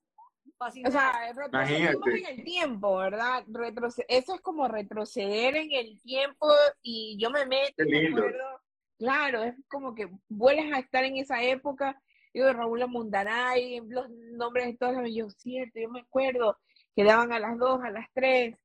O 0.60 0.90
sea, 0.90 1.32
retrocedemos 1.34 2.06
en 2.08 2.26
el 2.26 2.44
tiempo, 2.44 2.96
¿verdad? 2.96 3.44
Retroce 3.46 4.04
eso 4.08 4.34
es 4.34 4.40
como 4.40 4.66
retroceder 4.66 5.56
en 5.56 5.72
el 5.72 6.00
tiempo 6.00 6.48
y 6.82 7.16
yo 7.18 7.30
me 7.30 7.46
meto, 7.46 7.84
me 7.86 8.08
acuerdo, 8.08 8.60
claro, 8.98 9.42
es 9.42 9.54
como 9.68 9.94
que 9.94 10.10
vuelves 10.28 10.72
a 10.72 10.80
estar 10.80 11.04
en 11.04 11.16
esa 11.16 11.42
época, 11.42 12.00
yo 12.34 12.46
de 12.46 12.52
Raúl 12.52 12.86
Mundaray, 12.88 13.80
los 13.88 14.08
nombres 14.10 14.66
de 14.66 14.76
todos, 14.76 15.08
yo 15.12 15.30
cierto, 15.30 15.80
yo 15.80 15.88
me 15.88 16.00
acuerdo 16.00 16.56
que 16.94 17.04
daban 17.04 17.32
a 17.32 17.38
las 17.38 17.56
dos, 17.58 17.80
a 17.82 17.90
las 17.90 18.06
tres, 18.12 18.56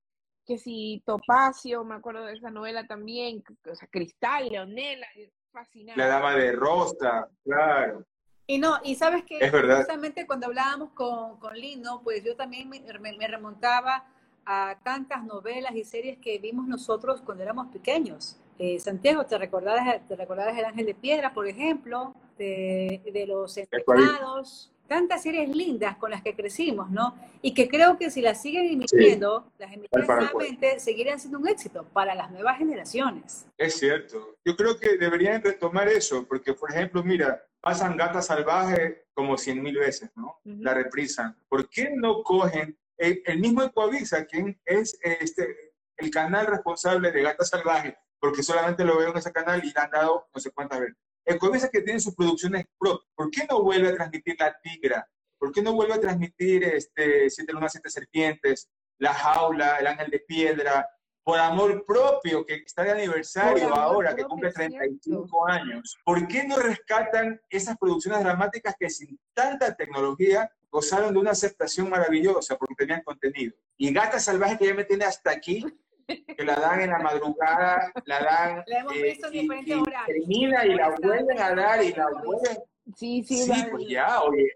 que 0.45 0.57
si 0.57 1.01
Topacio, 1.05 1.83
me 1.83 1.95
acuerdo 1.95 2.25
de 2.25 2.33
esa 2.33 2.49
novela 2.49 2.85
también, 2.85 3.43
o 3.69 3.75
sea, 3.75 3.87
Cristal, 3.87 4.49
Leonela, 4.49 5.07
fascinante. 5.51 6.01
La 6.01 6.07
dama 6.07 6.35
de 6.35 6.51
rosa, 6.51 7.29
claro. 7.43 8.05
Y 8.45 8.57
no, 8.57 8.79
y 8.83 8.95
sabes 8.95 9.23
que 9.23 9.49
justamente 9.49 10.27
cuando 10.27 10.47
hablábamos 10.47 10.89
con, 10.91 11.39
con 11.39 11.53
Lino, 11.53 12.01
pues 12.03 12.23
yo 12.23 12.35
también 12.35 12.67
me, 12.69 12.81
me, 12.99 13.27
remontaba 13.27 14.05
a 14.45 14.77
tantas 14.83 15.23
novelas 15.23 15.73
y 15.75 15.85
series 15.85 16.17
que 16.17 16.39
vimos 16.39 16.67
nosotros 16.67 17.21
cuando 17.21 17.43
éramos 17.43 17.67
pequeños. 17.67 18.37
Eh, 18.59 18.79
Santiago, 18.79 19.25
¿te 19.25 19.37
recordabas, 19.37 20.07
¿te 20.07 20.13
El 20.13 20.65
Ángel 20.65 20.85
de 20.85 20.95
Piedra, 20.95 21.33
por 21.33 21.47
ejemplo? 21.47 22.13
De, 22.37 23.01
de 23.13 23.27
los 23.27 23.57
enfermados 23.57 24.73
tantas 24.87 25.23
series 25.23 25.49
lindas 25.49 25.97
con 25.97 26.11
las 26.11 26.21
que 26.21 26.35
crecimos, 26.35 26.89
¿no? 26.91 27.15
Y 27.41 27.53
que 27.53 27.67
creo 27.67 27.97
que 27.97 28.11
si 28.11 28.21
las 28.21 28.41
siguen 28.41 28.65
emitiendo, 28.65 29.41
sí, 29.41 29.53
las 29.59 29.73
emiten 29.73 30.05
nuevamente, 30.05 30.79
seguirían 30.79 31.19
siendo 31.19 31.39
un 31.39 31.47
éxito 31.47 31.85
para 31.93 32.13
las 32.13 32.31
nuevas 32.31 32.57
generaciones. 32.57 33.45
Es 33.57 33.75
cierto. 33.75 34.37
Yo 34.45 34.55
creo 34.55 34.77
que 34.77 34.97
deberían 34.97 35.41
retomar 35.41 35.87
eso, 35.87 36.25
porque, 36.27 36.53
por 36.53 36.71
ejemplo, 36.71 37.03
mira, 37.03 37.43
pasan 37.61 37.97
Gata 37.97 38.21
Salvaje 38.21 39.05
como 39.13 39.37
cien 39.37 39.63
mil 39.63 39.77
veces, 39.77 40.11
¿no? 40.15 40.39
Uh 40.43 40.51
-huh. 40.51 40.61
La 40.61 40.73
reprisan. 40.73 41.35
¿Por 41.47 41.69
qué 41.69 41.91
no 41.95 42.21
cogen 42.23 42.77
el, 42.97 43.21
el 43.25 43.39
mismo 43.39 43.63
Ecoavisa, 43.63 44.25
quien 44.25 44.59
es 44.65 44.99
este, 45.01 45.73
el 45.97 46.11
canal 46.11 46.45
responsable 46.45 47.11
de 47.11 47.23
Gata 47.23 47.45
Salvaje, 47.45 47.97
porque 48.23 48.41
solamente 48.41 48.85
lo 48.85 48.97
veo 48.97 49.09
en 49.09 49.17
ese 49.17 49.33
canal 49.33 49.61
y 49.61 49.67
le 49.67 49.81
han 49.81 49.91
dado 49.91 50.29
no 50.33 50.39
sé 50.39 50.49
cuántas 50.51 50.79
veces 50.79 50.95
Ecoavisa 51.25 51.67
que 51.69 51.81
tiene 51.81 51.99
sus 51.99 52.15
producciones 52.15 52.65
propias, 52.79 53.11
¿por 53.15 53.29
qué 53.29 53.45
no 53.49 53.61
vuelve 53.61 53.89
a 53.89 53.95
transmitir 53.95 54.37
La 54.39 54.57
Tigra? 54.61 55.05
¿Por 55.37 55.51
qué 55.51 55.61
no 55.61 55.73
vuelve 55.73 55.95
a 55.95 55.99
transmitir 55.99 56.63
este, 56.63 57.29
Siete 57.29 57.51
Lunas, 57.51 57.73
Siete 57.73 57.89
Serpientes, 57.89 58.69
La 58.97 59.13
Jaula, 59.13 59.75
El 59.75 59.87
Ángel 59.87 60.09
de 60.09 60.19
Piedra? 60.19 60.87
Por 61.21 61.37
amor 61.37 61.85
propio, 61.85 62.45
que 62.45 62.55
está 62.65 62.83
de 62.83 62.91
aniversario 62.91 63.75
ahora, 63.75 64.15
que 64.15 64.23
cumple 64.23 64.51
35 64.51 65.47
años. 65.47 65.97
¿Por 66.05 66.25
qué 66.27 66.45
no 66.45 66.57
rescatan 66.57 67.41
esas 67.49 67.77
producciones 67.77 68.21
dramáticas 68.21 68.75
que 68.79 68.89
sin 68.89 69.19
tanta 69.33 69.75
tecnología 69.75 70.49
gozaron 70.69 71.13
de 71.13 71.19
una 71.19 71.31
aceptación 71.31 71.89
maravillosa 71.89 72.57
porque 72.57 72.75
tenían 72.75 73.03
contenido? 73.03 73.53
Y 73.77 73.93
Gata 73.93 74.19
Salvaje, 74.19 74.57
que 74.57 74.67
ya 74.67 74.73
me 74.73 74.85
tiene 74.85 75.05
hasta 75.05 75.31
aquí, 75.31 75.65
que 76.37 76.43
la 76.43 76.55
dan 76.55 76.81
en 76.81 76.89
la 76.91 76.99
madrugada, 76.99 77.91
la 78.05 78.23
dan. 78.23 78.63
La 78.67 78.79
hemos 78.79 78.93
visto 78.93 79.27
en 79.27 79.33
diferentes 79.33 79.75
horarios. 79.77 80.27
Termina 80.27 80.65
y 80.65 80.75
la 80.75 80.89
vuelven 80.89 81.39
a 81.39 81.55
dar 81.55 81.83
y 81.83 81.93
la 81.93 82.07
vuelven. 82.09 82.57
Sí, 82.95 83.23
sí, 83.23 83.43
sí 83.43 83.65
pues 83.71 83.87
ya, 83.87 84.21
oye. 84.21 84.51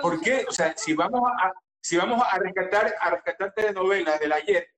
¿Por 0.00 0.20
qué? 0.20 0.44
O 0.48 0.52
sea, 0.52 0.76
si 0.76 0.94
vamos 0.94 1.22
a, 1.24 1.52
si 1.80 1.96
vamos 1.96 2.22
a 2.30 2.38
rescatar, 2.38 2.94
a 3.00 3.10
rescatar 3.10 3.52
telenovelas 3.54 4.20
del 4.20 4.32
ayer, 4.32 4.68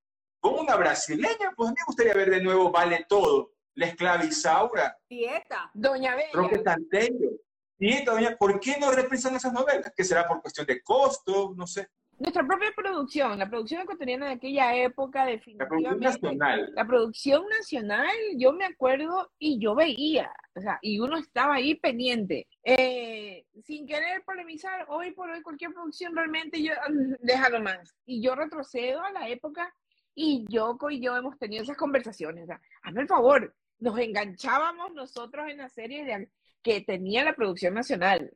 con 0.41 0.59
una 0.59 0.77
brasileña, 0.77 1.53
pues 1.57 1.71
me 1.71 1.85
gustaría 1.87 2.15
ver 2.15 2.31
de 2.31 2.43
nuevo 2.43 2.71
Vale 2.71 3.07
Todo, 3.09 3.53
La 3.75 3.87
Esclavizaura. 3.87 4.97
Dieta. 5.09 5.71
Doña 5.75 6.15
Bella. 6.15 6.31
Roque 6.33 6.59
Tantello. 6.59 7.31
Dieta, 7.77 8.13
doña, 8.13 8.37
¿por 8.37 8.61
qué 8.61 8.77
no 8.79 8.93
reprisan 8.93 9.35
esas 9.35 9.53
novelas? 9.53 9.93
¿Que 9.97 10.05
será 10.05 10.29
por 10.29 10.41
cuestión 10.41 10.67
de 10.67 10.81
costo? 10.83 11.53
No 11.57 11.67
sé 11.67 11.89
nuestra 12.19 12.47
propia 12.47 12.73
producción, 12.75 13.39
la 13.39 13.49
producción 13.49 13.83
ecuatoriana 13.83 14.27
de 14.27 14.33
aquella 14.33 14.75
época, 14.77 15.27
definitivamente. 15.27 15.59
La 15.59 15.69
producción 15.69 16.01
nacional. 16.01 16.73
La 16.75 16.87
producción 16.87 17.49
nacional, 17.49 18.17
yo 18.37 18.53
me 18.53 18.65
acuerdo 18.65 19.31
y 19.39 19.59
yo 19.59 19.75
veía, 19.75 20.33
o 20.55 20.61
sea, 20.61 20.79
y 20.81 20.99
uno 21.01 21.19
estaba 21.19 21.55
ahí 21.55 21.75
pendiente. 21.75 22.49
Eh, 22.63 23.45
sin 23.65 23.87
querer 23.87 24.23
polemizar, 24.25 24.87
hoy 24.89 25.13
por 25.13 25.31
hoy 25.31 25.43
cualquier 25.43 25.73
producción 25.73 26.15
realmente 26.15 26.63
yo, 26.63 26.73
déjalo 27.21 27.61
más. 27.61 27.95
Y 28.07 28.23
yo 28.23 28.35
retrocedo 28.35 29.03
a 29.03 29.13
la 29.13 29.29
época 29.29 29.75
y 30.15 30.45
Yoko 30.49 30.91
y 30.91 31.01
yo 31.01 31.17
hemos 31.17 31.39
tenido 31.39 31.63
esas 31.63 31.77
conversaciones. 31.77 32.45
O 32.45 32.47
sea, 32.47 32.61
hazme 32.83 33.03
el 33.03 33.09
favor, 33.09 33.55
nos 33.81 33.99
enganchábamos 33.99 34.95
nosotros 34.95 35.49
en 35.49 35.59
la 35.59 35.69
serie 35.69 36.05
de, 36.05 36.29
que 36.63 36.81
tenía 36.81 37.25
la 37.25 37.35
producción 37.35 37.75
nacional 37.75 38.33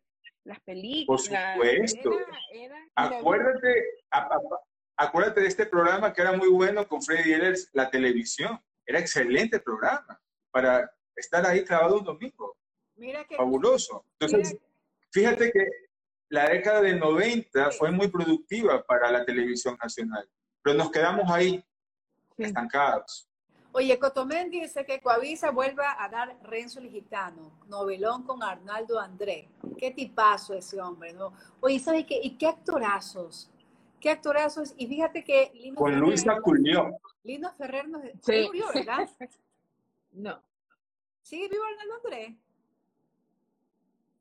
las 0.48 0.60
películas. 0.60 1.06
Por 1.06 1.20
supuesto. 1.20 2.12
Era, 2.52 2.74
era, 2.74 2.76
acuérdate, 2.94 3.84
a, 4.10 4.18
a, 4.18 4.40
acuérdate 4.96 5.42
de 5.42 5.46
este 5.46 5.66
programa 5.66 6.12
que 6.12 6.22
era 6.22 6.32
muy 6.32 6.48
bueno 6.48 6.88
con 6.88 7.02
Freddy 7.02 7.34
Ehlers, 7.34 7.68
la 7.72 7.90
televisión. 7.90 8.58
Era 8.86 8.98
excelente 8.98 9.60
programa 9.60 10.20
para 10.50 10.90
estar 11.14 11.46
ahí 11.46 11.64
clavado 11.64 11.98
un 11.98 12.04
domingo. 12.04 12.56
Mira 12.96 13.24
que, 13.24 13.36
Fabuloso. 13.36 14.04
Entonces, 14.18 14.56
fíjate 15.12 15.52
que 15.52 15.66
la 16.30 16.48
década 16.48 16.80
del 16.80 16.98
90 16.98 17.70
fue 17.72 17.90
muy 17.90 18.08
productiva 18.08 18.84
para 18.84 19.10
la 19.10 19.24
televisión 19.24 19.76
nacional, 19.82 20.28
pero 20.62 20.76
nos 20.76 20.90
quedamos 20.90 21.30
ahí, 21.30 21.62
estancados. 22.38 23.27
Oye, 23.78 23.96
Cotomendi 23.96 24.60
dice 24.60 24.84
que 24.84 25.00
Coavisa 25.00 25.52
vuelva 25.52 26.02
a 26.02 26.08
dar 26.08 26.36
Renzo 26.42 26.80
el 26.80 26.90
Gitano, 26.90 27.60
novelón 27.68 28.24
con 28.24 28.42
Arnaldo 28.42 28.98
André. 28.98 29.48
Qué 29.78 29.92
tipazo 29.92 30.52
ese 30.54 30.80
hombre, 30.80 31.12
¿no? 31.12 31.32
Oye, 31.60 31.78
¿sabes 31.78 32.04
qué? 32.04 32.18
¿Y 32.20 32.36
qué 32.36 32.48
actorazos? 32.48 33.48
¿Qué 34.00 34.10
actorazos? 34.10 34.74
Y 34.76 34.88
fíjate 34.88 35.22
que... 35.22 35.52
Lino 35.54 35.76
con 35.76 35.92
Ferrer, 35.92 36.08
Luisa. 36.08 36.40
Lino 37.22 37.52
Ferrer 37.52 37.88
nos... 37.88 38.02
Sí. 38.20 38.46
murió, 38.46 38.66
¿verdad? 38.74 39.08
no. 40.10 40.42
¿Sigue 41.22 41.48
vivo 41.48 41.62
Arnaldo 41.62 41.94
André? 42.04 42.36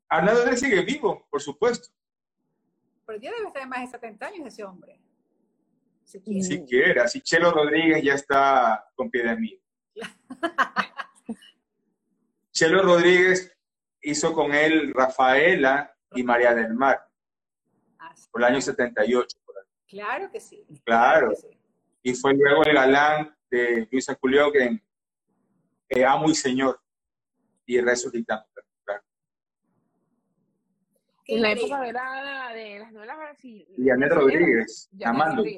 Arnaldo 0.08 0.42
André 0.42 0.56
sigue 0.56 0.82
vivo, 0.82 1.26
por 1.28 1.42
supuesto. 1.42 1.88
Pero 3.06 3.18
ya 3.18 3.32
debe 3.32 3.50
tener 3.50 3.66
más 3.66 3.80
de 3.80 3.86
70 3.88 4.24
años 4.24 4.46
ese 4.46 4.62
hombre. 4.62 5.00
Si 6.08 6.22
quiere. 6.22 6.42
Si 6.42 6.64
quiere. 6.64 7.02
Chelo 7.22 7.50
Rodríguez 7.50 8.02
ya 8.02 8.14
está 8.14 8.90
con 8.94 9.10
pie 9.10 9.24
de. 9.24 9.60
Chelo 12.50 12.82
Rodríguez 12.82 13.54
hizo 14.00 14.32
con 14.32 14.54
él 14.54 14.94
Rafaela 14.94 15.94
y 16.14 16.22
María 16.22 16.54
del 16.54 16.72
Mar. 16.72 16.98
Ah, 17.98 18.14
por 18.30 18.40
el 18.40 18.46
año 18.46 18.60
78. 18.62 19.38
Claro 19.86 20.30
que 20.32 20.40
sí. 20.40 20.66
Claro. 20.82 21.30
Y 22.02 22.14
fue 22.14 22.32
luego 22.32 22.64
el 22.64 22.72
galán 22.72 23.36
de 23.50 23.86
Luisa 23.92 24.14
Culio 24.14 24.50
en 24.54 24.82
eh, 25.90 26.04
Amo 26.06 26.30
y 26.30 26.34
Señor. 26.34 26.80
Y 27.66 27.82
resucitando. 27.82 28.46
En 31.30 31.42
la 31.42 31.52
época 31.52 31.84
dorada 31.84 32.54
de 32.54 32.78
las 32.78 32.90
novelas 32.90 33.18
brasileñas. 33.18 33.78
Y 33.78 33.90
Anet 33.90 34.12
Rodríguez. 34.12 34.88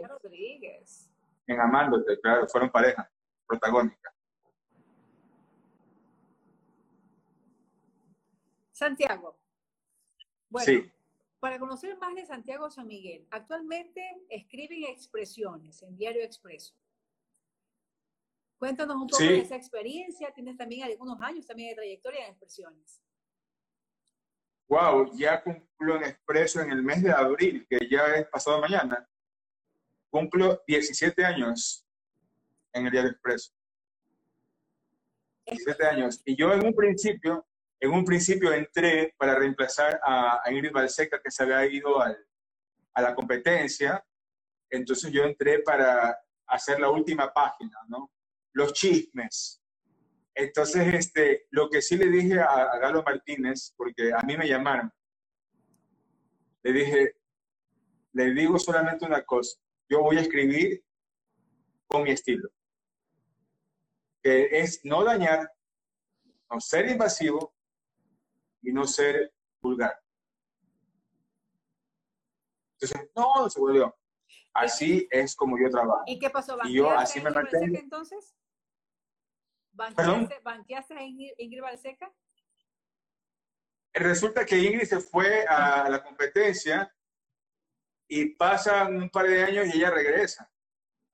Rodríguez. 0.09 1.09
En 1.47 1.61
Amándote, 1.61 2.21
claro, 2.21 2.49
fueron 2.49 2.71
pareja 2.71 3.09
protagónica. 3.47 4.12
Santiago. 8.73 9.39
Bueno, 10.49 10.66
sí. 10.66 10.91
para 11.39 11.61
conocer 11.61 11.97
más 11.99 12.16
de 12.16 12.27
Santiago 12.27 12.68
San 12.68 12.89
Miguel, 12.89 13.29
actualmente 13.31 14.03
escribe 14.29 14.77
en 14.77 14.85
Expresiones, 14.87 15.83
en 15.83 15.97
Diario 15.97 16.25
Expreso. 16.25 16.75
Cuéntanos 18.59 18.97
un 18.97 19.07
poco 19.07 19.23
de 19.23 19.39
esa 19.39 19.55
experiencia. 19.55 20.33
Tienes 20.33 20.57
también 20.57 20.83
algunos 20.83 21.21
años 21.21 21.47
también 21.47 21.68
de 21.68 21.77
trayectoria 21.77 22.25
en 22.25 22.31
Expresiones 22.31 23.01
wow, 24.71 25.11
ya 25.16 25.43
cumplo 25.43 25.97
en 25.97 26.05
expreso 26.05 26.61
en 26.61 26.71
el 26.71 26.83
mes 26.83 27.03
de 27.03 27.11
abril, 27.11 27.66
que 27.68 27.89
ya 27.91 28.14
es 28.14 28.29
pasado 28.29 28.61
mañana, 28.61 29.05
cumplo 30.09 30.62
17 30.66 31.25
años 31.25 31.85
en 32.73 32.87
el 32.87 32.93
Diario 32.93 33.11
Expreso. 33.11 33.53
17 35.45 35.87
años. 35.87 36.23
Y 36.25 36.37
yo 36.37 36.55
en 36.55 36.64
un 36.64 36.73
principio, 36.73 37.45
en 37.81 37.91
un 37.91 38.05
principio 38.05 38.53
entré 38.53 39.12
para 39.18 39.35
reemplazar 39.35 40.01
a, 40.05 40.41
Ingrid 40.49 40.71
Balseca, 40.73 41.21
que 41.21 41.33
se 41.33 41.43
había 41.43 41.66
ido 41.66 42.01
a 42.01 43.03
la 43.03 43.14
competencia. 43.14 44.05
Entonces 44.71 45.11
yo 45.11 45.25
entré 45.25 45.62
para 45.62 46.16
hacer 46.47 46.79
la 46.79 46.91
última 46.91 47.33
página, 47.33 47.77
¿no? 47.89 48.12
Los 48.53 48.73
chismes, 48.73 49.59
entonces, 50.45 50.95
este, 50.95 51.47
lo 51.51 51.68
que 51.68 51.82
sí 51.82 51.97
le 51.97 52.09
dije 52.09 52.41
a, 52.41 52.78
Galo 52.78 53.03
Martínez, 53.03 53.74
porque 53.76 54.12
a 54.12 54.22
mí 54.22 54.36
me 54.36 54.49
llamaron, 54.49 54.91
le 56.62 56.72
dije, 56.72 57.16
le 58.12 58.32
digo 58.32 58.59
solamente 58.59 59.05
una 59.05 59.22
cosa, 59.24 59.61
yo 59.88 60.01
voy 60.01 60.18
a 60.18 60.22
escribir 60.22 60.82
con 61.86 62.05
mi 62.05 62.11
estilo, 62.11 62.49
que 64.22 64.49
es 64.51 64.80
no 64.84 65.05
dañar, 65.05 65.51
no 66.51 66.61
ser 66.61 66.88
invasivo 66.88 67.55
y 68.62 68.72
no 68.72 68.86
ser 68.86 69.32
vulgar. 69.61 69.99
Entonces, 72.74 73.11
no, 73.14 73.51
se 73.51 73.61
volvió. 73.61 73.95
Así 74.55 75.07
es 75.11 75.36
como 75.36 75.59
yo 75.59 75.68
trabajo. 75.70 76.03
¿Y 76.07 76.18
qué 76.18 76.30
pasó? 76.30 76.59
Y 76.64 76.74
yo 76.74 76.91
así 76.91 77.20
me 77.20 77.30
mantengo. 77.30 77.78
entonces? 77.78 78.34
¿Banqueaste, 80.43 80.95
a 80.95 81.03
Ingrid, 81.03 81.62
Balseca? 81.62 82.12
Resulta 83.95 84.45
que 84.45 84.59
Ingrid 84.59 84.85
se 84.85 85.01
fue 85.01 85.45
a 85.47 85.89
la 85.89 86.03
competencia 86.03 86.95
y 88.09 88.35
pasan 88.35 88.97
un 88.97 89.11
par 89.11 89.26
de 89.26 89.43
años 89.43 89.66
y 89.66 89.78
ella 89.78 89.91
regresa. 89.91 90.51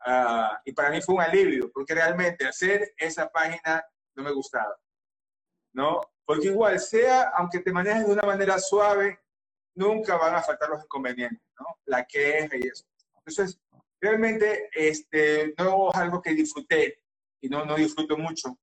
Ah, 0.01 0.61
y 0.65 0.73
para 0.73 0.91
mí 0.91 1.01
fue 1.01 1.15
un 1.15 1.21
alivio, 1.21 1.71
porque 1.73 1.95
realmente 1.95 2.47
hacer 2.47 2.93
esa 2.97 3.31
página 3.31 3.85
no 4.15 4.25
me 4.25 4.33
gustaba. 4.33 4.77
¿No? 5.73 6.01
Porque 6.25 6.49
igual, 6.49 6.81
sea, 6.81 7.31
aunque 7.37 7.61
te 7.61 7.73
manejes 7.73 8.07
de 8.07 8.13
una 8.13 8.23
manera 8.23 8.59
suave, 8.59 9.21
nunca 9.77 10.17
van 10.17 10.35
a 10.35 10.43
faltar 10.43 10.71
los 10.71 10.83
inconvenientes, 10.83 11.47
¿no? 11.61 11.67
La 11.85 12.05
queja 12.05 12.57
y 12.57 12.67
eso. 12.67 12.85
Entonces, 13.19 13.61
realmente 14.01 14.69
este, 14.73 15.55
no 15.59 15.91
es 15.91 15.97
algo 15.97 16.21
que 16.21 16.35
disfruté 16.35 17.06
y 17.47 17.49
no, 17.49 17.65
no 17.65 17.77
disfruto 17.77 18.19
mucho. 18.19 18.59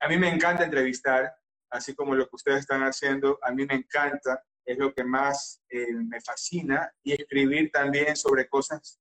A 0.00 0.08
mí 0.08 0.18
me 0.18 0.28
encanta 0.28 0.64
entrevistar, 0.64 1.32
así 1.70 1.94
como 1.94 2.14
lo 2.14 2.28
que 2.28 2.36
ustedes 2.36 2.60
están 2.60 2.82
haciendo, 2.82 3.38
a 3.42 3.52
mí 3.52 3.64
me 3.64 3.74
encanta, 3.74 4.42
es 4.64 4.76
lo 4.76 4.92
que 4.92 5.04
más 5.04 5.62
eh, 5.68 5.92
me 5.92 6.20
fascina, 6.20 6.92
y 7.02 7.12
escribir 7.12 7.70
también 7.70 8.16
sobre 8.16 8.48
cosas 8.48 9.00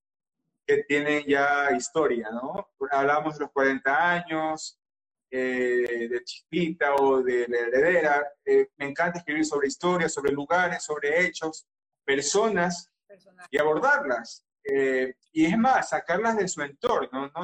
que 0.68 0.84
tienen 0.84 1.24
ya 1.26 1.72
historia, 1.76 2.30
¿no? 2.32 2.70
Hablamos 2.92 3.36
de 3.36 3.46
los 3.46 3.52
40 3.52 4.12
años, 4.12 4.80
eh, 5.32 6.08
de 6.10 6.24
Chispita 6.24 6.94
o 6.96 7.24
de 7.24 7.48
la 7.48 7.58
heredera. 7.58 8.32
Eh, 8.46 8.70
me 8.78 8.86
encanta 8.86 9.20
escribir 9.20 9.46
sobre 9.46 9.68
historias, 9.68 10.14
sobre 10.14 10.32
lugares, 10.32 10.84
sobre 10.84 11.26
hechos, 11.26 11.68
personas 12.06 12.92
y 13.50 13.58
abordarlas. 13.58 14.46
y 15.32 15.46
es 15.46 15.58
más, 15.58 15.90
sacarlas 15.90 16.38
de 16.38 16.48
su 16.48 16.62
entorno. 16.62 17.32
¿no? 17.36 17.44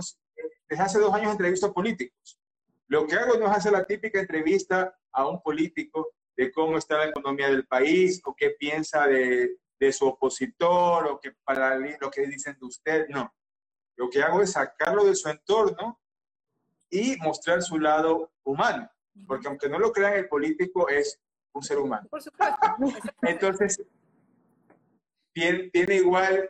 Desde 0.70 0.84
hace 0.84 1.00
dos 1.00 1.14
años 1.14 1.32
entrevisto 1.32 1.68
a 1.68 1.74
políticos. 1.74 2.40
Lo 2.88 3.08
que 3.08 3.16
hago 3.16 3.38
no 3.38 3.48
es 3.48 3.52
hacer 3.52 3.72
la 3.72 3.86
típica 3.86 4.20
entrevista 4.20 4.96
a 5.12 5.28
un 5.28 5.42
político 5.42 6.14
de 6.36 6.52
cómo 6.52 6.78
está 6.78 6.98
la 6.98 7.10
economía 7.10 7.50
del 7.50 7.66
país 7.66 8.22
o 8.26 8.36
qué 8.36 8.52
piensa 8.52 9.08
de, 9.08 9.58
de 9.80 9.94
su 9.94 10.06
opositor 10.08 11.08
o 11.08 11.20
qué 11.20 11.34
para 11.44 11.78
lo 11.78 12.12
que 12.12 12.28
dicen 12.28 12.58
de 12.60 12.66
usted. 12.66 13.08
No. 13.10 13.34
Lo 13.96 14.10
que 14.10 14.22
hago 14.22 14.42
es 14.42 14.52
sacarlo 14.52 15.06
de 15.06 15.16
su 15.16 15.30
entorno 15.30 16.00
y 16.90 17.16
mostrar 17.18 17.62
su 17.62 17.80
lado 17.80 18.32
humano. 18.44 18.90
Porque 19.26 19.48
aunque 19.48 19.70
no 19.70 19.80
lo 19.80 19.92
crean, 19.92 20.14
el 20.14 20.28
político 20.28 20.90
es 20.90 21.20
un 21.54 21.64
ser 21.64 21.78
humano. 21.78 22.08
Por 22.10 22.22
supuesto. 22.22 22.58
Entonces, 23.22 23.82
tiene, 25.34 25.70
tiene 25.70 25.96
igual 25.96 26.50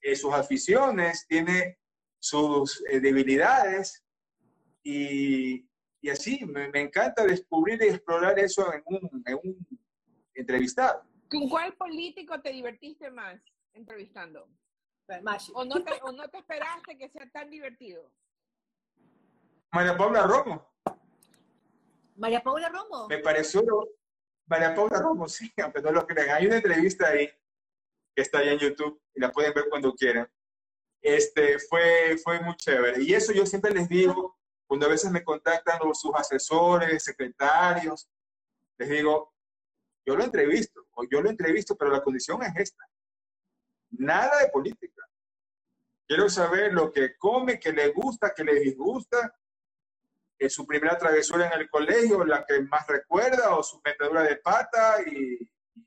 eh, 0.00 0.16
sus 0.16 0.32
aficiones, 0.32 1.26
tiene 1.26 1.78
sus 2.26 2.84
eh, 2.90 2.98
debilidades 2.98 4.04
y, 4.82 5.68
y 6.00 6.10
así 6.10 6.44
me, 6.44 6.68
me, 6.70 6.80
encanta 6.80 7.24
descubrir 7.24 7.80
y 7.82 7.86
explorar 7.86 8.38
eso 8.38 8.72
en 8.72 8.82
un, 8.86 9.22
en 9.26 9.34
un 9.42 9.68
entrevistado. 10.34 11.04
¿Con 11.30 11.48
cuál 11.48 11.74
político 11.74 12.40
te 12.40 12.50
divertiste 12.50 13.10
más 13.10 13.40
entrevistando? 13.74 14.48
¿O 15.54 15.64
no, 15.64 15.84
te, 15.84 15.92
¿O 16.02 16.10
no 16.10 16.28
te 16.28 16.38
esperaste 16.38 16.98
que 16.98 17.08
sea 17.08 17.28
tan 17.30 17.48
divertido? 17.48 18.10
María 19.70 19.96
Paula 19.96 20.26
Romo. 20.26 20.68
María 22.16 22.42
Paula 22.42 22.68
Romo. 22.70 23.06
Me 23.08 23.18
pareció, 23.18 23.62
María 24.46 24.74
Paula 24.74 25.00
Romo, 25.00 25.28
sí, 25.28 25.52
aunque 25.62 25.80
no 25.80 25.92
lo 25.92 26.06
crean. 26.06 26.30
Hay 26.30 26.46
una 26.46 26.56
entrevista 26.56 27.08
ahí 27.08 27.28
que 28.16 28.22
está 28.22 28.38
ahí 28.38 28.48
en 28.48 28.58
YouTube 28.58 29.00
y 29.14 29.20
la 29.20 29.30
pueden 29.30 29.54
ver 29.54 29.66
cuando 29.68 29.94
quieran 29.94 30.28
este, 31.06 31.58
fue, 31.60 32.18
fue 32.18 32.40
muy 32.40 32.56
chévere. 32.56 33.02
Y 33.02 33.14
eso 33.14 33.32
yo 33.32 33.46
siempre 33.46 33.72
les 33.72 33.88
digo, 33.88 34.36
cuando 34.66 34.86
a 34.86 34.90
veces 34.90 35.10
me 35.12 35.22
contactan 35.22 35.78
sus 35.94 36.12
asesores, 36.14 37.04
secretarios, 37.04 38.08
les 38.78 38.88
digo, 38.88 39.32
yo 40.04 40.16
lo 40.16 40.24
entrevisto, 40.24 40.84
o 40.92 41.04
yo 41.04 41.20
lo 41.22 41.30
entrevisto, 41.30 41.76
pero 41.76 41.92
la 41.92 42.02
condición 42.02 42.42
es 42.42 42.52
esta. 42.56 42.84
Nada 43.90 44.40
de 44.40 44.48
política. 44.48 45.02
Quiero 46.08 46.28
saber 46.28 46.72
lo 46.72 46.92
que 46.92 47.16
come, 47.16 47.60
que 47.60 47.72
le 47.72 47.88
gusta, 47.88 48.32
que 48.34 48.42
le 48.42 48.58
disgusta, 48.58 49.32
es 50.38 50.52
su 50.52 50.66
primera 50.66 50.98
travesura 50.98 51.46
en 51.46 51.60
el 51.60 51.70
colegio, 51.70 52.24
la 52.24 52.44
que 52.44 52.60
más 52.62 52.86
recuerda, 52.88 53.56
o 53.56 53.62
su 53.62 53.80
metedura 53.84 54.22
de 54.22 54.36
pata 54.36 54.96
y, 55.06 55.38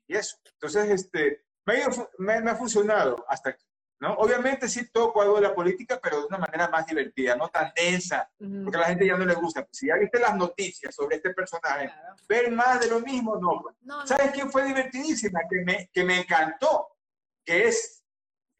y 0.06 0.16
eso. 0.16 0.38
Entonces, 0.52 0.88
este, 0.90 1.44
me, 1.66 1.82
me, 2.18 2.40
me, 2.40 2.50
ha 2.50 2.56
funcionado 2.56 3.24
hasta 3.28 3.50
aquí. 3.50 3.69
¿No? 4.00 4.14
Obviamente 4.14 4.66
sí 4.68 4.90
toco 4.90 5.20
algo 5.20 5.36
de 5.36 5.42
la 5.42 5.54
política, 5.54 6.00
pero 6.02 6.20
de 6.20 6.26
una 6.26 6.38
manera 6.38 6.68
más 6.68 6.86
divertida, 6.86 7.36
no 7.36 7.48
tan 7.48 7.70
densa, 7.76 8.30
porque 8.38 8.78
a 8.78 8.80
la 8.80 8.86
gente 8.86 9.06
ya 9.06 9.16
no 9.16 9.26
le 9.26 9.34
gusta. 9.34 9.66
Si 9.70 9.88
ya 9.88 9.96
viste 9.96 10.18
las 10.18 10.34
noticias 10.36 10.94
sobre 10.94 11.16
este 11.16 11.34
personaje, 11.34 11.92
ver 12.26 12.50
más 12.50 12.80
de 12.80 12.88
lo 12.88 13.00
mismo, 13.00 13.36
no. 13.36 14.06
¿Sabes 14.06 14.30
quién 14.32 14.50
fue 14.50 14.64
divertidísima? 14.64 15.40
Que 15.48 15.64
me, 15.64 15.90
que 15.92 16.02
me 16.02 16.20
encantó, 16.20 16.88
que 17.44 17.68
es 17.68 18.02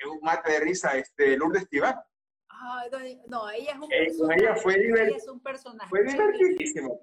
un 0.06 0.20
mate 0.22 0.52
de 0.52 0.60
risa, 0.60 0.96
este, 0.96 1.36
Lourdes 1.36 1.68
Tibán. 1.68 1.98
no, 3.26 3.50
ella 3.50 3.72
es 3.72 3.78
un 3.78 3.92
eh, 3.92 4.04
personaje. 4.06 4.40
Ella 4.40 4.56
fue, 4.56 5.16
es 5.16 5.28
un 5.28 5.40
personaje. 5.40 5.88
fue 5.88 6.04
divertidísimo. 6.04 7.00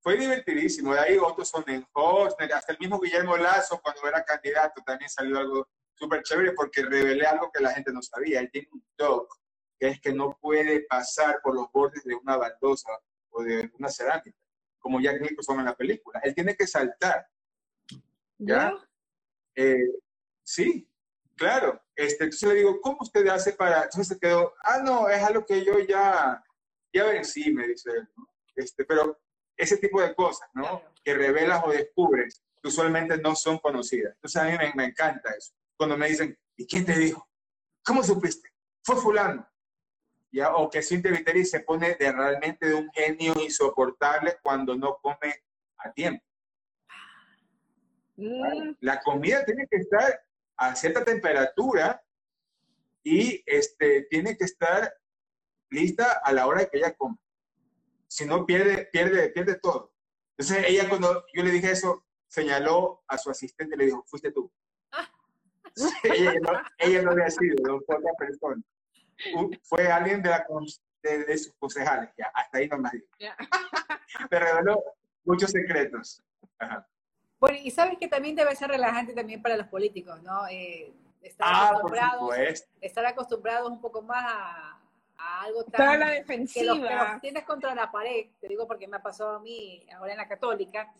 Fue 0.00 0.16
divertidísimo. 0.16 0.94
De 0.94 1.00
ahí 1.00 1.18
otros 1.18 1.48
son 1.48 1.64
en 1.68 1.84
Hostner, 1.92 2.52
hasta 2.52 2.72
el 2.72 2.78
mismo 2.78 3.00
Guillermo 3.00 3.36
Lazo, 3.36 3.80
cuando 3.82 4.06
era 4.06 4.24
candidato, 4.24 4.82
también 4.82 5.10
salió 5.10 5.38
algo 5.38 5.68
súper 6.02 6.22
chévere 6.24 6.52
porque 6.52 6.82
revelé 6.82 7.24
algo 7.26 7.50
que 7.52 7.62
la 7.62 7.70
gente 7.70 7.92
no 7.92 8.02
sabía. 8.02 8.40
Él 8.40 8.50
tiene 8.50 8.68
un 8.72 8.84
toque, 8.96 9.36
que 9.78 9.88
es 9.88 10.00
que 10.00 10.12
no 10.12 10.36
puede 10.40 10.80
pasar 10.80 11.40
por 11.42 11.54
los 11.54 11.70
bordes 11.70 12.02
de 12.02 12.14
una 12.14 12.36
baldosa 12.36 12.90
o 13.30 13.42
de 13.44 13.70
una 13.78 13.88
cerámica, 13.88 14.36
como 14.80 15.00
Jack 15.00 15.20
Nicholson 15.20 15.60
en 15.60 15.66
la 15.66 15.76
película. 15.76 16.20
Él 16.24 16.34
tiene 16.34 16.56
que 16.56 16.66
saltar. 16.66 17.24
¿Ya? 18.36 18.74
Eh, 19.54 19.92
sí, 20.42 20.88
claro. 21.36 21.80
Este, 21.94 22.24
entonces 22.24 22.48
le 22.48 22.56
digo, 22.56 22.80
¿cómo 22.80 22.98
usted 23.00 23.24
hace 23.28 23.52
para...? 23.52 23.84
Entonces 23.84 24.08
se 24.08 24.18
quedó, 24.18 24.54
ah, 24.64 24.80
no, 24.82 25.08
es 25.08 25.22
algo 25.22 25.46
que 25.46 25.64
yo 25.64 25.78
ya, 25.78 26.42
ya 26.92 27.04
vencí, 27.04 27.52
me 27.52 27.68
dice 27.68 27.90
él. 27.90 28.08
Este, 28.56 28.84
pero 28.84 29.20
ese 29.56 29.76
tipo 29.76 30.00
de 30.00 30.14
cosas, 30.16 30.48
¿no? 30.52 30.82
Que 31.04 31.14
revelas 31.14 31.62
o 31.64 31.70
descubres, 31.70 32.42
usualmente 32.64 33.18
no 33.18 33.36
son 33.36 33.58
conocidas. 33.58 34.14
Entonces 34.16 34.42
a 34.42 34.46
mí 34.46 34.58
me, 34.58 34.72
me 34.74 34.84
encanta 34.86 35.30
eso 35.30 35.52
cuando 35.76 35.96
me 35.96 36.08
dicen, 36.08 36.38
¿y 36.56 36.66
quién 36.66 36.84
te 36.84 36.96
dijo? 36.96 37.28
¿Cómo 37.84 38.02
supiste? 38.02 38.50
Fue 38.82 38.96
fulano. 38.96 39.48
¿Ya? 40.30 40.54
O 40.54 40.70
que 40.70 40.82
siente 40.82 41.10
Viteri 41.10 41.44
se 41.44 41.60
pone 41.60 41.94
de 41.94 42.12
realmente 42.12 42.66
de 42.66 42.74
un 42.74 42.90
genio 42.92 43.34
insoportable 43.42 44.36
cuando 44.42 44.74
no 44.76 44.98
come 45.02 45.42
a 45.78 45.92
tiempo. 45.92 46.24
Mm. 48.16 48.76
La 48.80 49.00
comida 49.02 49.44
tiene 49.44 49.66
que 49.68 49.76
estar 49.76 50.20
a 50.56 50.74
cierta 50.74 51.04
temperatura 51.04 52.02
y 53.02 53.42
este, 53.46 54.02
tiene 54.08 54.36
que 54.36 54.44
estar 54.44 54.94
lista 55.70 56.20
a 56.24 56.32
la 56.32 56.46
hora 56.46 56.60
de 56.60 56.68
que 56.68 56.78
ella 56.78 56.94
come. 56.94 57.18
Si 58.06 58.24
no, 58.24 58.46
pierde, 58.46 58.86
pierde, 58.92 59.30
pierde 59.30 59.56
todo. 59.56 59.92
Entonces, 60.36 60.64
ella 60.68 60.88
cuando 60.88 61.24
yo 61.34 61.42
le 61.42 61.50
dije 61.50 61.72
eso, 61.72 62.06
señaló 62.28 63.02
a 63.06 63.18
su 63.18 63.30
asistente 63.30 63.74
y 63.74 63.78
le 63.78 63.86
dijo, 63.86 64.04
fuiste 64.06 64.30
tú 64.32 64.50
ella, 66.04 66.34
no, 66.40 66.62
ella, 66.78 67.02
no, 67.02 67.10
había 67.12 67.30
sido, 67.30 67.80
fue 67.86 67.96
otra 67.96 68.12
persona. 68.18 68.62
Fue 69.62 69.86
alguien 69.86 70.20
de, 70.20 70.30
la, 70.30 70.44
de, 71.02 71.38
sus 71.38 71.52
concejales, 71.54 72.10
ya, 72.18 72.30
hasta 72.34 72.58
ahí 72.58 72.68
nomás. 72.68 72.92
Yeah. 73.18 73.36
Te 74.30 74.38
reveló 74.38 74.82
muchos 75.24 75.50
secretos. 75.50 76.22
Bueno, 77.38 77.58
y 77.62 77.70
sabes 77.70 77.98
que 77.98 78.08
también 78.08 78.34
debe 78.34 78.54
ser 78.56 78.68
relajante 78.68 79.14
también 79.14 79.40
para 79.42 79.56
los 79.56 79.66
políticos, 79.68 80.20
¿no? 80.22 80.46
Eh, 80.48 80.92
estar, 81.22 81.48
ah, 81.48 81.68
acostumbrados, 81.68 82.34
estar 82.80 83.06
acostumbrados 83.06 83.70
un 83.70 83.80
poco 83.80 84.02
más 84.02 84.24
a, 84.24 84.80
a 85.18 85.42
algo 85.42 85.64
tan... 85.64 86.00
la 86.00 86.10
defensiva. 86.10 86.74
Que 86.74 86.94
los, 86.94 87.20
tienes 87.20 87.44
contra 87.44 87.74
la 87.74 87.90
pared, 87.90 88.26
te 88.40 88.48
digo 88.48 88.66
porque 88.66 88.86
me 88.86 88.96
ha 88.96 89.02
pasado 89.02 89.36
a 89.36 89.40
mí 89.40 89.86
ahora 89.96 90.12
en 90.12 90.18
la 90.18 90.28
católica, 90.28 90.92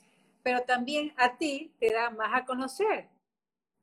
pero 0.43 0.63
también 0.63 1.13
a 1.17 1.37
ti 1.37 1.73
te 1.79 1.93
da 1.93 2.11
más 2.11 2.31
a 2.35 2.45
conocer 2.45 3.09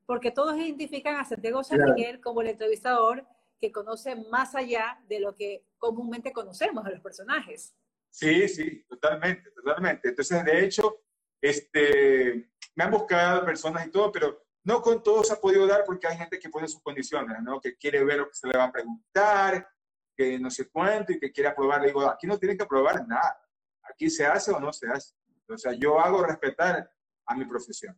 porque 0.09 0.31
todos 0.31 0.57
identifican 0.57 1.17
a 1.17 1.23
Santiago 1.23 1.63
San 1.63 1.83
Miguel 1.83 2.19
como 2.19 2.41
el 2.41 2.47
entrevistador 2.47 3.27
que 3.59 3.71
conoce 3.71 4.15
más 4.15 4.55
allá 4.55 4.99
de 5.07 5.19
lo 5.19 5.35
que 5.35 5.67
comúnmente 5.77 6.33
conocemos 6.33 6.83
de 6.83 6.93
los 6.93 6.99
personajes. 6.99 7.75
Sí, 8.09 8.47
sí, 8.47 8.83
totalmente, 8.89 9.51
totalmente. 9.51 10.09
Entonces, 10.09 10.43
de 10.43 10.65
hecho, 10.65 11.03
este, 11.39 12.49
me 12.73 12.85
han 12.85 12.89
buscado 12.89 13.45
personas 13.45 13.85
y 13.85 13.91
todo, 13.91 14.11
pero 14.11 14.47
no 14.63 14.81
con 14.81 15.03
todos 15.03 15.27
se 15.27 15.33
ha 15.33 15.39
podido 15.39 15.67
dar 15.67 15.83
porque 15.85 16.07
hay 16.07 16.17
gente 16.17 16.39
que 16.39 16.49
pone 16.49 16.67
sus 16.67 16.81
condiciones, 16.81 17.37
¿no? 17.43 17.61
Que 17.61 17.77
quiere 17.77 18.03
ver 18.03 18.17
lo 18.17 18.29
que 18.29 18.35
se 18.35 18.47
le 18.47 18.57
va 18.57 18.63
a 18.63 18.71
preguntar, 18.71 19.69
que 20.17 20.39
no 20.39 20.49
sé 20.49 20.71
cuánto 20.71 21.13
y 21.13 21.19
que 21.19 21.31
quiere 21.31 21.49
aprobar. 21.49 21.81
Le 21.81 21.89
digo, 21.89 22.09
aquí 22.09 22.25
no 22.25 22.39
tienen 22.39 22.57
que 22.57 22.63
aprobar 22.63 23.07
nada. 23.07 23.39
Aquí 23.83 24.09
se 24.09 24.25
hace 24.25 24.49
o 24.49 24.59
no 24.59 24.73
se 24.73 24.87
hace. 24.87 25.13
O 25.47 25.55
sea, 25.55 25.73
yo 25.73 25.99
hago 25.99 26.25
respetar 26.25 26.91
a 27.29 27.35
mi 27.35 27.45
profesión. 27.45 27.97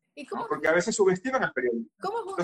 Porque 0.49 0.67
a 0.67 0.73
veces 0.73 0.95
subestiman 0.95 1.43
al 1.43 1.53
periodismo. 1.53 1.89
¿Cómo 2.01 2.35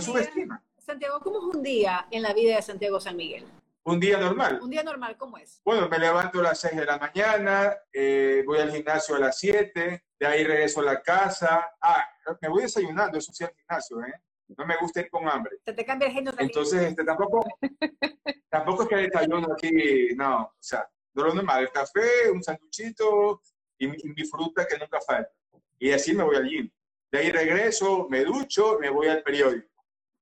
Santiago, 0.79 1.19
¿cómo 1.19 1.49
es 1.49 1.55
un 1.55 1.61
día 1.61 2.07
en 2.11 2.21
la 2.21 2.33
vida 2.33 2.55
de 2.55 2.61
Santiago 2.61 2.99
San 3.01 3.17
Miguel? 3.17 3.45
Un 3.83 3.99
día 3.99 4.17
normal. 4.17 4.59
Un 4.61 4.69
día 4.69 4.83
normal, 4.83 5.17
¿cómo 5.17 5.37
es? 5.37 5.61
Bueno, 5.65 5.89
me 5.89 5.99
levanto 5.99 6.39
a 6.39 6.43
las 6.43 6.61
6 6.61 6.77
de 6.77 6.85
la 6.85 6.97
mañana, 6.97 7.75
eh, 7.91 8.41
voy 8.45 8.59
al 8.59 8.71
gimnasio 8.71 9.15
a 9.15 9.19
las 9.19 9.37
7, 9.37 10.05
de 10.17 10.27
ahí 10.27 10.45
regreso 10.45 10.79
a 10.79 10.85
la 10.85 11.01
casa. 11.01 11.71
Ah, 11.81 12.05
me 12.41 12.47
voy 12.47 12.63
desayunando, 12.63 13.17
eso 13.17 13.33
sí, 13.33 13.43
al 13.43 13.53
gimnasio, 13.53 14.01
¿eh? 14.03 14.21
No 14.57 14.65
me 14.65 14.77
gusta 14.77 15.01
ir 15.01 15.09
con 15.09 15.27
hambre. 15.27 15.57
Se 15.65 15.73
te 15.73 15.83
cambia 15.83 16.07
el 16.07 16.13
género 16.13 16.37
Entonces, 16.39 16.81
este, 16.83 17.03
tampoco, 17.03 17.45
tampoco 18.49 18.83
es 18.83 18.89
que 18.89 18.95
desayuno 18.95 19.47
aquí, 19.51 20.15
no, 20.15 20.43
o 20.43 20.55
sea, 20.57 20.87
no 21.13 21.25
lo 21.25 21.33
normal, 21.33 21.63
el 21.63 21.71
café, 21.71 22.31
un 22.31 22.41
sanduchito 22.41 23.41
y 23.77 23.87
mi, 23.87 23.97
mi 24.15 24.23
fruta 24.23 24.65
que 24.65 24.77
nunca 24.77 25.01
falta. 25.01 25.31
Y 25.79 25.91
así 25.91 26.13
me 26.13 26.23
voy 26.23 26.37
al 26.37 26.47
gym. 26.47 26.71
De 27.11 27.19
ahí 27.19 27.31
regreso, 27.31 28.07
me 28.09 28.23
ducho, 28.23 28.77
me 28.79 28.89
voy 28.89 29.07
al 29.07 29.23
periódico. 29.23 29.69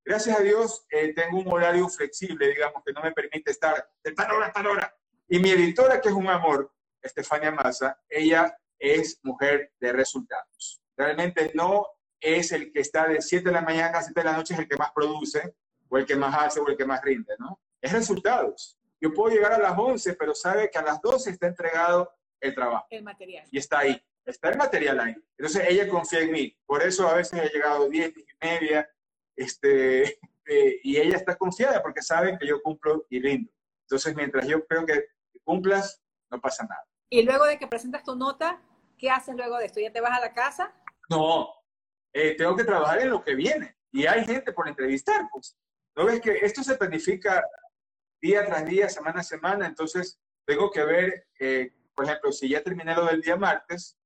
Gracias 0.03 0.39
a 0.39 0.43
Dios 0.43 0.85
eh, 0.91 1.13
tengo 1.13 1.39
un 1.39 1.51
horario 1.51 1.89
flexible, 1.89 2.49
digamos, 2.49 2.83
que 2.85 2.93
no 2.93 3.01
me 3.01 3.11
permite 3.11 3.49
estar 3.49 3.89
de 4.03 4.11
tal 4.11 4.31
hora 4.31 4.47
a 4.47 4.51
tal 4.51 4.67
hora. 4.67 4.95
Y 5.27 5.39
mi 5.39 5.49
editora, 5.49 5.99
que 5.99 6.09
es 6.09 6.15
un 6.15 6.27
amor, 6.27 6.71
Estefania 7.01 7.51
Massa, 7.51 7.99
ella 8.07 8.55
es 8.77 9.19
mujer 9.23 9.73
de 9.79 9.93
resultados. 9.93 10.79
Realmente 10.95 11.51
no 11.55 11.87
es 12.19 12.51
el 12.51 12.71
que 12.71 12.81
está 12.81 13.07
de 13.07 13.19
7 13.19 13.45
de 13.45 13.51
la 13.51 13.61
mañana 13.61 13.97
a 13.97 14.03
7 14.03 14.19
de 14.19 14.25
la 14.25 14.37
noche, 14.37 14.53
es 14.53 14.59
el 14.59 14.67
que 14.67 14.77
más 14.77 14.91
produce, 14.91 15.55
o 15.89 15.97
el 15.97 16.05
que 16.05 16.15
más 16.15 16.35
hace, 16.37 16.59
o 16.59 16.67
el 16.67 16.77
que 16.77 16.85
más 16.85 17.01
rinde, 17.01 17.33
¿no? 17.39 17.59
Es 17.81 17.91
resultados. 17.91 18.77
Yo 19.01 19.11
puedo 19.11 19.33
llegar 19.33 19.53
a 19.53 19.57
las 19.57 19.77
11, 19.77 20.13
pero 20.13 20.35
sabe 20.35 20.69
que 20.69 20.77
a 20.77 20.83
las 20.83 21.01
12 21.01 21.31
está 21.31 21.47
entregado 21.47 22.13
el 22.39 22.53
trabajo. 22.53 22.85
El 22.91 23.03
material. 23.03 23.47
Y 23.51 23.57
está 23.57 23.79
ahí 23.79 23.99
está 24.25 24.49
el 24.49 24.57
material 24.57 24.99
ahí. 24.99 25.15
Entonces 25.37 25.65
ella 25.67 25.87
confía 25.87 26.21
en 26.21 26.31
mí. 26.31 26.57
Por 26.65 26.83
eso 26.83 27.07
a 27.07 27.15
veces 27.15 27.39
he 27.41 27.53
llegado 27.53 27.89
10, 27.89 28.13
10 28.13 28.27
y 28.27 28.45
media, 28.45 28.89
este, 29.35 30.03
eh, 30.45 30.79
y 30.83 30.97
ella 30.97 31.17
está 31.17 31.35
confiada 31.35 31.81
porque 31.81 32.01
sabe 32.01 32.37
que 32.37 32.47
yo 32.47 32.61
cumplo 32.61 33.05
y 33.09 33.21
rindo. 33.21 33.51
Entonces, 33.81 34.15
mientras 34.15 34.47
yo 34.47 34.65
creo 34.65 34.85
que 34.85 35.05
cumplas, 35.43 36.01
no 36.31 36.41
pasa 36.41 36.63
nada. 36.63 36.83
Y 37.09 37.21
luego 37.21 37.45
de 37.45 37.59
que 37.59 37.67
presentas 37.67 38.03
tu 38.03 38.15
nota, 38.15 38.59
¿qué 38.97 39.11
haces 39.11 39.35
luego 39.35 39.57
de 39.57 39.65
esto? 39.65 39.79
¿Ya 39.79 39.91
te 39.91 40.01
vas 40.01 40.17
a 40.17 40.21
la 40.21 40.33
casa? 40.33 40.73
No, 41.07 41.49
eh, 42.11 42.35
tengo 42.35 42.55
que 42.55 42.63
trabajar 42.63 42.99
en 43.01 43.11
lo 43.11 43.23
que 43.23 43.35
viene. 43.35 43.77
Y 43.91 44.07
hay 44.07 44.25
gente 44.25 44.51
por 44.51 44.67
entrevistar, 44.67 45.27
pues. 45.31 45.55
¿No 45.95 46.05
ves 46.05 46.19
que 46.19 46.31
esto 46.41 46.63
se 46.63 46.75
planifica 46.75 47.45
día 48.21 48.45
tras 48.45 48.65
día, 48.65 48.89
semana 48.89 49.19
a 49.19 49.23
semana? 49.23 49.67
Entonces, 49.67 50.19
tengo 50.45 50.71
que 50.71 50.83
ver, 50.83 51.27
eh, 51.39 51.71
por 51.95 52.05
ejemplo, 52.05 52.31
si 52.31 52.49
ya 52.49 52.63
terminé 52.63 52.95
lo 52.95 53.05
del 53.05 53.21
día 53.21 53.37
martes, 53.37 53.97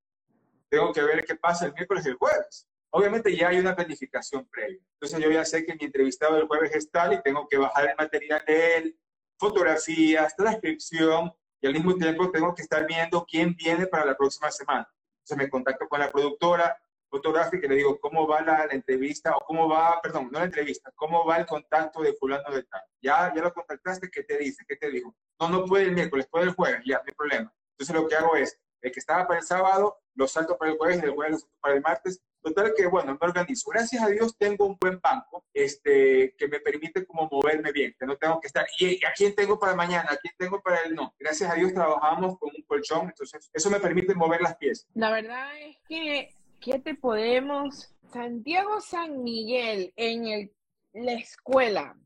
tengo 0.69 0.93
que 0.93 1.01
ver 1.01 1.25
qué 1.25 1.35
pasa 1.35 1.65
el 1.65 1.73
miércoles 1.73 2.05
y 2.05 2.09
el 2.09 2.15
jueves. 2.15 2.67
Obviamente 2.91 3.35
ya 3.35 3.49
hay 3.49 3.59
una 3.59 3.75
planificación 3.75 4.47
previa. 4.49 4.79
Entonces 4.93 5.19
yo 5.19 5.31
ya 5.31 5.45
sé 5.45 5.65
que 5.65 5.75
mi 5.75 5.85
entrevistado 5.85 6.35
del 6.35 6.47
jueves 6.47 6.75
es 6.75 6.89
tal 6.89 7.13
y 7.13 7.21
tengo 7.21 7.47
que 7.47 7.57
bajar 7.57 7.89
el 7.89 7.95
material 7.97 8.43
de 8.47 8.77
él, 8.77 8.99
fotografías, 9.37 10.35
transcripción 10.35 11.31
y 11.61 11.67
al 11.67 11.73
mismo 11.73 11.95
tiempo 11.95 12.31
tengo 12.31 12.53
que 12.53 12.61
estar 12.61 12.85
viendo 12.87 13.25
quién 13.25 13.55
viene 13.55 13.85
para 13.87 14.05
la 14.05 14.15
próxima 14.15 14.49
semana. 14.51 14.87
Entonces 15.19 15.37
me 15.37 15.49
contacto 15.49 15.87
con 15.87 15.99
la 15.99 16.11
productora 16.11 16.77
fotográfica 17.09 17.65
y 17.65 17.69
le 17.69 17.75
digo 17.75 17.99
cómo 17.99 18.27
va 18.27 18.41
la, 18.41 18.65
entrevista 18.71 19.35
o 19.35 19.39
cómo 19.45 19.67
va, 19.67 19.99
perdón, 20.01 20.29
no 20.31 20.39
la 20.39 20.45
entrevista, 20.45 20.91
cómo 20.95 21.25
va 21.25 21.37
el 21.37 21.45
contacto 21.45 22.01
de 22.01 22.13
fulano 22.13 22.53
de 22.53 22.63
tal. 22.63 22.81
Ya, 23.01 23.33
ya 23.35 23.41
lo 23.41 23.53
contactaste, 23.53 24.09
¿qué 24.09 24.23
te 24.23 24.37
dice? 24.37 24.63
¿Qué 24.67 24.75
te 24.75 24.89
dijo? 24.89 25.15
No, 25.39 25.49
no 25.49 25.65
puede 25.65 25.85
el 25.85 25.93
miércoles, 25.93 26.27
puede 26.29 26.45
el 26.45 26.53
jueves, 26.53 26.81
ya, 26.85 26.97
no 26.97 27.03
hay 27.07 27.13
problema. 27.13 27.53
Entonces 27.71 27.95
lo 27.95 28.07
que 28.07 28.15
hago 28.15 28.35
es, 28.35 28.59
el 28.81 28.91
que 28.91 28.99
estaba 28.99 29.27
para 29.27 29.39
el 29.39 29.45
sábado, 29.45 29.97
lo 30.15 30.27
salto 30.27 30.57
para 30.57 30.71
el 30.71 30.77
jueves 30.77 31.01
el 31.03 31.11
jueves 31.11 31.33
lo 31.33 31.39
salto 31.39 31.57
para 31.61 31.75
el 31.75 31.81
martes. 31.81 32.21
Total 32.41 32.73
que, 32.75 32.87
bueno, 32.87 33.17
me 33.19 33.27
organizo. 33.27 33.69
Gracias 33.69 34.01
a 34.01 34.07
Dios 34.07 34.37
tengo 34.37 34.65
un 34.65 34.77
buen 34.79 34.99
banco 35.01 35.45
este, 35.53 36.35
que 36.37 36.47
me 36.47 36.59
permite 36.61 37.05
como 37.05 37.27
moverme 37.29 37.71
bien, 37.73 37.93
que 37.99 38.05
no 38.05 38.15
tengo 38.15 38.39
que 38.39 38.47
estar, 38.47 38.65
¿y 38.79 39.03
a 39.05 39.11
quién 39.15 39.35
tengo 39.35 39.59
para 39.59 39.75
mañana? 39.75 40.09
¿A 40.11 40.17
quién 40.17 40.33
tengo 40.37 40.61
para 40.61 40.81
el 40.83 40.95
no? 40.95 41.13
Gracias 41.19 41.51
a 41.51 41.55
Dios 41.55 41.73
trabajamos 41.73 42.39
con 42.39 42.51
un 42.55 42.63
colchón, 42.63 43.07
entonces 43.07 43.49
eso 43.53 43.69
me 43.69 43.79
permite 43.79 44.15
mover 44.15 44.41
las 44.41 44.55
piezas. 44.55 44.87
La 44.93 45.11
verdad 45.11 45.49
es 45.59 45.77
que, 45.87 46.33
¿qué 46.61 46.79
te 46.79 46.95
podemos? 46.95 47.93
Santiago 48.13 48.79
San 48.79 49.21
Miguel 49.21 49.93
en 49.97 50.27
el, 50.27 50.53
la 50.93 51.13
escuela, 51.13 51.97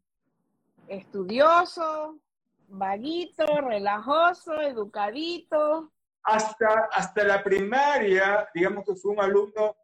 estudioso, 0.87 2.19
vaguito, 2.67 3.45
relajoso, 3.61 4.59
educadito, 4.61 5.91
hasta, 6.23 6.89
hasta 6.91 7.23
la 7.23 7.43
primaria, 7.43 8.49
digamos 8.53 8.85
que 8.85 8.95
fue 8.95 9.11
un 9.11 9.19
alumno 9.19 9.75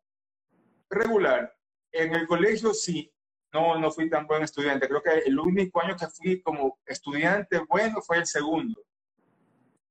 regular. 0.90 1.54
En 1.92 2.16
el 2.16 2.28
colegio 2.28 2.74
sí, 2.74 3.12
no, 3.52 3.78
no 3.78 3.92
fui 3.92 4.10
tan 4.10 4.28
buen 4.28 4.44
estudiante. 4.44 4.88
Creo 4.88 5.02
que 5.02 5.20
el 5.20 5.40
único 5.40 5.82
año 5.82 5.96
que 5.98 6.08
fui 6.08 6.42
como 6.42 6.80
estudiante 6.86 7.60
bueno 7.68 8.02
fue 8.02 8.18
el 8.18 8.26
segundo. 8.26 8.82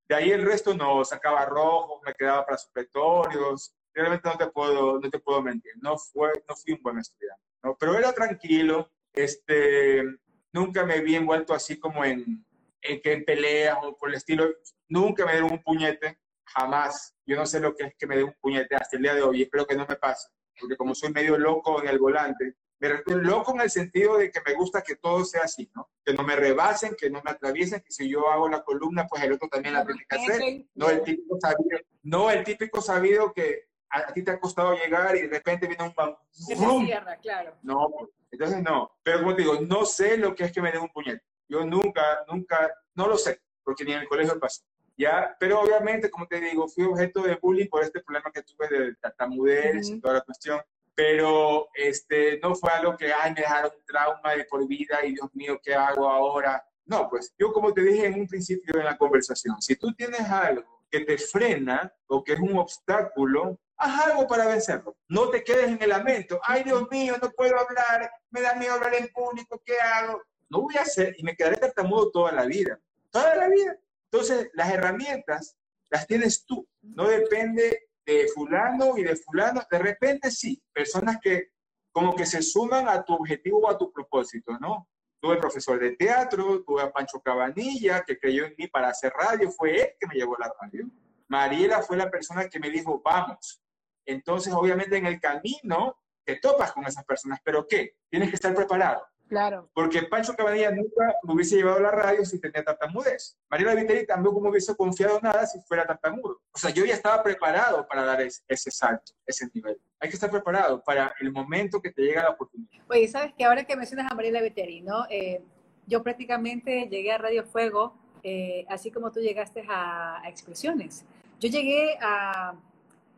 De 0.08 0.14
ahí 0.14 0.30
el 0.30 0.42
resto 0.42 0.74
no, 0.74 1.04
sacaba 1.04 1.44
rojo, 1.44 2.00
me 2.04 2.14
quedaba 2.14 2.46
para 2.46 2.56
supletorios. 2.58 3.74
Realmente 3.92 4.28
no 4.28 4.38
te 4.38 4.46
puedo, 4.46 4.98
no 4.98 5.10
te 5.10 5.18
puedo 5.18 5.42
mentir, 5.42 5.72
no, 5.82 5.98
fue, 5.98 6.30
no 6.48 6.56
fui 6.56 6.72
un 6.72 6.82
buen 6.82 6.98
estudiante. 6.98 7.42
¿no? 7.62 7.76
Pero 7.78 7.98
era 7.98 8.12
tranquilo, 8.12 8.90
este, 9.12 10.04
nunca 10.52 10.84
me 10.84 11.00
vi 11.00 11.16
envuelto 11.16 11.52
así 11.52 11.78
como 11.78 12.04
en, 12.04 12.46
en, 12.80 13.00
en 13.02 13.24
peleas 13.24 13.78
o 13.82 13.96
por 13.96 14.08
el 14.08 14.14
estilo. 14.14 14.46
Nunca 14.88 15.26
me 15.26 15.32
dieron 15.32 15.52
un 15.52 15.62
puñete, 15.62 16.18
jamás. 16.54 17.14
Yo 17.26 17.36
no 17.36 17.46
sé 17.46 17.60
lo 17.60 17.74
que 17.74 17.84
es 17.84 17.94
que 17.98 18.06
me 18.06 18.16
dé 18.16 18.24
un 18.24 18.34
puñete 18.40 18.76
hasta 18.76 18.96
el 18.96 19.02
día 19.02 19.14
de 19.14 19.22
hoy, 19.22 19.42
espero 19.42 19.66
que 19.66 19.76
no 19.76 19.86
me 19.86 19.96
pase, 19.96 20.28
porque 20.58 20.76
como 20.76 20.94
soy 20.94 21.12
medio 21.12 21.38
loco 21.38 21.80
en 21.82 21.88
el 21.88 21.98
volante, 21.98 22.56
me 22.80 22.88
refiero 22.88 23.20
loco 23.20 23.52
en 23.54 23.62
el 23.62 23.70
sentido 23.70 24.18
de 24.18 24.30
que 24.30 24.40
me 24.46 24.54
gusta 24.54 24.82
que 24.82 24.96
todo 24.96 25.24
sea 25.24 25.42
así, 25.42 25.68
¿no? 25.74 25.90
Que 26.04 26.14
no 26.14 26.22
me 26.22 26.36
rebasen, 26.36 26.94
que 26.96 27.10
no 27.10 27.20
me 27.24 27.30
atraviesen, 27.32 27.80
que 27.80 27.90
si 27.90 28.08
yo 28.08 28.28
hago 28.28 28.48
la 28.48 28.62
columna, 28.62 29.06
pues 29.08 29.22
el 29.24 29.32
otro 29.32 29.48
también 29.48 29.74
la 29.74 29.84
tiene 29.84 30.04
que 30.08 30.16
hacer. 30.16 30.64
No 30.74 30.88
el 30.88 31.02
típico 31.02 31.38
sabido, 31.40 31.78
no 32.02 32.30
el 32.30 32.44
típico 32.44 32.80
sabido 32.80 33.32
que 33.32 33.68
a 33.90 34.12
ti 34.12 34.22
te 34.22 34.30
ha 34.30 34.38
costado 34.38 34.74
llegar 34.74 35.16
y 35.16 35.22
de 35.22 35.28
repente 35.28 35.66
viene 35.66 35.84
un 35.84 35.94
bam, 35.94 36.14
se 36.30 36.54
cierra, 36.54 37.16
claro. 37.16 37.56
No, 37.62 37.88
entonces 38.30 38.62
no. 38.62 38.92
Pero 39.02 39.20
como 39.20 39.34
te 39.34 39.42
digo, 39.42 39.58
no 39.60 39.84
sé 39.84 40.16
lo 40.16 40.34
que 40.34 40.44
es 40.44 40.52
que 40.52 40.62
me 40.62 40.70
den 40.70 40.82
un 40.82 40.90
puñete. 40.90 41.22
Yo 41.48 41.64
nunca, 41.64 42.24
nunca, 42.28 42.70
no 42.94 43.08
lo 43.08 43.16
sé, 43.16 43.40
porque 43.64 43.84
ni 43.84 43.92
en 43.92 44.00
el 44.00 44.08
colegio 44.08 44.38
pasó. 44.38 44.62
¿Ya? 44.98 45.36
Pero 45.40 45.60
obviamente, 45.60 46.10
como 46.10 46.26
te 46.26 46.40
digo, 46.40 46.68
fui 46.68 46.84
objeto 46.84 47.22
de 47.22 47.36
bullying 47.36 47.68
por 47.68 47.82
este 47.82 48.00
problema 48.00 48.30
que 48.30 48.42
tuve 48.42 48.68
de 48.68 48.94
tartamudez 48.96 49.88
y 49.88 50.00
toda 50.00 50.14
la 50.14 50.20
cuestión 50.20 50.60
pero 50.98 51.68
este, 51.74 52.40
no 52.42 52.56
fue 52.56 52.72
algo 52.72 52.96
que, 52.96 53.12
ay, 53.12 53.32
me 53.32 53.42
dejaron 53.42 53.70
un 53.72 53.84
trauma 53.84 54.34
de 54.34 54.44
por 54.46 54.66
vida 54.66 54.98
y 55.04 55.12
Dios 55.12 55.32
mío, 55.32 55.60
¿qué 55.62 55.72
hago 55.72 56.08
ahora? 56.08 56.60
No, 56.86 57.08
pues 57.08 57.32
yo 57.38 57.52
como 57.52 57.72
te 57.72 57.82
dije 57.82 58.06
en 58.06 58.14
un 58.14 58.26
principio 58.26 58.76
en 58.80 58.84
la 58.84 58.98
conversación, 58.98 59.62
si 59.62 59.76
tú 59.76 59.94
tienes 59.94 60.22
algo 60.22 60.64
que 60.90 61.02
te 61.04 61.16
frena 61.16 61.94
o 62.08 62.24
que 62.24 62.32
es 62.32 62.40
un 62.40 62.58
obstáculo, 62.58 63.60
haz 63.76 64.06
algo 64.06 64.26
para 64.26 64.48
vencerlo. 64.48 64.96
No 65.06 65.30
te 65.30 65.44
quedes 65.44 65.68
en 65.68 65.80
el 65.80 65.90
lamento, 65.90 66.40
ay 66.42 66.64
Dios 66.64 66.88
mío, 66.90 67.14
no 67.22 67.30
puedo 67.30 67.56
hablar, 67.56 68.10
me 68.30 68.40
da 68.40 68.56
miedo 68.56 68.74
hablar 68.74 68.94
en 68.94 69.06
público, 69.06 69.62
¿qué 69.64 69.78
hago? 69.78 70.20
No 70.48 70.62
voy 70.62 70.78
a 70.78 70.82
hacer 70.82 71.14
y 71.16 71.22
me 71.22 71.36
quedaré 71.36 71.58
tartamudo 71.58 72.10
toda 72.10 72.32
la 72.32 72.44
vida, 72.44 72.80
toda 73.12 73.36
la 73.36 73.48
vida. 73.48 73.78
Entonces, 74.10 74.50
las 74.54 74.70
herramientas 74.70 75.56
las 75.90 76.06
tienes 76.06 76.44
tú, 76.44 76.66
no 76.82 77.08
depende 77.08 77.88
de 78.06 78.28
fulano 78.34 78.96
y 78.96 79.04
de 79.04 79.16
fulano, 79.16 79.62
de 79.70 79.78
repente 79.78 80.30
sí, 80.30 80.62
personas 80.72 81.18
que 81.22 81.50
como 81.92 82.14
que 82.14 82.26
se 82.26 82.42
suman 82.42 82.88
a 82.88 83.02
tu 83.04 83.14
objetivo 83.14 83.60
o 83.60 83.70
a 83.70 83.76
tu 83.76 83.92
propósito, 83.92 84.58
¿no? 84.60 84.88
Tuve 85.20 85.36
profesor 85.36 85.80
de 85.80 85.96
teatro, 85.96 86.62
tuve 86.62 86.82
a 86.82 86.92
Pancho 86.92 87.20
Cabanilla, 87.20 88.04
que 88.06 88.18
creyó 88.18 88.44
en 88.44 88.54
mí 88.56 88.68
para 88.68 88.88
hacer 88.88 89.12
radio, 89.12 89.50
fue 89.50 89.80
él 89.80 89.88
que 89.98 90.06
me 90.06 90.14
llevó 90.14 90.36
a 90.36 90.46
la 90.46 90.54
radio. 90.60 90.86
Mariela 91.26 91.82
fue 91.82 91.96
la 91.96 92.10
persona 92.10 92.48
que 92.48 92.60
me 92.60 92.70
dijo, 92.70 93.02
vamos. 93.04 93.60
Entonces, 94.06 94.54
obviamente, 94.54 94.96
en 94.96 95.06
el 95.06 95.20
camino 95.20 95.98
te 96.24 96.36
topas 96.36 96.72
con 96.72 96.86
esas 96.86 97.04
personas, 97.04 97.40
pero 97.44 97.66
¿qué? 97.66 97.96
Tienes 98.08 98.30
que 98.30 98.36
estar 98.36 98.54
preparado. 98.54 99.04
Claro. 99.28 99.68
Porque 99.74 100.02
Pancho 100.04 100.34
Cabanilla 100.34 100.70
nunca 100.70 101.14
me 101.22 101.34
hubiese 101.34 101.56
llevado 101.56 101.78
a 101.78 101.82
la 101.82 101.90
radio 101.90 102.24
si 102.24 102.40
tenía 102.40 102.64
tartamudez. 102.64 103.36
Mariela 103.50 103.74
Viteri 103.74 104.06
tampoco 104.06 104.40
me 104.40 104.48
hubiese 104.48 104.74
confiado 104.74 105.20
nada 105.20 105.46
si 105.46 105.60
fuera 105.60 105.86
tartamudo. 105.86 106.40
O 106.50 106.58
sea, 106.58 106.70
yo 106.70 106.84
ya 106.84 106.94
estaba 106.94 107.22
preparado 107.22 107.86
para 107.86 108.04
dar 108.04 108.22
ese, 108.22 108.42
ese 108.48 108.70
salto, 108.70 109.12
ese 109.26 109.48
nivel. 109.52 109.78
Hay 110.00 110.08
que 110.08 110.14
estar 110.14 110.30
preparado 110.30 110.82
para 110.82 111.12
el 111.20 111.30
momento 111.30 111.80
que 111.82 111.90
te 111.90 112.02
llega 112.02 112.22
la 112.22 112.30
oportunidad. 112.30 112.82
Oye, 112.88 113.06
sabes 113.08 113.34
que 113.36 113.44
ahora 113.44 113.64
que 113.64 113.76
mencionas 113.76 114.10
a 114.10 114.14
Mariela 114.14 114.40
Viteri, 114.40 114.80
¿no? 114.80 115.04
Eh, 115.10 115.42
yo 115.86 116.02
prácticamente 116.02 116.88
llegué 116.88 117.12
a 117.12 117.18
Radio 117.18 117.44
Fuego, 117.44 117.94
eh, 118.22 118.64
así 118.68 118.90
como 118.90 119.12
tú 119.12 119.20
llegaste 119.20 119.64
a, 119.68 120.22
a 120.22 120.28
Expresiones. 120.28 121.04
Yo 121.40 121.48
llegué 121.48 121.98
a, 122.00 122.54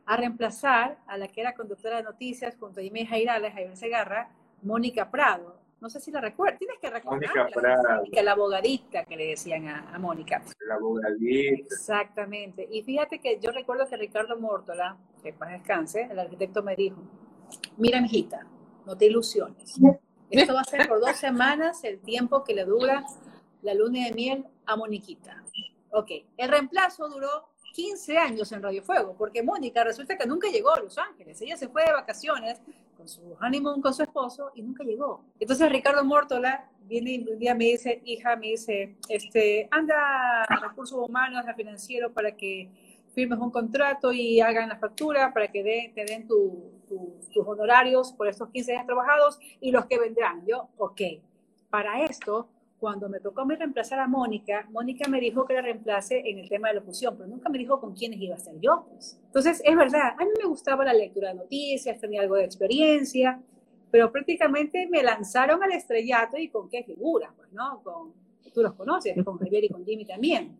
a, 0.06 0.16
reemplazar 0.16 0.98
a 1.06 1.16
la 1.16 1.28
que 1.28 1.40
era 1.40 1.54
conductora 1.54 1.96
de 1.98 2.02
noticias 2.02 2.56
junto 2.58 2.80
a 2.80 2.82
Jimmy 2.82 3.06
Jairales, 3.06 3.52
Javier 3.52 3.76
Segarra, 3.76 4.30
Mónica 4.62 5.10
Prado. 5.10 5.59
No 5.80 5.88
sé 5.88 5.98
si 6.00 6.10
la 6.10 6.20
recuerdas, 6.20 6.58
tienes 6.58 6.78
que 6.78 6.90
recordar. 6.90 7.30
Mónica, 7.96 8.22
la 8.22 8.32
abogadita 8.32 9.04
que 9.04 9.16
le 9.16 9.28
decían 9.28 9.66
a, 9.68 9.94
a 9.94 9.98
Mónica. 9.98 10.42
La 10.66 10.74
abogadita. 10.74 11.74
Exactamente. 11.74 12.68
Y 12.70 12.82
fíjate 12.82 13.18
que 13.18 13.40
yo 13.40 13.50
recuerdo 13.50 13.88
que 13.88 13.96
Ricardo 13.96 14.38
Mórtola, 14.38 14.98
que 15.22 15.32
más 15.32 15.50
descanse, 15.50 16.02
el 16.10 16.18
arquitecto 16.18 16.62
me 16.62 16.76
dijo, 16.76 17.02
mira, 17.78 18.00
mijita, 18.00 18.46
no 18.84 18.96
te 18.96 19.06
ilusiones. 19.06 19.78
Esto 20.30 20.54
va 20.54 20.60
a 20.60 20.64
ser 20.64 20.86
por 20.86 21.00
dos 21.00 21.16
semanas 21.16 21.82
el 21.84 22.00
tiempo 22.00 22.44
que 22.44 22.54
le 22.54 22.64
dura 22.64 23.04
la 23.62 23.74
luna 23.74 24.04
de 24.04 24.12
miel 24.12 24.46
a 24.66 24.76
Moniquita. 24.76 25.42
Ok, 25.92 26.10
el 26.36 26.48
reemplazo 26.48 27.08
duró 27.08 27.48
15 27.72 28.18
años 28.18 28.52
en 28.52 28.62
Radio 28.62 28.82
Fuego, 28.82 29.14
porque 29.16 29.42
Mónica 29.42 29.82
resulta 29.84 30.16
que 30.16 30.26
nunca 30.26 30.48
llegó 30.48 30.74
a 30.74 30.80
Los 30.80 30.98
Ángeles. 30.98 31.40
Ella 31.40 31.56
se 31.56 31.68
fue 31.68 31.84
de 31.84 31.92
vacaciones 31.92 32.60
con 33.00 33.08
su 33.08 33.22
honeymoon 33.40 33.80
con 33.80 33.94
su 33.94 34.02
esposo 34.02 34.50
y 34.54 34.62
nunca 34.62 34.84
llegó. 34.84 35.24
Entonces 35.38 35.72
Ricardo 35.72 36.04
Mórtola 36.04 36.68
viene 36.82 37.12
y 37.12 37.28
un 37.30 37.38
día 37.38 37.54
me 37.54 37.64
dice, 37.64 38.02
hija, 38.04 38.36
me 38.36 38.48
dice, 38.48 38.96
este, 39.08 39.68
anda 39.70 40.42
a 40.42 40.56
recursos 40.68 40.98
humanos, 40.98 41.46
a 41.48 41.54
financiero 41.54 42.12
para 42.12 42.36
que 42.36 42.68
firmes 43.14 43.38
un 43.38 43.50
contrato 43.50 44.12
y 44.12 44.40
hagan 44.40 44.68
la 44.68 44.76
factura 44.76 45.32
para 45.32 45.48
que 45.48 45.62
de, 45.62 45.92
te 45.94 46.04
den 46.04 46.28
tu, 46.28 46.82
tu, 46.88 47.14
tus 47.32 47.46
honorarios 47.46 48.12
por 48.12 48.28
estos 48.28 48.50
15 48.50 48.74
años 48.74 48.86
trabajados 48.86 49.38
y 49.60 49.70
los 49.70 49.86
que 49.86 49.98
vendrán. 49.98 50.44
Yo, 50.46 50.68
ok, 50.76 51.00
para 51.70 52.04
esto 52.04 52.48
cuando 52.80 53.10
me 53.10 53.20
tocó 53.20 53.42
a 53.42 53.44
mí 53.44 53.54
reemplazar 53.54 54.00
a 54.00 54.08
Mónica, 54.08 54.66
Mónica 54.70 55.08
me 55.08 55.20
dijo 55.20 55.46
que 55.46 55.54
la 55.54 55.60
reemplace 55.60 56.22
en 56.24 56.38
el 56.38 56.48
tema 56.48 56.68
de 56.68 56.76
locución, 56.76 57.14
pero 57.16 57.28
nunca 57.28 57.50
me 57.50 57.58
dijo 57.58 57.78
con 57.78 57.94
quiénes 57.94 58.18
iba 58.20 58.34
a 58.34 58.38
ser 58.38 58.58
yo. 58.58 58.86
Pues. 58.88 59.20
Entonces, 59.26 59.62
es 59.64 59.76
verdad, 59.76 60.14
a 60.18 60.24
mí 60.24 60.30
me 60.42 60.48
gustaba 60.48 60.84
la 60.84 60.94
lectura 60.94 61.28
de 61.28 61.34
noticias, 61.34 62.00
tenía 62.00 62.22
algo 62.22 62.36
de 62.36 62.44
experiencia, 62.44 63.40
pero 63.90 64.10
prácticamente 64.10 64.88
me 64.88 65.02
lanzaron 65.02 65.62
al 65.62 65.72
estrellato 65.72 66.38
y 66.38 66.48
con 66.48 66.70
qué 66.70 66.82
figuras, 66.82 67.30
pues, 67.36 67.52
¿no? 67.52 67.82
Con, 67.82 68.14
tú 68.54 68.62
los 68.62 68.72
conoces, 68.74 69.14
con 69.22 69.38
Javier 69.38 69.64
y 69.64 69.68
con 69.68 69.84
Jimmy 69.84 70.06
también. 70.06 70.56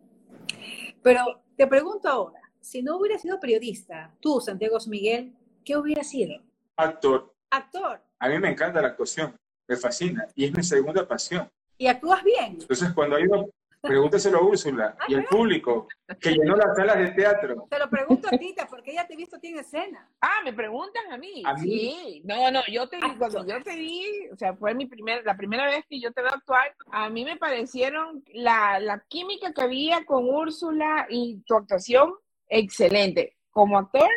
Pero 1.01 1.41
te 1.55 1.65
pregunto 1.65 2.07
ahora, 2.07 2.39
si 2.59 2.83
no 2.83 2.97
hubiera 2.97 3.17
sido 3.17 3.39
periodista, 3.39 4.13
tú, 4.19 4.39
Santiago 4.39 4.77
Miguel, 4.87 5.33
¿qué 5.65 5.75
hubiera 5.75 6.03
sido? 6.03 6.39
Actor. 6.75 7.33
Actor. 7.49 7.99
A 8.19 8.29
mí 8.29 8.37
me 8.37 8.49
encanta 8.49 8.79
la 8.79 8.89
actuación, 8.89 9.35
me 9.67 9.75
fascina 9.75 10.27
y 10.35 10.45
es 10.45 10.55
mi 10.55 10.61
segunda 10.61 11.07
pasión. 11.07 11.49
Y 11.81 11.87
actúas 11.87 12.23
bien. 12.23 12.59
Entonces, 12.61 12.93
cuando 12.93 13.15
hay 13.15 13.23
una, 13.23 13.43
pregúntaselo 13.81 14.37
a 14.37 14.43
Úrsula 14.43 14.95
y 15.07 15.15
el 15.15 15.25
público 15.25 15.87
que 16.19 16.29
llenó 16.29 16.55
las 16.55 16.75
salas 16.75 16.99
de 16.99 17.09
teatro. 17.09 17.65
Te 17.71 17.79
lo 17.79 17.89
pregunto 17.89 18.27
a 18.31 18.37
Tita, 18.37 18.67
porque 18.67 18.91
ella 18.91 19.07
te 19.07 19.15
he 19.15 19.17
visto 19.17 19.37
aquí 19.37 19.47
en 19.47 19.57
escena. 19.57 20.07
Ah, 20.21 20.41
me 20.43 20.53
preguntan 20.53 21.11
a 21.11 21.17
mí. 21.17 21.41
¿A 21.43 21.55
mí? 21.55 21.61
Sí. 21.63 22.21
No, 22.23 22.51
no, 22.51 22.61
yo 22.71 22.87
te 22.87 22.99
Ah, 23.01 23.15
cuando 23.17 23.47
yo 23.47 23.63
te 23.63 23.75
vi, 23.75 24.27
o 24.31 24.35
sea, 24.35 24.53
fue 24.53 24.75
mi 24.75 24.85
primer, 24.85 25.25
la 25.25 25.35
primera 25.35 25.65
vez 25.65 25.83
que 25.89 25.99
yo 25.99 26.11
te 26.11 26.21
veo 26.21 26.35
actuar, 26.35 26.75
a 26.91 27.09
mí 27.09 27.25
me 27.25 27.37
parecieron 27.37 28.23
la, 28.31 28.79
la 28.79 29.03
química 29.07 29.51
que 29.51 29.61
había 29.63 30.05
con 30.05 30.29
Úrsula 30.29 31.07
y 31.09 31.41
tu 31.47 31.55
actuación, 31.55 32.13
excelente. 32.47 33.37
Como 33.49 33.79
actor, 33.79 34.07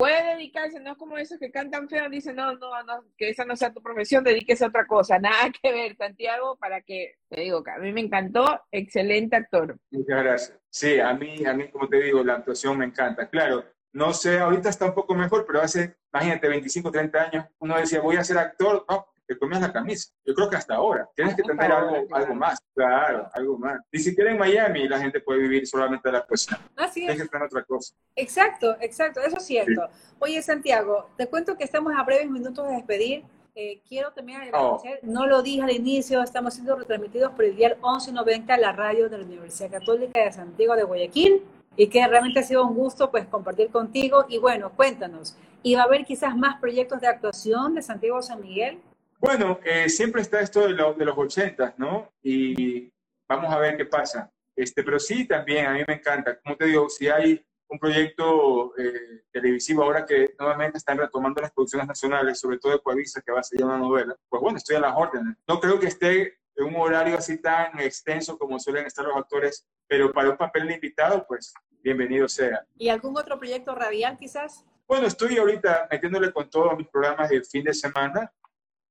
puede 0.00 0.34
dedicarse, 0.34 0.80
no 0.80 0.92
es 0.92 0.96
como 0.96 1.18
esos 1.18 1.38
que 1.38 1.50
cantan 1.50 1.86
feo, 1.86 2.08
dicen, 2.08 2.34
no, 2.34 2.54
no, 2.54 2.70
que 3.18 3.28
esa 3.28 3.44
no 3.44 3.54
sea 3.54 3.70
tu 3.70 3.82
profesión, 3.82 4.24
dedíquese 4.24 4.64
a 4.64 4.68
otra 4.68 4.86
cosa, 4.86 5.18
nada 5.20 5.52
que 5.62 5.70
ver, 5.70 5.94
Santiago, 5.94 6.56
para 6.56 6.80
que, 6.80 7.16
te 7.28 7.42
digo, 7.42 7.62
a 7.66 7.78
mí 7.78 7.92
me 7.92 8.00
encantó, 8.00 8.62
excelente 8.72 9.36
actor. 9.36 9.78
Muchas 9.90 10.22
gracias. 10.22 10.58
Sí, 10.70 10.98
a 10.98 11.12
mí, 11.12 11.44
a 11.44 11.52
mí, 11.52 11.68
como 11.68 11.86
te 11.86 12.00
digo, 12.00 12.24
la 12.24 12.36
actuación 12.36 12.78
me 12.78 12.86
encanta. 12.86 13.28
Claro, 13.28 13.62
no 13.92 14.14
sé, 14.14 14.38
ahorita 14.38 14.70
está 14.70 14.86
un 14.86 14.94
poco 14.94 15.14
mejor, 15.14 15.44
pero 15.46 15.60
hace, 15.60 15.94
imagínate, 16.14 16.48
25, 16.48 16.90
30 16.90 17.22
años, 17.22 17.44
uno 17.58 17.76
decía, 17.76 18.00
voy 18.00 18.16
a 18.16 18.24
ser 18.24 18.38
actor, 18.38 18.86
no, 18.88 19.06
te 19.30 19.38
comías 19.38 19.60
la 19.60 19.72
camisa. 19.72 20.10
Yo 20.26 20.34
creo 20.34 20.50
que 20.50 20.56
hasta 20.56 20.74
ahora. 20.74 21.08
Tienes 21.14 21.36
que 21.36 21.44
tener 21.44 21.70
algo, 21.70 22.04
algo 22.10 22.34
más. 22.34 22.58
Claro, 22.74 23.28
algo 23.32 23.58
más. 23.58 23.78
Ni 23.92 24.00
siquiera 24.00 24.32
en 24.32 24.38
Miami 24.38 24.88
la 24.88 24.98
gente 24.98 25.20
puede 25.20 25.38
vivir 25.38 25.68
solamente 25.68 26.08
de 26.08 26.14
la 26.14 26.18
actuación. 26.18 26.58
Así 26.76 26.98
Tienes 26.98 27.16
es. 27.16 27.22
que 27.22 27.28
tener 27.28 27.46
otra 27.46 27.62
cosa. 27.62 27.94
Exacto, 28.16 28.76
exacto, 28.80 29.20
eso 29.20 29.36
es 29.36 29.46
cierto. 29.46 29.88
Oye, 30.18 30.42
Santiago, 30.42 31.10
te 31.16 31.28
cuento 31.28 31.56
que 31.56 31.62
estamos 31.62 31.92
a 31.96 32.02
breves 32.02 32.28
minutos 32.28 32.66
de 32.66 32.74
despedir. 32.74 33.22
Eh, 33.54 33.80
quiero 33.88 34.10
también 34.12 34.40
agradecer, 34.40 34.98
no 35.02 35.26
lo 35.26 35.42
dije 35.42 35.62
al 35.62 35.70
inicio, 35.70 36.22
estamos 36.22 36.54
siendo 36.54 36.74
retransmitidos 36.74 37.30
por 37.30 37.44
el 37.44 37.54
dial 37.54 37.76
1190, 37.76 38.56
la 38.56 38.72
radio 38.72 39.08
de 39.08 39.18
la 39.18 39.24
Universidad 39.24 39.70
Católica 39.70 40.24
de 40.24 40.32
Santiago 40.32 40.74
de 40.74 40.82
Guayaquil, 40.82 41.44
y 41.76 41.86
que 41.86 42.04
realmente 42.04 42.40
ha 42.40 42.42
sido 42.42 42.66
un 42.66 42.74
gusto 42.74 43.12
pues 43.12 43.26
compartir 43.26 43.70
contigo. 43.70 44.24
Y 44.28 44.38
bueno, 44.38 44.72
cuéntanos, 44.74 45.36
¿y 45.62 45.76
va 45.76 45.82
a 45.82 45.84
haber 45.84 46.04
quizás 46.04 46.36
más 46.36 46.60
proyectos 46.60 47.00
de 47.00 47.06
actuación 47.06 47.76
de 47.76 47.82
Santiago 47.82 48.20
San 48.22 48.40
Miguel? 48.40 48.80
Bueno, 49.20 49.60
eh, 49.64 49.88
siempre 49.90 50.22
está 50.22 50.40
esto 50.40 50.62
de, 50.62 50.70
lo- 50.70 50.94
de 50.94 51.04
los 51.04 51.16
80, 51.16 51.74
¿no? 51.76 52.10
Y 52.22 52.90
vamos 53.28 53.52
a 53.52 53.58
ver 53.58 53.76
qué 53.76 53.84
pasa. 53.84 54.32
Este, 54.56 54.82
pero 54.82 54.98
sí, 54.98 55.26
también 55.28 55.66
a 55.66 55.74
mí 55.74 55.82
me 55.86 55.94
encanta. 55.94 56.40
Como 56.40 56.56
te 56.56 56.64
digo, 56.66 56.88
si 56.88 57.06
hay 57.08 57.44
un 57.68 57.78
proyecto 57.78 58.72
eh, 58.78 59.22
televisivo 59.30 59.82
ahora 59.84 60.04
que 60.06 60.34
nuevamente 60.38 60.78
están 60.78 60.98
retomando 60.98 61.40
las 61.42 61.52
producciones 61.52 61.86
nacionales, 61.86 62.40
sobre 62.40 62.58
todo 62.58 62.72
de 62.72 62.80
Coavisa, 62.80 63.20
que 63.20 63.30
va 63.30 63.40
a 63.40 63.44
ser 63.44 63.62
una 63.62 63.76
novela, 63.78 64.16
pues 64.28 64.40
bueno, 64.42 64.56
estoy 64.56 64.76
a 64.76 64.80
las 64.80 64.96
órdenes. 64.96 65.36
No 65.46 65.60
creo 65.60 65.78
que 65.78 65.86
esté 65.86 66.38
en 66.56 66.64
un 66.66 66.76
horario 66.76 67.16
así 67.16 67.38
tan 67.40 67.78
extenso 67.78 68.38
como 68.38 68.58
suelen 68.58 68.86
estar 68.86 69.04
los 69.04 69.16
actores, 69.16 69.66
pero 69.86 70.12
para 70.12 70.30
un 70.30 70.36
papel 70.38 70.66
de 70.66 70.74
invitado, 70.74 71.24
pues 71.28 71.52
bienvenido 71.82 72.26
sea. 72.26 72.66
¿Y 72.76 72.88
algún 72.88 73.16
otro 73.16 73.38
proyecto 73.38 73.74
radial 73.74 74.16
quizás? 74.18 74.64
Bueno, 74.88 75.06
estoy 75.06 75.36
ahorita 75.38 75.86
metiéndole 75.90 76.32
con 76.32 76.50
todos 76.50 76.76
mis 76.76 76.88
programas 76.88 77.28
del 77.30 77.44
fin 77.44 77.62
de 77.64 77.72
semana, 77.72 78.32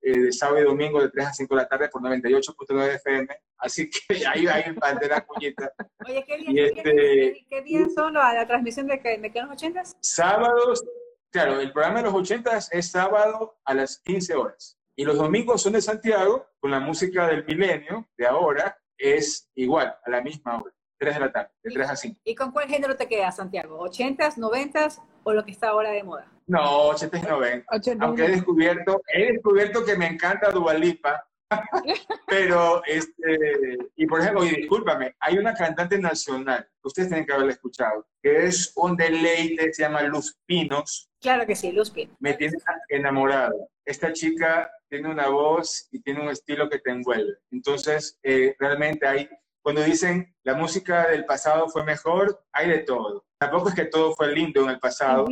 eh, 0.01 0.19
de 0.19 0.31
sábado 0.31 0.59
y 0.59 0.63
domingo 0.63 1.01
de 1.01 1.09
3 1.09 1.27
a 1.27 1.33
5 1.33 1.55
de 1.55 1.61
la 1.61 1.67
tarde 1.67 1.89
por 1.89 2.01
98.9 2.01 2.95
FM. 2.95 3.27
Así 3.57 3.89
que 3.89 3.99
ahí 4.27 4.47
hay 4.47 4.63
el 4.65 4.99
de 4.99 5.07
la 5.07 5.25
cuñita. 5.25 5.71
Oye, 6.05 6.23
¿qué 6.25 6.37
días, 6.37 6.71
este, 6.75 7.45
¿qué, 7.49 7.61
días 7.63 7.93
son 7.93 8.13
la, 8.13 8.33
la 8.33 8.47
transmisión 8.47 8.87
de, 8.87 8.97
de 8.97 9.31
qué 9.31 9.41
los 9.41 9.51
80 9.51 9.83
Sábados, 10.01 10.83
claro, 11.31 11.59
el 11.59 11.71
programa 11.71 11.99
de 11.99 12.05
los 12.05 12.13
80 12.13 12.57
es 12.71 12.91
sábado 12.91 13.59
a 13.65 13.73
las 13.73 13.99
15 13.99 14.35
horas. 14.35 14.77
Y 14.95 15.05
los 15.05 15.17
domingos 15.17 15.61
son 15.61 15.73
de 15.73 15.81
Santiago, 15.81 16.47
con 16.59 16.71
la 16.71 16.79
música 16.79 17.27
del 17.27 17.45
milenio, 17.45 18.07
de 18.17 18.27
ahora, 18.27 18.77
es 18.97 19.49
igual, 19.55 19.95
a 20.05 20.09
la 20.09 20.21
misma 20.21 20.57
hora, 20.57 20.73
3 20.97 21.13
de 21.13 21.19
la 21.21 21.31
tarde, 21.31 21.51
de 21.63 21.71
3 21.71 21.89
a 21.89 21.95
5. 21.95 22.19
¿Y 22.25 22.35
con 22.35 22.51
cuál 22.51 22.67
género 22.67 22.97
te 22.97 23.07
quedas, 23.07 23.37
Santiago? 23.37 23.79
¿80s, 23.79 24.35
90s 24.35 25.01
o 25.23 25.33
lo 25.33 25.45
que 25.45 25.51
está 25.51 25.69
ahora 25.69 25.91
de 25.91 26.03
moda? 26.03 26.29
No, 26.49 26.87
80 26.87 27.17
y 27.17 27.21
90. 27.21 27.65
Aunque 27.99 28.25
he 28.25 28.29
descubierto, 28.29 29.01
he 29.13 29.33
descubierto 29.33 29.85
que 29.85 29.95
me 29.95 30.07
encanta 30.07 30.49
Dualipa, 30.49 31.23
pero, 32.27 32.81
este, 32.85 33.77
y 33.95 34.07
por 34.07 34.19
ejemplo, 34.19 34.43
y 34.43 34.49
discúlpame, 34.49 35.15
hay 35.19 35.37
una 35.37 35.53
cantante 35.53 35.99
nacional, 35.99 36.67
ustedes 36.83 37.09
tienen 37.09 37.27
que 37.27 37.33
haberla 37.33 37.53
escuchado, 37.53 38.07
que 38.21 38.45
es 38.45 38.71
un 38.75 38.97
deleite, 38.97 39.71
se 39.73 39.83
llama 39.83 40.01
Luz 40.03 40.39
Pinos. 40.47 41.11
Claro 41.21 41.45
que 41.45 41.55
sí, 41.55 41.71
Luz 41.71 41.91
Pinos. 41.91 42.15
Me 42.19 42.33
tiene 42.33 42.57
enamorado. 42.89 43.69
Esta 43.85 44.11
chica 44.11 44.71
tiene 44.89 45.09
una 45.09 45.27
voz 45.27 45.87
y 45.91 46.01
tiene 46.01 46.21
un 46.21 46.29
estilo 46.29 46.67
que 46.67 46.79
te 46.79 46.89
envuelve. 46.89 47.37
Entonces, 47.51 48.19
eh, 48.23 48.55
realmente 48.57 49.07
hay, 49.07 49.29
cuando 49.61 49.83
dicen 49.83 50.35
la 50.43 50.55
música 50.55 51.09
del 51.09 51.25
pasado 51.25 51.69
fue 51.69 51.83
mejor, 51.83 52.43
hay 52.51 52.69
de 52.69 52.79
todo. 52.79 53.25
Tampoco 53.39 53.69
es 53.69 53.75
que 53.75 53.85
todo 53.85 54.13
fue 54.15 54.33
lindo 54.33 54.63
en 54.63 54.71
el 54.71 54.79
pasado. 54.79 55.25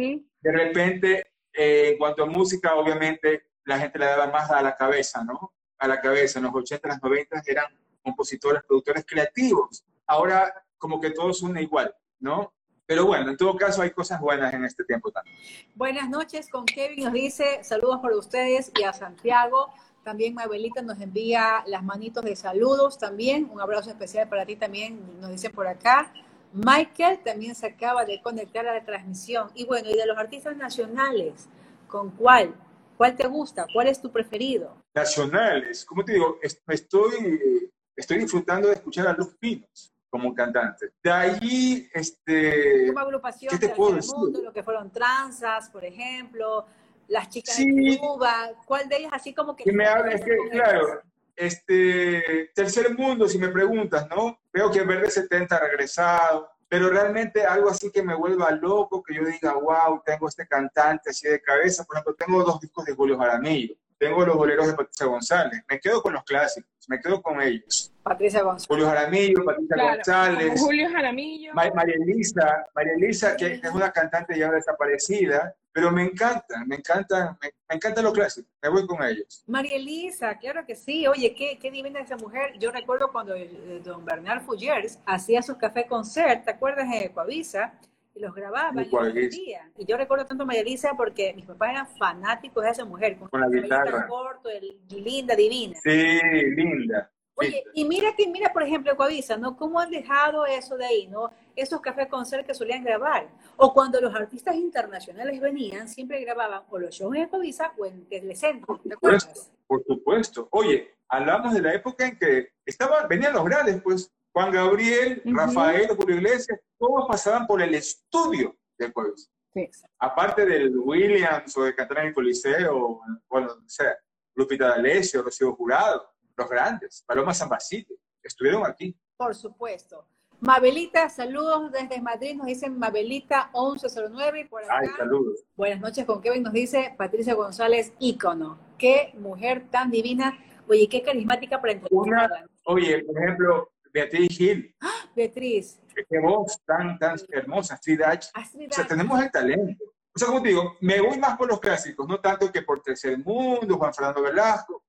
De 0.48 0.54
repente, 0.54 1.34
eh, 1.52 1.90
en 1.90 1.98
cuanto 1.98 2.24
a 2.24 2.26
música, 2.26 2.76
obviamente 2.76 3.48
la 3.66 3.78
gente 3.78 4.00
le 4.00 4.06
daba 4.06 4.28
más 4.28 4.50
a 4.50 4.62
la 4.62 4.78
cabeza, 4.78 5.22
¿no? 5.22 5.52
A 5.78 5.90
la 5.90 6.00
cabeza. 6.00 6.40
En 6.40 6.46
los 6.46 6.56
80, 6.56 6.88
las 6.88 7.04
90 7.04 7.44
eran 7.46 7.66
compositores, 8.02 8.64
productores 8.66 9.06
creativos. 9.06 9.84
Ahora, 10.06 10.54
como 10.78 11.02
que 11.02 11.12
todos 11.12 11.40
son 11.40 11.58
igual, 11.58 11.94
¿no? 12.22 12.54
Pero 12.86 13.06
bueno, 13.06 13.30
en 13.30 13.36
todo 13.36 13.58
caso 13.58 13.82
hay 13.82 13.92
cosas 13.92 14.22
buenas 14.22 14.54
en 14.54 14.64
este 14.64 14.86
tiempo 14.86 15.12
también. 15.12 15.36
Buenas 15.76 16.10
noches, 16.10 16.48
con 16.50 16.64
Kevin 16.64 17.04
nos 17.04 17.12
dice 17.12 17.62
saludos 17.66 18.00
para 18.02 18.16
ustedes 18.16 18.72
y 18.80 18.84
a 18.84 18.94
Santiago. 18.94 19.74
También 20.06 20.34
Mabelita 20.34 20.82
nos 20.82 21.02
envía 21.02 21.62
las 21.68 21.84
manitos 21.84 22.24
de 22.24 22.38
saludos 22.38 22.98
también. 22.98 23.50
Un 23.52 23.60
abrazo 23.60 23.90
especial 23.90 24.30
para 24.30 24.46
ti 24.46 24.56
también, 24.56 25.20
nos 25.20 25.30
dice 25.30 25.50
por 25.50 25.68
acá. 25.68 26.14
Michael 26.54 27.20
también 27.24 27.56
se 27.56 27.68
acaba 27.68 28.06
de 28.06 28.22
conectar 28.22 28.68
a 28.68 28.74
la 28.74 28.84
transmisión. 28.84 29.50
Y 29.56 29.66
bueno, 29.66 29.90
y 29.90 29.96
de 29.96 30.06
los 30.06 30.18
artistas 30.18 30.56
nacionales, 30.58 31.48
¿con 31.88 32.12
cuál? 32.12 32.54
¿Cuál 32.98 33.16
te 33.16 33.28
gusta? 33.28 33.68
¿Cuál 33.72 33.88
es 33.88 34.02
tu 34.02 34.12
preferido? 34.12 34.76
Nacionales, 34.94 35.86
como 35.86 36.04
te 36.04 36.14
digo, 36.14 36.40
estoy, 36.42 37.72
estoy 37.96 38.18
disfrutando 38.18 38.70
de 38.70 38.76
escuchar 38.76 39.08
a 39.08 39.14
Luz 39.14 39.36
Pinos 39.40 39.94
como 40.10 40.34
cantante. 40.34 40.94
De 41.04 41.12
allí, 41.12 41.90
este... 41.94 42.88
Como 42.88 43.00
agrupación 43.00 43.52
¿qué 43.52 43.68
te 43.68 43.76
puedo 43.76 43.96
decir? 43.96 44.16
Mundo, 44.16 44.42
lo 44.42 44.54
que 44.54 44.64
fueron 44.64 44.90
Transas, 44.92 45.70
por 45.70 45.86
ejemplo, 45.86 46.66
las 47.08 47.30
chicas 47.30 47.58
de 47.58 47.98
Cuba, 48.00 48.52
¿cuál 48.66 48.90
de 48.90 48.98
ellas 48.98 49.12
así 49.14 49.34
como 49.34 49.56
que... 49.56 49.64
que 49.64 49.72
me 49.72 49.86
habla, 49.86 50.14
es 50.14 50.24
que, 50.24 50.36
claro, 50.50 51.02
este, 51.38 52.52
tercer 52.54 52.98
mundo, 52.98 53.28
si 53.28 53.38
me 53.38 53.50
preguntas, 53.50 54.08
¿no? 54.10 54.40
Veo 54.52 54.72
que 54.72 54.84
Verde 54.84 55.10
70 55.10 55.56
ha 55.56 55.60
regresado, 55.60 56.50
pero 56.68 56.90
realmente 56.90 57.46
algo 57.46 57.70
así 57.70 57.92
que 57.92 58.04
me 58.04 58.16
vuelva 58.16 58.52
loco, 58.52 59.04
que 59.04 59.16
yo 59.16 59.24
diga, 59.24 59.54
wow, 59.54 60.02
tengo 60.04 60.28
este 60.28 60.48
cantante 60.48 61.12
así 61.12 61.28
de 61.28 61.42
cabeza. 61.42 61.86
Por 61.86 61.96
ejemplo, 61.96 62.16
tengo 62.16 62.44
dos 62.44 62.60
discos 62.60 62.86
de 62.86 62.96
Julio 62.96 63.18
Jaramillo, 63.18 63.76
tengo 63.98 64.26
los 64.26 64.36
boleros 64.36 64.68
de 64.68 64.74
Patricia 64.74 65.06
González, 65.06 65.64
me 65.70 65.80
quedo 65.80 66.02
con 66.02 66.14
los 66.14 66.24
clásicos, 66.24 66.70
me 66.88 67.00
quedo 67.00 67.22
con 67.22 67.42
ellos. 67.42 67.92
Patricia 68.04 68.42
González. 68.42 68.68
Julio 68.68 68.88
Jaramillo, 68.88 69.46
Patricia 69.46 69.96
González. 69.96 70.62
Julio 70.62 70.90
Jaramillo. 70.90 71.54
María 71.54 71.96
Elisa, 71.96 72.66
María 72.74 72.94
Elisa, 72.94 73.36
que 73.36 73.60
es 73.64 73.74
una 73.74 73.92
cantante 73.92 74.38
ya 74.38 74.52
desaparecida, 74.52 75.56
pero 75.72 75.92
me 75.92 76.04
encanta, 76.04 76.64
me 76.66 76.76
encanta, 76.76 77.38
me, 77.42 77.76
encanta 77.76 78.02
lo 78.02 78.12
clásico, 78.12 78.50
me 78.62 78.70
voy 78.70 78.88
con 78.88 79.04
ellos. 79.04 79.44
María 79.48 79.76
Elisa, 79.76 80.38
claro 80.38 80.66
que 80.66 80.76
sí, 80.76 81.06
oye, 81.08 81.36
qué, 81.36 81.60
qué 81.60 81.70
divina 81.70 82.00
esa 82.00 82.18
mujer. 82.18 82.58
Yo 82.60 82.72
recuerdo 82.72 83.12
cuando 83.12 83.36
don 83.84 84.06
Bernard 84.06 84.44
Fullers 84.44 85.00
hacía 85.06 85.42
sus 85.42 85.58
café 85.58 85.86
concert, 85.86 86.46
¿te 86.46 86.52
acuerdas 86.52 86.90
de 86.90 87.12
Coavisa? 87.12 87.74
Y 88.18 88.20
los 88.20 88.34
grababa 88.34 88.82
y 88.82 88.90
los 88.90 89.36
Y 89.78 89.86
yo 89.86 89.96
recuerdo 89.96 90.26
tanto 90.26 90.44
a 90.44 90.46
María 90.48 90.62
Elisa 90.62 90.94
porque 90.98 91.34
mis 91.36 91.46
papás 91.46 91.70
eran 91.72 91.88
fanáticos 91.98 92.64
de 92.64 92.70
esa 92.72 92.86
mujer, 92.86 93.18
con, 93.18 93.30
la 93.40 93.48
guitarra. 93.48 94.08
corto, 94.08 94.50
linda, 94.90 95.36
divina. 95.36 95.78
Sí, 95.84 96.20
linda. 96.56 97.12
Oye, 97.40 97.64
y 97.76 97.86
mira 97.86 98.16
que, 98.18 98.28
mira, 98.28 98.52
por 98.52 98.64
ejemplo, 98.64 98.98
Coavisa, 98.98 99.38
¿no? 99.38 99.56
¿Cómo 99.56 99.80
han 99.80 99.92
dejado 99.92 100.48
eso 100.48 100.76
de 100.76 100.86
ahí, 100.86 101.08
no? 101.08 101.30
Esos 101.56 101.80
cafés 101.82 102.08
concert 102.08 102.48
que 102.48 102.56
solían 102.56 102.84
grabar. 102.84 103.30
O 103.58 103.72
cuando 103.74 104.02
los 104.02 104.16
artistas 104.16 104.56
internacionales 104.56 105.40
venían, 105.40 105.88
siempre 105.88 106.20
grababan 106.22 106.64
o 106.68 106.80
los 106.80 106.96
shows 106.96 107.16
en 107.16 107.28
Coavisa 107.28 107.74
o 107.78 107.86
en 107.86 108.10
Telecentro, 108.10 108.82
¿te 108.84 108.96
acuerdas? 108.96 109.52
Por 109.68 109.84
supuesto. 109.86 110.48
Oye, 110.50 110.96
hablamos 111.08 111.54
de 111.54 111.62
la 111.62 111.76
época 111.76 112.08
en 112.08 112.18
que 112.18 112.50
estaban, 112.66 113.08
venían 113.08 113.34
los 113.34 113.46
grandes, 113.46 113.84
pues, 113.84 114.12
Juan 114.38 114.52
Gabriel, 114.52 115.20
Rafael, 115.26 115.88
Julio 115.98 116.18
Iglesias, 116.18 116.60
todos 116.78 117.08
pasaban 117.08 117.48
por 117.48 117.60
el 117.60 117.74
estudio 117.74 118.56
de 118.78 118.94
Coavisa. 118.94 119.32
Sí. 119.52 119.68
Aparte 119.98 120.46
del 120.46 120.78
Williams 120.78 121.58
o 121.58 121.64
de 121.64 121.74
cantar 121.74 121.98
en 122.02 122.08
el 122.10 122.14
Coliseo, 122.14 123.02
bueno, 123.28 123.48
o 123.48 123.68
sea, 123.68 123.98
Lupita 124.36 124.68
D'Alessio, 124.68 125.24
Rocío 125.24 125.56
Jurado 125.56 126.08
los 126.38 126.48
grandes, 126.48 127.04
Paloma 127.08 127.34
San 127.34 127.50
Basilio, 127.50 127.98
estuvieron 128.22 128.64
aquí. 128.64 128.96
Por 129.18 129.34
supuesto. 129.34 130.06
Mabelita, 130.40 131.10
saludos 131.10 131.72
desde 131.72 132.00
Madrid, 132.00 132.36
nos 132.36 132.46
dicen 132.46 132.78
Mabelita 132.78 133.50
1109 133.56 134.46
por 134.52 134.64
acá. 134.64 134.82
Ay, 134.82 134.90
saludos. 134.96 135.46
Buenas 135.56 135.80
noches 135.80 136.06
con 136.06 136.22
Kevin, 136.22 136.44
nos 136.44 136.54
dice 136.54 136.94
Patricia 136.96 137.34
González, 137.34 137.92
ícono. 137.98 138.60
Qué 138.78 139.16
mujer 139.18 139.68
tan 139.72 139.90
divina, 139.90 140.38
oye, 140.68 140.88
qué 140.88 141.02
carismática 141.02 141.60
para 141.60 141.74
entrevistarla. 141.74 142.48
Oye, 142.66 143.04
por 143.04 143.18
ejemplo, 143.18 143.72
Beatriz 143.98 144.38
Gil. 144.38 144.76
¡Ah! 144.80 145.10
Beatriz. 145.16 145.80
Qué 145.96 146.20
voz 146.20 146.62
tan, 146.64 147.00
tan 147.00 147.18
hermosa, 147.30 147.74
Astrid 147.74 148.02
H. 148.04 148.30
O 148.36 148.74
sea, 148.74 148.86
tenemos 148.86 149.20
el 149.20 149.32
talento. 149.32 149.84
O 150.14 150.20
sea, 150.20 150.28
como 150.28 150.44
te 150.44 150.50
digo, 150.50 150.78
me 150.82 151.02
voy 151.02 151.18
más 151.18 151.36
por 151.36 151.48
los 151.48 151.60
clásicos, 151.60 152.08
no 152.08 152.20
tanto 152.20 152.52
que 152.52 152.62
por 152.62 152.82
Tercer 152.84 153.18
Mundo, 153.18 153.78
Juan 153.78 153.94
Fernando 153.94 154.22
Velasco. 154.22 154.84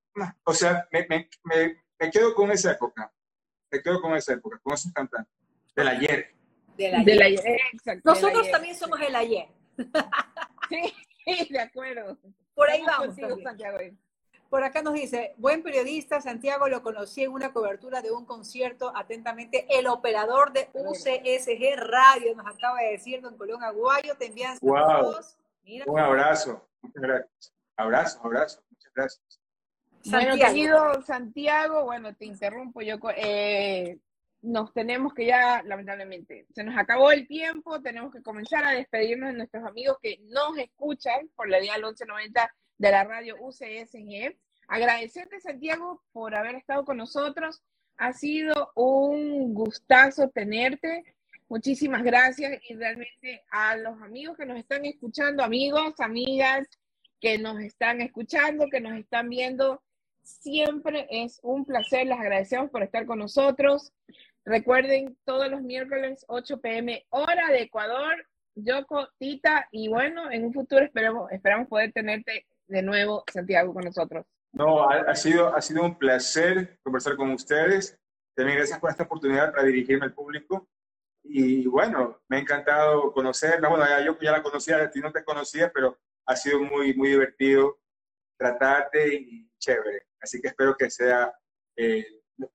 O 0.45 0.53
sea, 0.53 0.87
me, 0.93 1.07
me, 1.09 1.29
me, 1.99 2.11
quedo 2.11 2.35
con 2.35 2.51
esa 2.51 2.73
época. 2.73 3.11
Me 3.71 3.81
quedo 3.83 4.01
con 4.03 4.15
esa 4.15 4.35
época, 4.35 4.61
con 4.63 4.75
esos 4.75 4.93
cantantes. 4.93 5.33
Del 5.75 5.89
ayer. 5.89 6.35
Del 6.77 7.23
ayer. 7.23 7.61
exacto. 7.73 8.03
Nosotros 8.05 8.51
también 8.51 8.77
somos 8.77 9.01
el 9.01 9.17
ayer. 9.17 9.49
sí, 10.69 11.49
de 11.49 11.61
acuerdo. 11.61 12.19
Por 12.55 12.69
ahí 12.69 12.83
vamos. 12.85 13.17
Por 14.49 14.65
acá 14.65 14.81
nos 14.81 14.95
dice, 14.95 15.35
buen 15.37 15.63
periodista, 15.63 16.23
Santiago 16.23 16.69
lo 16.69 16.83
conocí 16.83 17.23
en 17.23 17.33
una 17.33 17.53
cobertura 17.53 18.01
de 18.01 18.11
un 18.11 18.25
concierto, 18.25 18.91
atentamente, 18.97 19.67
el 19.69 19.87
operador 19.87 20.53
de 20.53 20.71
UCSG 20.73 21.77
Radio, 21.77 22.35
nos 22.35 22.47
acaba 22.47 22.81
de 22.81 22.93
decir 22.93 23.21
don 23.21 23.37
Colón 23.37 23.63
Aguayo, 23.63 24.17
te 24.17 24.27
envían 24.27 24.59
saludos. 24.59 25.37
Un 25.87 25.99
abrazo, 25.99 26.67
muchas 26.81 27.03
gracias. 27.03 27.53
Abrazo, 27.77 28.21
abrazo, 28.25 28.63
muchas 28.71 28.93
gracias. 28.95 29.41
Bueno, 30.07 30.37
querido 30.37 31.03
Santiago, 31.03 31.85
bueno, 31.85 32.15
te 32.15 32.25
interrumpo, 32.25 32.81
yo 32.81 32.97
eh, 33.17 33.99
nos 34.41 34.73
tenemos 34.73 35.13
que 35.13 35.27
ya, 35.27 35.63
lamentablemente, 35.63 36.47
se 36.55 36.65
nos 36.65 36.79
acabó 36.79 37.13
el 37.13 37.27
tiempo, 37.27 37.83
tenemos 37.83 38.15
que 38.15 38.23
comenzar 38.23 38.65
a 38.65 38.71
despedirnos 38.71 39.31
de 39.31 39.37
nuestros 39.37 39.65
amigos 39.65 39.99
que 40.01 40.21
nos 40.23 40.57
escuchan 40.57 41.29
por 41.37 41.51
la 41.51 41.59
dial 41.59 41.83
1190 41.83 42.51
de 42.79 42.91
la 42.91 43.05
radio 43.05 43.37
UCSG. 43.41 44.37
Agradecerte, 44.69 45.41
Santiago, 45.41 46.03
por 46.13 46.35
haber 46.35 46.55
estado 46.55 46.85
con 46.85 46.97
nosotros. 46.97 47.63
Ha 47.97 48.13
sido 48.13 48.73
un 48.75 49.55
gustazo 49.55 50.29
tenerte. 50.29 51.15
Muchísimas 51.49 52.03
gracias 52.03 52.61
y 52.69 52.75
realmente 52.75 53.45
a 53.51 53.77
los 53.77 54.01
amigos 54.03 54.37
que 54.37 54.47
nos 54.47 54.59
están 54.59 54.85
escuchando, 54.85 55.43
amigos, 55.43 55.95
amigas 55.99 56.67
que 57.21 57.39
nos 57.39 57.61
están 57.61 58.01
escuchando, 58.01 58.69
que 58.71 58.81
nos 58.81 58.97
están 58.97 59.29
viendo, 59.29 59.83
Siempre 60.29 61.07
es 61.11 61.41
un 61.43 61.65
placer, 61.65 62.07
les 62.07 62.19
agradecemos 62.19 62.71
por 62.71 62.83
estar 62.83 63.07
con 63.07 63.19
nosotros. 63.19 63.95
Recuerden, 64.45 65.17
todos 65.25 65.51
los 65.51 65.63
miércoles 65.63 66.25
8 66.29 66.61
pm 66.61 67.07
hora 67.09 67.49
de 67.49 67.63
Ecuador, 67.63 68.27
Yoko, 68.55 69.09
Tita, 69.19 69.69
y 69.73 69.89
bueno, 69.89 70.31
en 70.31 70.45
un 70.45 70.53
futuro 70.53 70.85
esperamos, 70.85 71.33
esperamos 71.33 71.67
poder 71.69 71.93
tenerte 71.93 72.47
de 72.69 72.83
nuevo, 72.83 73.25
Santiago, 73.33 73.75
con 73.75 73.85
nosotros. 73.85 74.25
No, 74.53 74.89
ha, 74.89 75.15
sido, 75.15 75.55
ha 75.55 75.61
sido 75.61 75.83
un 75.83 75.99
placer 75.99 76.79
conversar 76.83 77.17
con 77.17 77.31
ustedes. 77.33 77.99
También 78.35 78.59
gracias 78.59 78.79
por 78.79 78.91
esta 78.91 79.03
oportunidad 79.03 79.53
para 79.53 79.65
dirigirme 79.65 80.07
al 80.07 80.15
público. 80.15 80.69
Y 81.23 81.67
bueno, 81.67 82.23
me 82.29 82.39
ha 82.39 82.41
encantado 82.41 83.13
conocerla. 83.13 83.69
Bueno, 83.69 83.85
ya, 83.87 84.05
yo 84.05 84.19
ya 84.21 84.33
la 84.33 84.43
conocía, 84.43 84.83
a 84.83 84.91
ti 84.91 85.01
no 85.01 85.13
te 85.13 85.25
conocía, 85.25 85.71
pero 85.73 85.99
ha 86.27 86.37
sido 86.37 86.61
muy, 86.61 86.95
muy 86.95 87.11
divertido 87.11 87.79
tratarte 88.39 89.15
y 89.15 89.51
chévere. 89.59 90.07
Así 90.21 90.41
que 90.41 90.49
espero 90.49 90.77
que 90.77 90.91
sea 90.91 91.33
eh, 91.77 92.07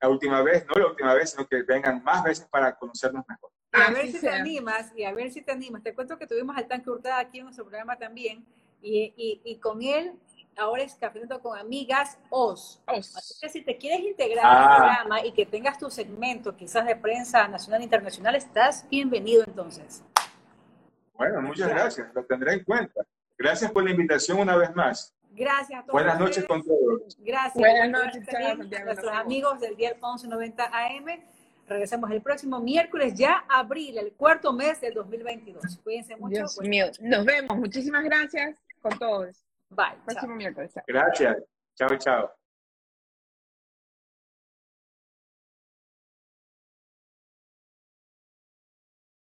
la 0.02 0.10
última 0.10 0.42
vez, 0.42 0.66
no 0.68 0.82
la 0.82 0.88
última 0.88 1.14
vez, 1.14 1.32
sino 1.32 1.48
que 1.48 1.62
vengan 1.64 2.04
más 2.04 2.24
veces 2.24 2.48
para 2.50 2.76
conocernos 2.76 3.24
mejor. 3.28 3.52
a 3.74 3.92
ver 3.92 4.12
si 4.12 4.20
te 4.20 4.30
animas, 4.30 4.92
y 4.96 5.04
a 5.04 5.14
ver 5.14 5.32
si 5.32 5.42
te 5.42 5.52
animas. 5.52 5.84
Te 5.84 5.94
cuento 5.94 6.18
que 6.18 6.28
tuvimos 6.28 6.56
al 6.56 6.68
tanque 6.68 6.90
Hurtada 6.90 7.20
aquí 7.20 7.40
en 7.40 7.46
nuestro 7.46 7.66
programa 7.66 7.98
también, 7.98 8.46
y, 8.84 9.14
y, 9.16 9.42
y 9.44 9.58
con 9.58 9.82
él 9.82 10.14
ahora 10.58 10.84
es 10.84 10.96
Cafeando 10.96 11.42
con 11.42 11.58
Amigas 11.58 12.18
OS. 12.30 12.82
Así 12.86 13.34
que 13.42 13.50
si 13.50 13.62
te 13.62 13.78
quieres 13.78 14.02
integrar 14.02 14.46
al 14.46 14.64
ah. 14.64 14.76
programa 14.78 15.26
y 15.26 15.32
que 15.32 15.46
tengas 15.46 15.78
tu 15.78 15.90
segmento, 15.90 16.56
quizás 16.56 16.86
de 16.86 16.96
prensa 16.96 17.48
nacional 17.48 17.82
e 17.82 17.86
internacional, 17.86 18.36
estás 18.36 18.88
bienvenido 18.90 19.44
entonces. 19.46 20.04
Bueno, 21.14 21.42
muchas 21.42 21.70
gracias, 21.70 22.14
lo 22.14 22.24
tendré 22.26 22.54
en 22.54 22.64
cuenta. 22.64 23.06
Gracias 23.38 23.72
por 23.72 23.84
la 23.84 23.92
invitación 23.92 24.40
una 24.40 24.56
vez 24.56 24.74
más. 24.76 25.14
Gracias 25.32 25.80
a 25.80 25.84
todos. 25.84 25.94
Buenas 25.94 26.20
noches 26.20 26.46
con 26.46 26.64
todos. 26.64 27.18
Gracias. 27.20 27.56
Buenas 27.56 27.90
noches, 27.90 28.28
a 28.34 28.54
nuestros 28.84 29.12
amigos 29.12 29.60
del 29.60 29.76
día 29.76 29.94
1190 29.94 30.66
AM. 30.66 31.06
Regresamos 31.66 32.12
el 32.12 32.22
próximo 32.22 32.60
miércoles, 32.60 33.16
ya 33.16 33.46
abril, 33.50 33.98
el 33.98 34.12
cuarto 34.14 34.54
mes 34.54 34.82
del 34.82 34.94
2022. 34.94 35.80
Cuídense 35.84 36.16
mucho. 36.18 36.36
Dios 36.36 36.62
mío, 36.62 36.86
nos 37.00 37.26
vemos. 37.26 37.58
Muchísimas 37.58 38.04
gracias 38.04 38.63
con 38.84 39.00
todos. 39.00 39.44
Bye. 39.70 39.98
Próximo 40.06 40.36
miércoles. 40.36 40.74
Gracias. 40.86 41.44
Chao, 41.76 41.98
chao. 41.98 42.43